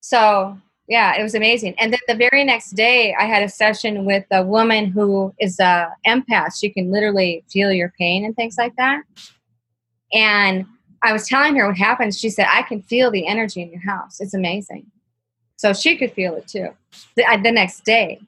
So, 0.01 0.57
yeah, 0.89 1.15
it 1.15 1.21
was 1.21 1.35
amazing. 1.35 1.75
And 1.77 1.93
then 1.93 1.99
the 2.07 2.15
very 2.15 2.43
next 2.43 2.71
day, 2.71 3.15
I 3.17 3.25
had 3.25 3.43
a 3.43 3.49
session 3.49 4.05
with 4.05 4.25
a 4.31 4.43
woman 4.43 4.87
who 4.87 5.31
is 5.39 5.59
a 5.59 5.93
empath. 6.07 6.59
She 6.59 6.71
can 6.71 6.91
literally 6.91 7.43
feel 7.47 7.71
your 7.71 7.93
pain 7.97 8.25
and 8.25 8.35
things 8.35 8.55
like 8.57 8.75
that. 8.77 9.03
And 10.11 10.65
I 11.03 11.13
was 11.13 11.27
telling 11.27 11.55
her 11.55 11.67
what 11.67 11.77
happened. 11.77 12.15
She 12.15 12.31
said, 12.31 12.47
I 12.49 12.63
can 12.63 12.81
feel 12.81 13.11
the 13.11 13.27
energy 13.27 13.61
in 13.61 13.69
your 13.71 13.81
house. 13.81 14.19
It's 14.19 14.33
amazing. 14.33 14.87
So 15.57 15.73
she 15.73 15.95
could 15.95 16.11
feel 16.13 16.35
it 16.35 16.47
too 16.47 16.69
the, 17.15 17.23
uh, 17.23 17.37
the 17.37 17.51
next 17.51 17.85
day. 17.85 18.19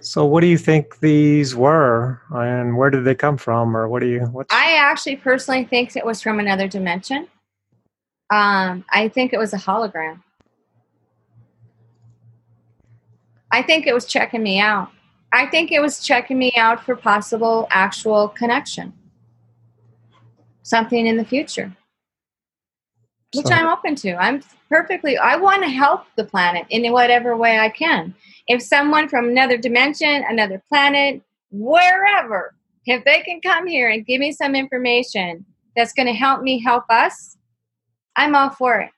So, 0.00 0.24
what 0.24 0.42
do 0.42 0.46
you 0.46 0.58
think 0.58 1.00
these 1.00 1.56
were, 1.56 2.22
and 2.30 2.76
where 2.76 2.88
did 2.88 3.04
they 3.04 3.16
come 3.16 3.36
from, 3.36 3.76
or 3.76 3.88
what 3.88 3.98
do 3.98 4.06
you? 4.06 4.20
What's... 4.26 4.54
I 4.54 4.74
actually 4.76 5.16
personally 5.16 5.64
think 5.64 5.96
it 5.96 6.06
was 6.06 6.22
from 6.22 6.38
another 6.38 6.68
dimension. 6.68 7.26
Um, 8.30 8.84
I 8.90 9.08
think 9.08 9.32
it 9.32 9.38
was 9.38 9.52
a 9.54 9.56
hologram. 9.56 10.22
I 13.50 13.62
think 13.62 13.86
it 13.86 13.94
was 13.94 14.04
checking 14.04 14.42
me 14.42 14.60
out. 14.60 14.90
I 15.32 15.46
think 15.46 15.72
it 15.72 15.80
was 15.80 16.00
checking 16.00 16.38
me 16.38 16.52
out 16.56 16.84
for 16.84 16.96
possible 16.96 17.66
actual 17.70 18.28
connection. 18.28 18.92
Something 20.62 21.06
in 21.06 21.16
the 21.16 21.24
future. 21.24 21.74
Which 23.34 23.46
so, 23.46 23.54
i'm 23.54 23.66
open 23.66 23.94
to. 23.96 24.14
I'm 24.14 24.42
perfectly 24.68 25.16
i 25.18 25.36
want 25.36 25.62
to 25.62 25.68
help 25.68 26.04
the 26.16 26.24
planet 26.24 26.66
in 26.70 26.90
whatever 26.92 27.36
way 27.36 27.58
i 27.58 27.68
can. 27.68 28.14
If 28.46 28.62
someone 28.62 29.08
from 29.08 29.28
another 29.28 29.58
dimension 29.58 30.24
another 30.28 30.62
planet 30.68 31.22
wherever 31.50 32.54
if 32.86 33.04
they 33.04 33.20
can 33.20 33.40
come 33.40 33.66
here 33.66 33.90
and 33.90 34.06
give 34.06 34.20
me 34.20 34.32
some 34.32 34.54
information 34.54 35.44
that's 35.76 35.92
going 35.92 36.06
to 36.06 36.12
help 36.12 36.42
me 36.42 36.60
help 36.62 36.84
us 36.90 37.36
i'm 38.16 38.34
all 38.34 38.50
for 38.50 38.80
it 38.80 38.90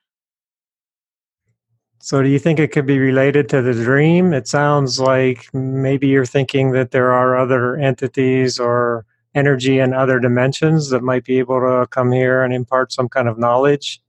so 2.00 2.22
do 2.22 2.28
you 2.28 2.38
think 2.38 2.58
it 2.58 2.72
could 2.72 2.86
be 2.86 2.98
related 2.98 3.48
to 3.48 3.62
the 3.62 3.72
dream 3.72 4.32
it 4.32 4.48
sounds 4.48 4.98
like 4.98 5.52
maybe 5.54 6.08
you're 6.08 6.26
thinking 6.26 6.72
that 6.72 6.90
there 6.90 7.12
are 7.12 7.36
other 7.36 7.76
entities 7.76 8.58
or 8.58 9.04
energy 9.34 9.78
in 9.78 9.94
other 9.94 10.18
dimensions 10.18 10.90
that 10.90 11.02
might 11.02 11.24
be 11.24 11.38
able 11.38 11.60
to 11.60 11.86
come 11.90 12.12
here 12.12 12.42
and 12.42 12.52
impart 12.52 12.92
some 12.92 13.08
kind 13.08 13.28
of 13.28 13.38
knowledge 13.38 14.00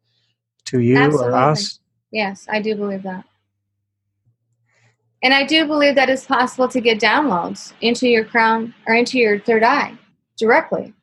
to 0.66 0.80
you 0.80 0.98
Absolutely. 0.98 1.34
or 1.34 1.36
us? 1.36 1.80
Yes, 2.12 2.48
I 2.50 2.62
do 2.62 2.76
believe 2.76 3.04
that. 3.04 3.26
And 5.24 5.34
I 5.34 5.46
do 5.46 5.68
believe 5.68 5.96
that 5.96 6.10
it's 6.10 6.26
possible 6.26 6.68
to 6.70 6.82
get 6.82 7.00
downloads 7.00 7.74
into 7.82 8.08
your 8.08 8.26
crown 8.26 8.74
or 8.88 8.96
into 8.96 9.20
your 9.20 9.40
third 9.40 9.64
eye 9.64 9.96
directly 10.38 10.94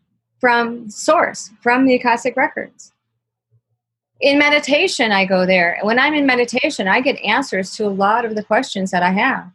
from 0.41 0.91
source, 0.91 1.51
from 1.61 1.87
the 1.87 1.95
Akashic 1.95 2.37
records. 2.37 2.93
In 4.21 4.39
meditation, 4.39 5.13
I 5.13 5.25
go 5.25 5.47
there. 5.47 5.79
When 5.83 5.99
I'm 5.99 6.15
in 6.15 6.27
meditation, 6.27 6.89
I 6.89 7.01
get 7.01 7.21
answers 7.21 7.71
to 7.77 7.87
a 7.87 7.89
lot 7.89 8.25
of 8.25 8.35
the 8.35 8.43
questions 8.43 8.91
that 8.91 9.03
I 9.03 9.11
have. 9.11 9.51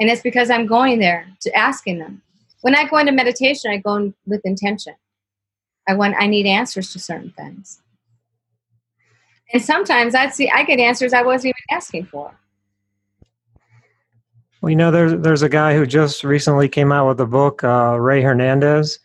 And 0.00 0.08
it's 0.08 0.22
because 0.22 0.48
I'm 0.48 0.66
going 0.66 0.98
there 1.00 1.26
to 1.40 1.54
asking 1.54 1.98
them. 1.98 2.22
When 2.62 2.74
I 2.74 2.86
go 2.88 2.98
into 2.98 3.12
meditation, 3.12 3.70
I 3.70 3.76
go 3.78 3.96
in 3.96 4.14
with 4.26 4.40
intention. 4.44 4.94
I 5.88 5.94
want 5.94 6.14
I 6.18 6.26
need 6.26 6.46
answers 6.46 6.92
to 6.92 6.98
certain 6.98 7.32
things. 7.36 7.80
And 9.52 9.62
sometimes 9.62 10.14
I 10.14 10.28
see 10.28 10.50
I 10.50 10.62
get 10.64 10.78
answers 10.78 11.12
I 11.12 11.22
wasn't 11.22 11.50
even 11.50 11.76
asking 11.76 12.06
for. 12.06 12.38
Well, 14.60 14.70
you 14.70 14.76
know, 14.76 14.90
there's 14.90 15.20
there's 15.20 15.42
a 15.42 15.48
guy 15.48 15.74
who 15.74 15.86
just 15.86 16.24
recently 16.24 16.68
came 16.68 16.90
out 16.90 17.08
with 17.08 17.20
a 17.20 17.26
book, 17.26 17.62
uh, 17.64 17.96
Rey 17.98 18.22
Hernandez. 18.22 18.98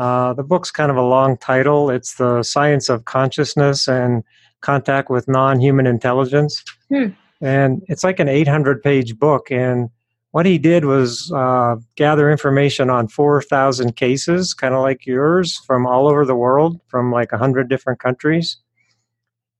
Uh, 0.00 0.32
the 0.32 0.42
book's 0.42 0.70
kind 0.70 0.90
of 0.90 0.96
a 0.96 1.02
long 1.02 1.36
title. 1.36 1.90
It's 1.90 2.14
the 2.14 2.42
science 2.42 2.88
of 2.88 3.04
consciousness 3.04 3.86
and 3.86 4.24
contact 4.62 5.10
with 5.10 5.28
non-human 5.28 5.86
intelligence, 5.86 6.64
hmm. 6.88 7.08
and 7.42 7.82
it's 7.86 8.02
like 8.02 8.18
an 8.18 8.26
800 8.26 8.82
page 8.82 9.18
book. 9.18 9.50
And 9.50 9.90
what 10.30 10.46
he 10.46 10.56
did 10.56 10.86
was 10.86 11.30
uh, 11.36 11.76
gather 11.96 12.30
information 12.30 12.88
on 12.88 13.08
4,000 13.08 13.94
cases, 13.94 14.54
kind 14.54 14.72
of 14.72 14.80
like 14.80 15.04
yours, 15.04 15.58
from 15.66 15.86
all 15.86 16.08
over 16.08 16.24
the 16.24 16.34
world, 16.34 16.80
from 16.88 17.12
like 17.12 17.30
100 17.30 17.68
different 17.68 18.00
countries. 18.00 18.56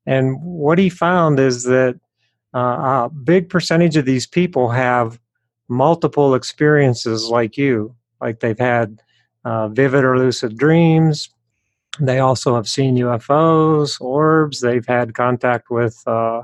And 0.07 0.41
what 0.41 0.79
he 0.79 0.89
found 0.89 1.39
is 1.39 1.65
that 1.65 2.01
uh, 2.55 3.09
a 3.09 3.11
big 3.11 3.51
percentage 3.51 3.99
of 3.99 4.07
these 4.07 4.27
people 4.27 4.71
have 4.71 5.21
multiple 5.69 6.35
experiences 6.35 7.27
like 7.27 7.59
you, 7.59 7.95
like 8.23 8.41
they've 8.41 8.59
had 8.59 9.03
uh, 9.45 9.69
vivid 9.69 10.05
or 10.05 10.19
lucid 10.19 10.57
dreams. 10.57 11.31
They 11.99 12.21
also 12.21 12.55
have 12.55 12.69
seen 12.69 12.97
UFOs, 12.97 14.01
orbs. 14.01 14.61
They've 14.61 14.87
had 14.87 15.15
contact 15.15 15.71
with 15.71 16.01
uh, 16.07 16.43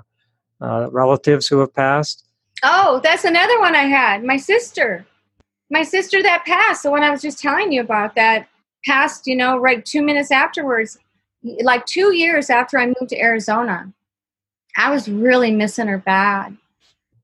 uh, 0.61 0.89
relatives 0.91 1.47
who 1.47 1.59
have 1.61 1.75
passed? 1.75 2.25
Oh, 2.63 3.01
that's 3.03 3.25
another 3.25 3.59
one 3.61 3.75
I 3.75 3.85
had. 3.85 4.25
My 4.25 4.37
sister. 4.37 5.07
My 5.71 5.83
sister 5.83 6.23
that 6.23 6.45
passed. 6.47 6.83
The 6.83 6.91
one 6.91 7.03
I 7.03 7.11
was 7.11 7.23
just 7.23 7.39
telling 7.39 7.73
you 7.73 7.81
about 7.81 8.15
that 8.15 8.49
passed, 8.85 9.27
you 9.27 9.37
know, 9.37 9.59
right 9.59 9.85
two 9.85 10.03
minutes 10.03 10.31
afterwards, 10.31 10.99
like 11.43 11.85
two 11.87 12.15
years 12.15 12.51
after 12.51 12.79
I 12.79 12.87
moved 12.87 13.11
to 13.11 13.21
Arizona. 13.21 13.93
I 14.77 14.91
was 14.91 15.09
really 15.09 15.51
missing 15.51 15.89
her 15.89 15.99
bad. 15.99 16.57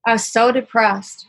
I 0.06 0.12
was 0.12 0.26
so 0.26 0.50
depressed. 0.52 1.26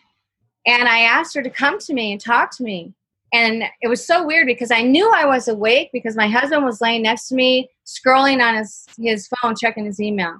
And 0.65 0.87
I 0.87 1.01
asked 1.01 1.35
her 1.35 1.43
to 1.43 1.49
come 1.49 1.77
to 1.79 1.93
me 1.93 2.13
and 2.13 2.21
talk 2.21 2.55
to 2.57 2.63
me. 2.63 2.93
And 3.33 3.63
it 3.81 3.87
was 3.87 4.05
so 4.05 4.25
weird 4.25 4.45
because 4.45 4.69
I 4.69 4.83
knew 4.83 5.11
I 5.11 5.25
was 5.25 5.47
awake 5.47 5.89
because 5.91 6.15
my 6.15 6.27
husband 6.27 6.63
was 6.63 6.81
laying 6.81 7.01
next 7.01 7.27
to 7.29 7.35
me, 7.35 7.67
scrolling 7.85 8.47
on 8.47 8.55
his, 8.55 8.85
his 9.01 9.27
phone, 9.27 9.55
checking 9.59 9.85
his 9.85 9.99
email. 9.99 10.35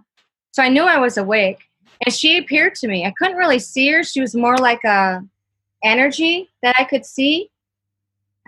So 0.52 0.62
I 0.62 0.70
knew 0.70 0.84
I 0.84 1.00
was 1.00 1.18
awake. 1.18 1.60
And 2.06 2.14
she 2.14 2.38
appeared 2.38 2.76
to 2.76 2.88
me. 2.88 3.06
I 3.06 3.14
couldn't 3.18 3.38
really 3.38 3.60
see 3.60 3.90
her. 3.92 4.04
She 4.04 4.22
was 4.22 4.36
more 4.36 4.58
like 4.58 4.84
a 4.84 5.22
energy 5.84 6.52
that 6.62 6.76
I 6.78 6.84
could 6.84 7.06
see. 7.06 7.50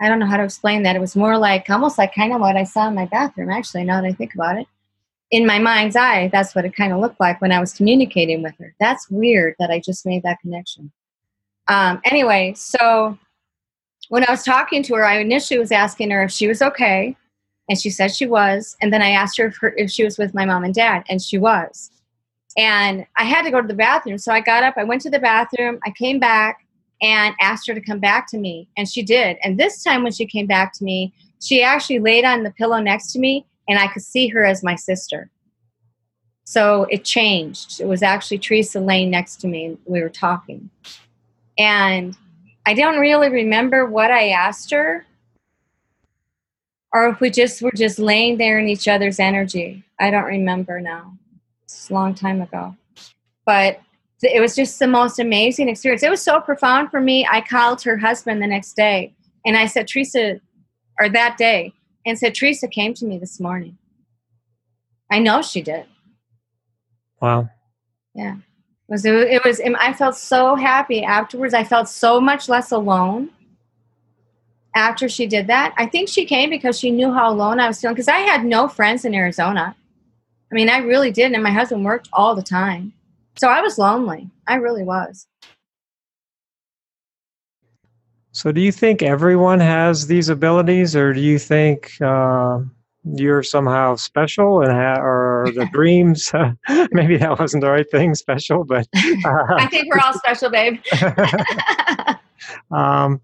I 0.00 0.08
don't 0.08 0.18
know 0.20 0.26
how 0.26 0.36
to 0.36 0.44
explain 0.44 0.82
that. 0.84 0.94
It 0.94 1.00
was 1.00 1.16
more 1.16 1.38
like 1.38 1.68
almost 1.68 1.98
like 1.98 2.14
kind 2.14 2.32
of 2.32 2.40
what 2.40 2.56
I 2.56 2.64
saw 2.64 2.86
in 2.86 2.94
my 2.94 3.06
bathroom, 3.06 3.50
actually, 3.50 3.84
now 3.84 4.00
that 4.00 4.06
I 4.06 4.12
think 4.12 4.34
about 4.34 4.58
it. 4.58 4.66
In 5.32 5.46
my 5.46 5.58
mind's 5.58 5.96
eye, 5.96 6.28
that's 6.32 6.54
what 6.54 6.64
it 6.64 6.76
kind 6.76 6.92
of 6.92 7.00
looked 7.00 7.18
like 7.18 7.40
when 7.40 7.50
I 7.50 7.58
was 7.58 7.72
communicating 7.72 8.42
with 8.42 8.54
her. 8.58 8.74
That's 8.78 9.10
weird 9.10 9.56
that 9.58 9.70
I 9.70 9.80
just 9.80 10.06
made 10.06 10.22
that 10.22 10.38
connection. 10.40 10.92
Um, 11.66 12.00
anyway, 12.04 12.54
so 12.54 13.18
when 14.08 14.24
I 14.26 14.30
was 14.30 14.42
talking 14.42 14.82
to 14.84 14.94
her, 14.94 15.04
I 15.04 15.18
initially 15.18 15.58
was 15.58 15.72
asking 15.72 16.10
her 16.10 16.22
if 16.22 16.30
she 16.30 16.46
was 16.46 16.62
okay, 16.62 17.16
and 17.68 17.78
she 17.78 17.90
said 17.90 18.14
she 18.14 18.26
was. 18.26 18.76
And 18.80 18.92
then 18.92 19.02
I 19.02 19.10
asked 19.10 19.38
her 19.38 19.46
if, 19.46 19.56
her, 19.60 19.74
if 19.76 19.90
she 19.90 20.04
was 20.04 20.18
with 20.18 20.34
my 20.34 20.44
mom 20.44 20.64
and 20.64 20.74
dad, 20.74 21.04
and 21.08 21.20
she 21.20 21.38
was. 21.38 21.90
And 22.56 23.06
I 23.16 23.24
had 23.24 23.42
to 23.42 23.50
go 23.50 23.60
to 23.60 23.68
the 23.68 23.74
bathroom, 23.74 24.18
so 24.18 24.32
I 24.32 24.40
got 24.40 24.62
up, 24.62 24.74
I 24.76 24.84
went 24.84 25.02
to 25.02 25.10
the 25.10 25.18
bathroom, 25.18 25.78
I 25.84 25.90
came 25.90 26.18
back, 26.18 26.66
and 27.02 27.34
asked 27.40 27.66
her 27.66 27.74
to 27.74 27.80
come 27.80 28.00
back 28.00 28.26
to 28.30 28.38
me, 28.38 28.68
and 28.76 28.88
she 28.88 29.02
did. 29.02 29.36
And 29.42 29.58
this 29.58 29.82
time, 29.82 30.02
when 30.02 30.12
she 30.12 30.26
came 30.26 30.46
back 30.46 30.72
to 30.74 30.84
me, 30.84 31.12
she 31.42 31.62
actually 31.62 31.98
laid 31.98 32.24
on 32.24 32.42
the 32.42 32.52
pillow 32.52 32.78
next 32.78 33.12
to 33.12 33.18
me, 33.18 33.46
and 33.68 33.78
I 33.78 33.88
could 33.88 34.02
see 34.02 34.28
her 34.28 34.44
as 34.44 34.62
my 34.62 34.74
sister. 34.74 35.30
So 36.44 36.86
it 36.90 37.04
changed. 37.04 37.80
It 37.80 37.88
was 37.88 38.02
actually 38.02 38.38
Teresa 38.38 38.80
laying 38.80 39.10
next 39.10 39.36
to 39.40 39.48
me, 39.48 39.66
and 39.66 39.78
we 39.84 40.00
were 40.00 40.08
talking. 40.08 40.70
And 41.58 42.16
I 42.66 42.74
don't 42.74 42.98
really 42.98 43.28
remember 43.28 43.86
what 43.86 44.10
I 44.10 44.30
asked 44.30 44.72
her 44.72 45.06
or 46.92 47.08
if 47.08 47.20
we 47.20 47.30
just 47.30 47.62
were 47.62 47.72
just 47.72 48.00
laying 48.00 48.38
there 48.38 48.58
in 48.58 48.68
each 48.68 48.88
other's 48.88 49.20
energy. 49.20 49.84
I 50.00 50.10
don't 50.10 50.24
remember 50.24 50.80
now. 50.80 51.16
It's 51.64 51.88
a 51.90 51.94
long 51.94 52.14
time 52.14 52.42
ago. 52.42 52.76
But 53.44 53.80
it 54.20 54.40
was 54.40 54.56
just 54.56 54.80
the 54.80 54.88
most 54.88 55.20
amazing 55.20 55.68
experience. 55.68 56.02
It 56.02 56.10
was 56.10 56.22
so 56.22 56.40
profound 56.40 56.90
for 56.90 57.00
me. 57.00 57.24
I 57.30 57.40
called 57.40 57.82
her 57.82 57.96
husband 57.96 58.42
the 58.42 58.48
next 58.48 58.74
day 58.74 59.14
and 59.44 59.56
I 59.56 59.66
said, 59.66 59.86
Teresa, 59.86 60.40
or 60.98 61.08
that 61.10 61.36
day, 61.36 61.72
and 62.04 62.18
said, 62.18 62.34
Teresa 62.34 62.66
came 62.66 62.94
to 62.94 63.04
me 63.04 63.18
this 63.18 63.38
morning. 63.38 63.78
I 65.10 65.20
know 65.20 65.40
she 65.40 65.62
did. 65.62 65.86
Wow. 67.20 67.48
Yeah 68.12 68.36
was 68.88 69.04
it, 69.04 69.14
it 69.14 69.44
was 69.44 69.60
i 69.78 69.92
felt 69.92 70.16
so 70.16 70.54
happy 70.54 71.02
afterwards. 71.02 71.54
I 71.54 71.64
felt 71.64 71.88
so 71.88 72.20
much 72.20 72.48
less 72.48 72.70
alone 72.70 73.30
after 74.74 75.08
she 75.08 75.26
did 75.26 75.46
that. 75.46 75.74
I 75.78 75.86
think 75.86 76.08
she 76.08 76.26
came 76.26 76.50
because 76.50 76.78
she 76.78 76.90
knew 76.90 77.12
how 77.12 77.30
alone 77.30 77.60
i 77.60 77.66
was 77.66 77.80
feeling 77.80 77.94
because 77.94 78.08
i 78.08 78.18
had 78.18 78.44
no 78.44 78.68
friends 78.68 79.04
in 79.04 79.14
arizona. 79.14 79.74
I 80.50 80.54
mean 80.54 80.68
i 80.68 80.78
really 80.78 81.10
didn't 81.10 81.34
and 81.34 81.44
my 81.44 81.50
husband 81.50 81.84
worked 81.84 82.08
all 82.12 82.34
the 82.34 82.42
time. 82.42 82.92
So 83.36 83.48
i 83.48 83.60
was 83.60 83.78
lonely. 83.78 84.30
I 84.46 84.56
really 84.56 84.84
was. 84.84 85.26
So 88.32 88.52
do 88.52 88.60
you 88.60 88.70
think 88.70 89.02
everyone 89.02 89.60
has 89.60 90.06
these 90.06 90.28
abilities 90.28 90.94
or 90.94 91.14
do 91.14 91.20
you 91.20 91.38
think 91.38 91.96
uh, 92.02 92.60
you're 93.14 93.42
somehow 93.42 93.94
special 93.94 94.62
and 94.62 94.72
ha- 94.72 95.00
or 95.00 95.50
the 95.54 95.66
dreams 95.72 96.32
maybe 96.92 97.16
that 97.16 97.38
wasn't 97.38 97.60
the 97.60 97.70
right 97.70 97.90
thing 97.90 98.14
special 98.14 98.64
but 98.64 98.86
uh, 99.24 99.54
i 99.56 99.66
think 99.70 99.92
we're 99.92 100.00
all 100.00 100.14
special 100.14 100.50
babe. 100.50 100.78
Um, 102.70 103.20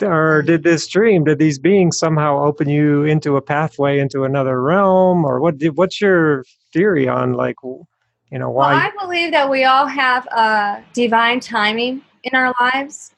or 0.00 0.42
did 0.42 0.62
this 0.62 0.86
dream 0.86 1.24
did 1.24 1.38
these 1.38 1.58
beings 1.58 1.98
somehow 1.98 2.42
open 2.42 2.68
you 2.68 3.04
into 3.04 3.36
a 3.36 3.42
pathway 3.42 3.98
into 3.98 4.24
another 4.24 4.62
realm 4.62 5.24
or 5.24 5.40
what 5.40 5.58
did, 5.58 5.76
what's 5.76 6.00
your 6.00 6.44
theory 6.72 7.06
on 7.06 7.34
like 7.34 7.56
you 7.62 8.38
know 8.38 8.48
why 8.48 8.72
well, 8.72 8.86
i 8.86 9.04
believe 9.04 9.30
that 9.32 9.50
we 9.50 9.64
all 9.64 9.86
have 9.86 10.24
a 10.26 10.82
divine 10.94 11.40
timing 11.40 12.02
in 12.24 12.34
our 12.34 12.54
lives. 12.60 13.14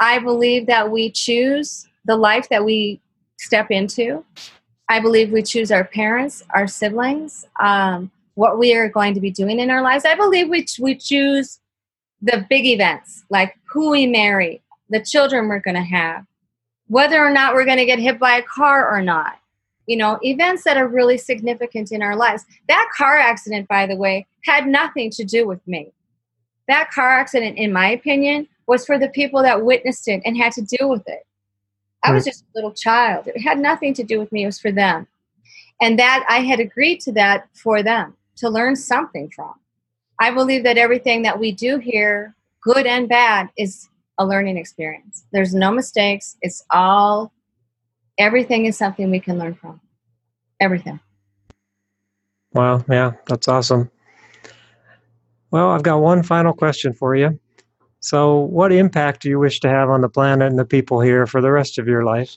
I 0.00 0.18
believe 0.18 0.66
that 0.66 0.90
we 0.90 1.10
choose 1.10 1.86
the 2.04 2.16
life 2.16 2.48
that 2.50 2.64
we 2.64 3.00
step 3.38 3.70
into 3.70 4.24
I 4.88 5.00
believe 5.00 5.30
we 5.30 5.42
choose 5.42 5.70
our 5.70 5.84
parents, 5.84 6.42
our 6.54 6.66
siblings, 6.66 7.46
um, 7.60 8.10
what 8.34 8.58
we 8.58 8.74
are 8.74 8.88
going 8.88 9.14
to 9.14 9.20
be 9.20 9.30
doing 9.30 9.58
in 9.58 9.70
our 9.70 9.82
lives. 9.82 10.04
I 10.04 10.14
believe 10.14 10.48
we, 10.48 10.64
we 10.78 10.94
choose 10.94 11.60
the 12.22 12.46
big 12.48 12.64
events, 12.66 13.24
like 13.30 13.56
who 13.70 13.90
we 13.90 14.06
marry, 14.06 14.62
the 14.88 15.04
children 15.04 15.48
we're 15.48 15.60
going 15.60 15.74
to 15.74 15.82
have, 15.82 16.24
whether 16.86 17.24
or 17.24 17.30
not 17.30 17.54
we're 17.54 17.64
going 17.64 17.78
to 17.78 17.84
get 17.84 17.98
hit 17.98 18.18
by 18.18 18.38
a 18.38 18.42
car 18.42 18.90
or 18.90 19.02
not. 19.02 19.38
You 19.86 19.96
know, 19.96 20.18
events 20.22 20.64
that 20.64 20.76
are 20.76 20.86
really 20.86 21.16
significant 21.16 21.92
in 21.92 22.02
our 22.02 22.14
lives. 22.14 22.44
That 22.68 22.90
car 22.94 23.16
accident, 23.16 23.68
by 23.68 23.86
the 23.86 23.96
way, 23.96 24.26
had 24.44 24.66
nothing 24.66 25.10
to 25.12 25.24
do 25.24 25.46
with 25.46 25.66
me. 25.66 25.92
That 26.66 26.90
car 26.90 27.18
accident, 27.18 27.56
in 27.56 27.72
my 27.72 27.90
opinion, 27.90 28.48
was 28.66 28.84
for 28.84 28.98
the 28.98 29.08
people 29.08 29.42
that 29.42 29.64
witnessed 29.64 30.06
it 30.08 30.20
and 30.24 30.36
had 30.36 30.52
to 30.52 30.62
deal 30.62 30.90
with 30.90 31.08
it. 31.08 31.26
I 32.04 32.12
was 32.12 32.24
just 32.24 32.44
a 32.44 32.46
little 32.54 32.72
child. 32.72 33.26
It 33.26 33.40
had 33.40 33.58
nothing 33.58 33.92
to 33.94 34.04
do 34.04 34.18
with 34.18 34.30
me, 34.32 34.44
it 34.44 34.46
was 34.46 34.60
for 34.60 34.72
them. 34.72 35.06
And 35.80 35.98
that 35.98 36.24
I 36.28 36.40
had 36.40 36.60
agreed 36.60 37.00
to 37.02 37.12
that 37.12 37.48
for 37.54 37.82
them 37.82 38.16
to 38.36 38.48
learn 38.48 38.76
something 38.76 39.30
from. 39.34 39.54
I 40.20 40.30
believe 40.30 40.64
that 40.64 40.78
everything 40.78 41.22
that 41.22 41.38
we 41.38 41.52
do 41.52 41.78
here, 41.78 42.34
good 42.62 42.86
and 42.86 43.08
bad, 43.08 43.50
is 43.56 43.88
a 44.18 44.26
learning 44.26 44.56
experience. 44.56 45.24
There's 45.32 45.54
no 45.54 45.70
mistakes. 45.70 46.36
It's 46.42 46.64
all, 46.70 47.32
everything 48.18 48.66
is 48.66 48.76
something 48.76 49.10
we 49.10 49.20
can 49.20 49.38
learn 49.38 49.54
from. 49.54 49.80
Everything. 50.60 50.98
Wow. 52.52 52.84
Yeah, 52.90 53.12
that's 53.26 53.46
awesome. 53.46 53.90
Well, 55.50 55.70
I've 55.70 55.84
got 55.84 56.00
one 56.00 56.22
final 56.22 56.52
question 56.52 56.92
for 56.92 57.14
you. 57.14 57.38
So, 58.00 58.38
what 58.38 58.72
impact 58.72 59.22
do 59.22 59.28
you 59.28 59.38
wish 59.38 59.60
to 59.60 59.68
have 59.68 59.90
on 59.90 60.00
the 60.00 60.08
planet 60.08 60.48
and 60.48 60.58
the 60.58 60.64
people 60.64 61.00
here 61.00 61.26
for 61.26 61.40
the 61.40 61.50
rest 61.50 61.78
of 61.78 61.88
your 61.88 62.04
life? 62.04 62.36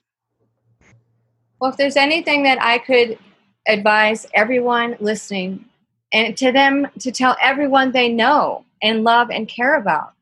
Well, 1.59 1.71
if 1.71 1.77
there's 1.77 1.97
anything 1.97 2.43
that 2.43 2.61
I 2.61 2.79
could 2.79 3.19
advise 3.67 4.25
everyone 4.33 4.97
listening 4.99 5.65
and 6.11 6.35
to 6.37 6.51
them 6.51 6.87
to 6.99 7.11
tell 7.11 7.37
everyone 7.41 7.91
they 7.91 8.09
know 8.09 8.65
and 8.81 9.03
love 9.03 9.29
and 9.29 9.47
care 9.47 9.75
about. 9.75 10.13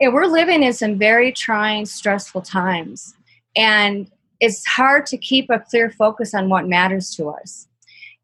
Yeah, 0.00 0.08
we're 0.08 0.26
living 0.26 0.62
in 0.62 0.72
some 0.72 0.98
very 0.98 1.30
trying, 1.30 1.86
stressful 1.86 2.42
times, 2.42 3.14
and 3.54 4.10
it's 4.40 4.66
hard 4.66 5.06
to 5.06 5.16
keep 5.16 5.50
a 5.50 5.60
clear 5.60 5.90
focus 5.90 6.34
on 6.34 6.48
what 6.48 6.66
matters 6.66 7.14
to 7.16 7.28
us. 7.28 7.68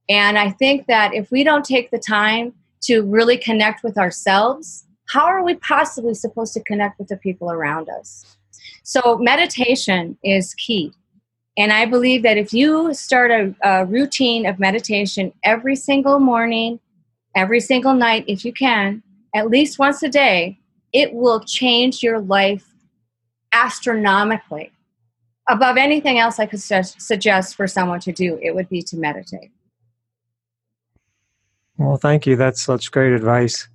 And 0.08 0.36
I 0.36 0.50
think 0.50 0.86
that 0.86 1.14
if 1.14 1.30
we 1.30 1.44
don't 1.44 1.64
take 1.64 1.90
the 1.90 1.98
time 1.98 2.52
to 2.82 3.02
really 3.02 3.36
connect 3.36 3.84
with 3.84 3.96
ourselves 3.96 4.86
how 5.10 5.24
are 5.24 5.42
we 5.42 5.54
possibly 5.56 6.14
supposed 6.14 6.54
to 6.54 6.62
connect 6.62 6.98
with 6.98 7.08
the 7.08 7.16
people 7.16 7.50
around 7.50 7.88
us? 7.88 8.36
So, 8.84 9.18
meditation 9.18 10.16
is 10.22 10.54
key. 10.54 10.92
And 11.56 11.72
I 11.72 11.84
believe 11.84 12.22
that 12.22 12.36
if 12.36 12.52
you 12.52 12.94
start 12.94 13.30
a, 13.30 13.54
a, 13.62 13.84
routine 13.84 14.46
of 14.46 14.58
meditation 14.58 15.32
every 15.42 15.74
single 15.74 16.20
morning, 16.20 16.78
every 17.34 17.60
single 17.60 17.94
night, 17.94 18.24
if 18.28 18.44
you 18.44 18.52
can, 18.52 19.02
at 19.34 19.50
least 19.50 19.78
once 19.78 20.02
a 20.02 20.08
day, 20.08 20.58
it 20.92 21.12
will 21.12 21.40
change 21.40 22.02
your 22.02 22.20
life 22.20 22.72
astronomically. 23.52 24.70
Above 25.48 25.76
anything 25.76 26.18
else 26.18 26.38
I 26.38 26.46
could 26.46 26.60
su- 26.60 26.82
suggest 26.82 27.56
for 27.56 27.66
someone 27.66 28.00
to 28.00 28.12
do, 28.12 28.38
it 28.40 28.54
would 28.54 28.68
be 28.68 28.82
to 28.82 28.96
meditate. 28.96 29.50
Well, 31.78 31.96
thank 31.96 32.26
you. 32.26 32.36
That's 32.36 32.62
such 32.62 32.92
great 32.92 33.12
advice. 33.12 33.66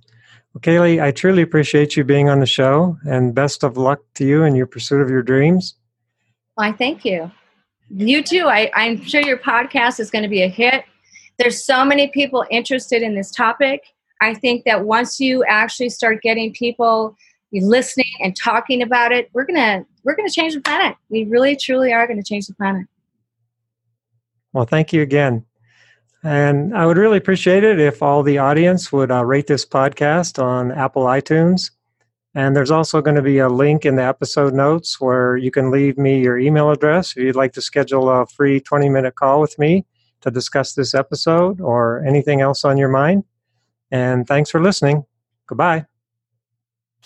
Well, 0.56 0.62
Kaylee, 0.62 1.02
I 1.02 1.10
truly 1.10 1.42
appreciate 1.42 1.98
you 1.98 2.04
being 2.04 2.30
on 2.30 2.40
the 2.40 2.46
show 2.46 2.96
and 3.06 3.34
best 3.34 3.62
of 3.62 3.76
luck 3.76 4.00
to 4.14 4.24
you 4.24 4.44
in 4.44 4.54
your 4.54 4.66
pursuit 4.66 5.02
of 5.02 5.10
your 5.10 5.22
dreams. 5.22 5.74
Why, 6.54 6.72
thank 6.72 7.04
you. 7.04 7.30
You 7.90 8.22
too. 8.22 8.46
I, 8.46 8.70
I'm 8.74 9.04
sure 9.04 9.20
your 9.20 9.36
podcast 9.36 10.00
is 10.00 10.10
going 10.10 10.22
to 10.22 10.30
be 10.30 10.40
a 10.40 10.48
hit. 10.48 10.86
There's 11.38 11.62
so 11.62 11.84
many 11.84 12.08
people 12.08 12.46
interested 12.50 13.02
in 13.02 13.14
this 13.14 13.30
topic. 13.30 13.82
I 14.22 14.32
think 14.32 14.64
that 14.64 14.86
once 14.86 15.20
you 15.20 15.44
actually 15.44 15.90
start 15.90 16.22
getting 16.22 16.54
people 16.54 17.14
listening 17.52 18.06
and 18.22 18.34
talking 18.34 18.80
about 18.80 19.12
it, 19.12 19.28
we're 19.34 19.44
gonna 19.44 19.84
we're 20.04 20.16
gonna 20.16 20.30
change 20.30 20.54
the 20.54 20.60
planet. 20.62 20.96
We 21.10 21.24
really 21.24 21.56
truly 21.56 21.92
are 21.92 22.06
gonna 22.06 22.22
change 22.22 22.46
the 22.46 22.54
planet. 22.54 22.86
Well, 24.54 24.64
thank 24.64 24.94
you 24.94 25.02
again. 25.02 25.44
And 26.22 26.76
I 26.76 26.86
would 26.86 26.96
really 26.96 27.18
appreciate 27.18 27.62
it 27.62 27.78
if 27.78 28.02
all 28.02 28.22
the 28.22 28.38
audience 28.38 28.90
would 28.90 29.10
uh, 29.10 29.24
rate 29.24 29.46
this 29.46 29.64
podcast 29.64 30.42
on 30.42 30.72
Apple 30.72 31.04
iTunes. 31.04 31.70
And 32.34 32.54
there's 32.54 32.70
also 32.70 33.00
going 33.00 33.16
to 33.16 33.22
be 33.22 33.38
a 33.38 33.48
link 33.48 33.86
in 33.86 33.96
the 33.96 34.04
episode 34.04 34.52
notes 34.52 35.00
where 35.00 35.36
you 35.36 35.50
can 35.50 35.70
leave 35.70 35.96
me 35.96 36.20
your 36.20 36.38
email 36.38 36.70
address 36.70 37.12
if 37.16 37.22
you'd 37.22 37.36
like 37.36 37.52
to 37.54 37.62
schedule 37.62 38.10
a 38.10 38.26
free 38.26 38.60
20 38.60 38.88
minute 38.88 39.14
call 39.14 39.40
with 39.40 39.58
me 39.58 39.86
to 40.20 40.30
discuss 40.30 40.74
this 40.74 40.94
episode 40.94 41.60
or 41.60 42.04
anything 42.04 42.40
else 42.40 42.64
on 42.64 42.76
your 42.76 42.88
mind. 42.88 43.24
And 43.90 44.26
thanks 44.26 44.50
for 44.50 44.60
listening. 44.60 45.06
Goodbye. 45.46 45.86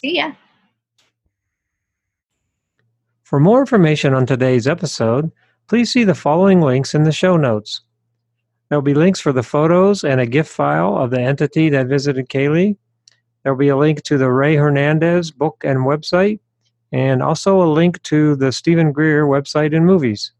See 0.00 0.16
ya. 0.16 0.32
For 3.22 3.38
more 3.38 3.60
information 3.60 4.14
on 4.14 4.26
today's 4.26 4.66
episode, 4.66 5.30
please 5.68 5.92
see 5.92 6.02
the 6.02 6.14
following 6.14 6.60
links 6.60 6.94
in 6.94 7.04
the 7.04 7.12
show 7.12 7.36
notes. 7.36 7.82
There 8.70 8.78
will 8.78 8.84
be 8.84 8.94
links 8.94 9.18
for 9.18 9.32
the 9.32 9.42
photos 9.42 10.04
and 10.04 10.20
a 10.20 10.26
GIF 10.26 10.46
file 10.46 10.96
of 10.96 11.10
the 11.10 11.20
entity 11.20 11.70
that 11.70 11.88
visited 11.88 12.28
Kaylee. 12.28 12.76
There 13.42 13.52
will 13.52 13.58
be 13.58 13.68
a 13.68 13.76
link 13.76 14.04
to 14.04 14.16
the 14.16 14.30
Rey 14.30 14.54
Hernandez 14.54 15.32
book 15.32 15.62
and 15.64 15.80
website, 15.80 16.38
and 16.92 17.20
also 17.20 17.60
a 17.60 17.66
link 17.68 18.00
to 18.04 18.36
the 18.36 18.52
Stephen 18.52 18.92
Greer 18.92 19.26
website 19.26 19.74
and 19.74 19.84
movies. 19.84 20.30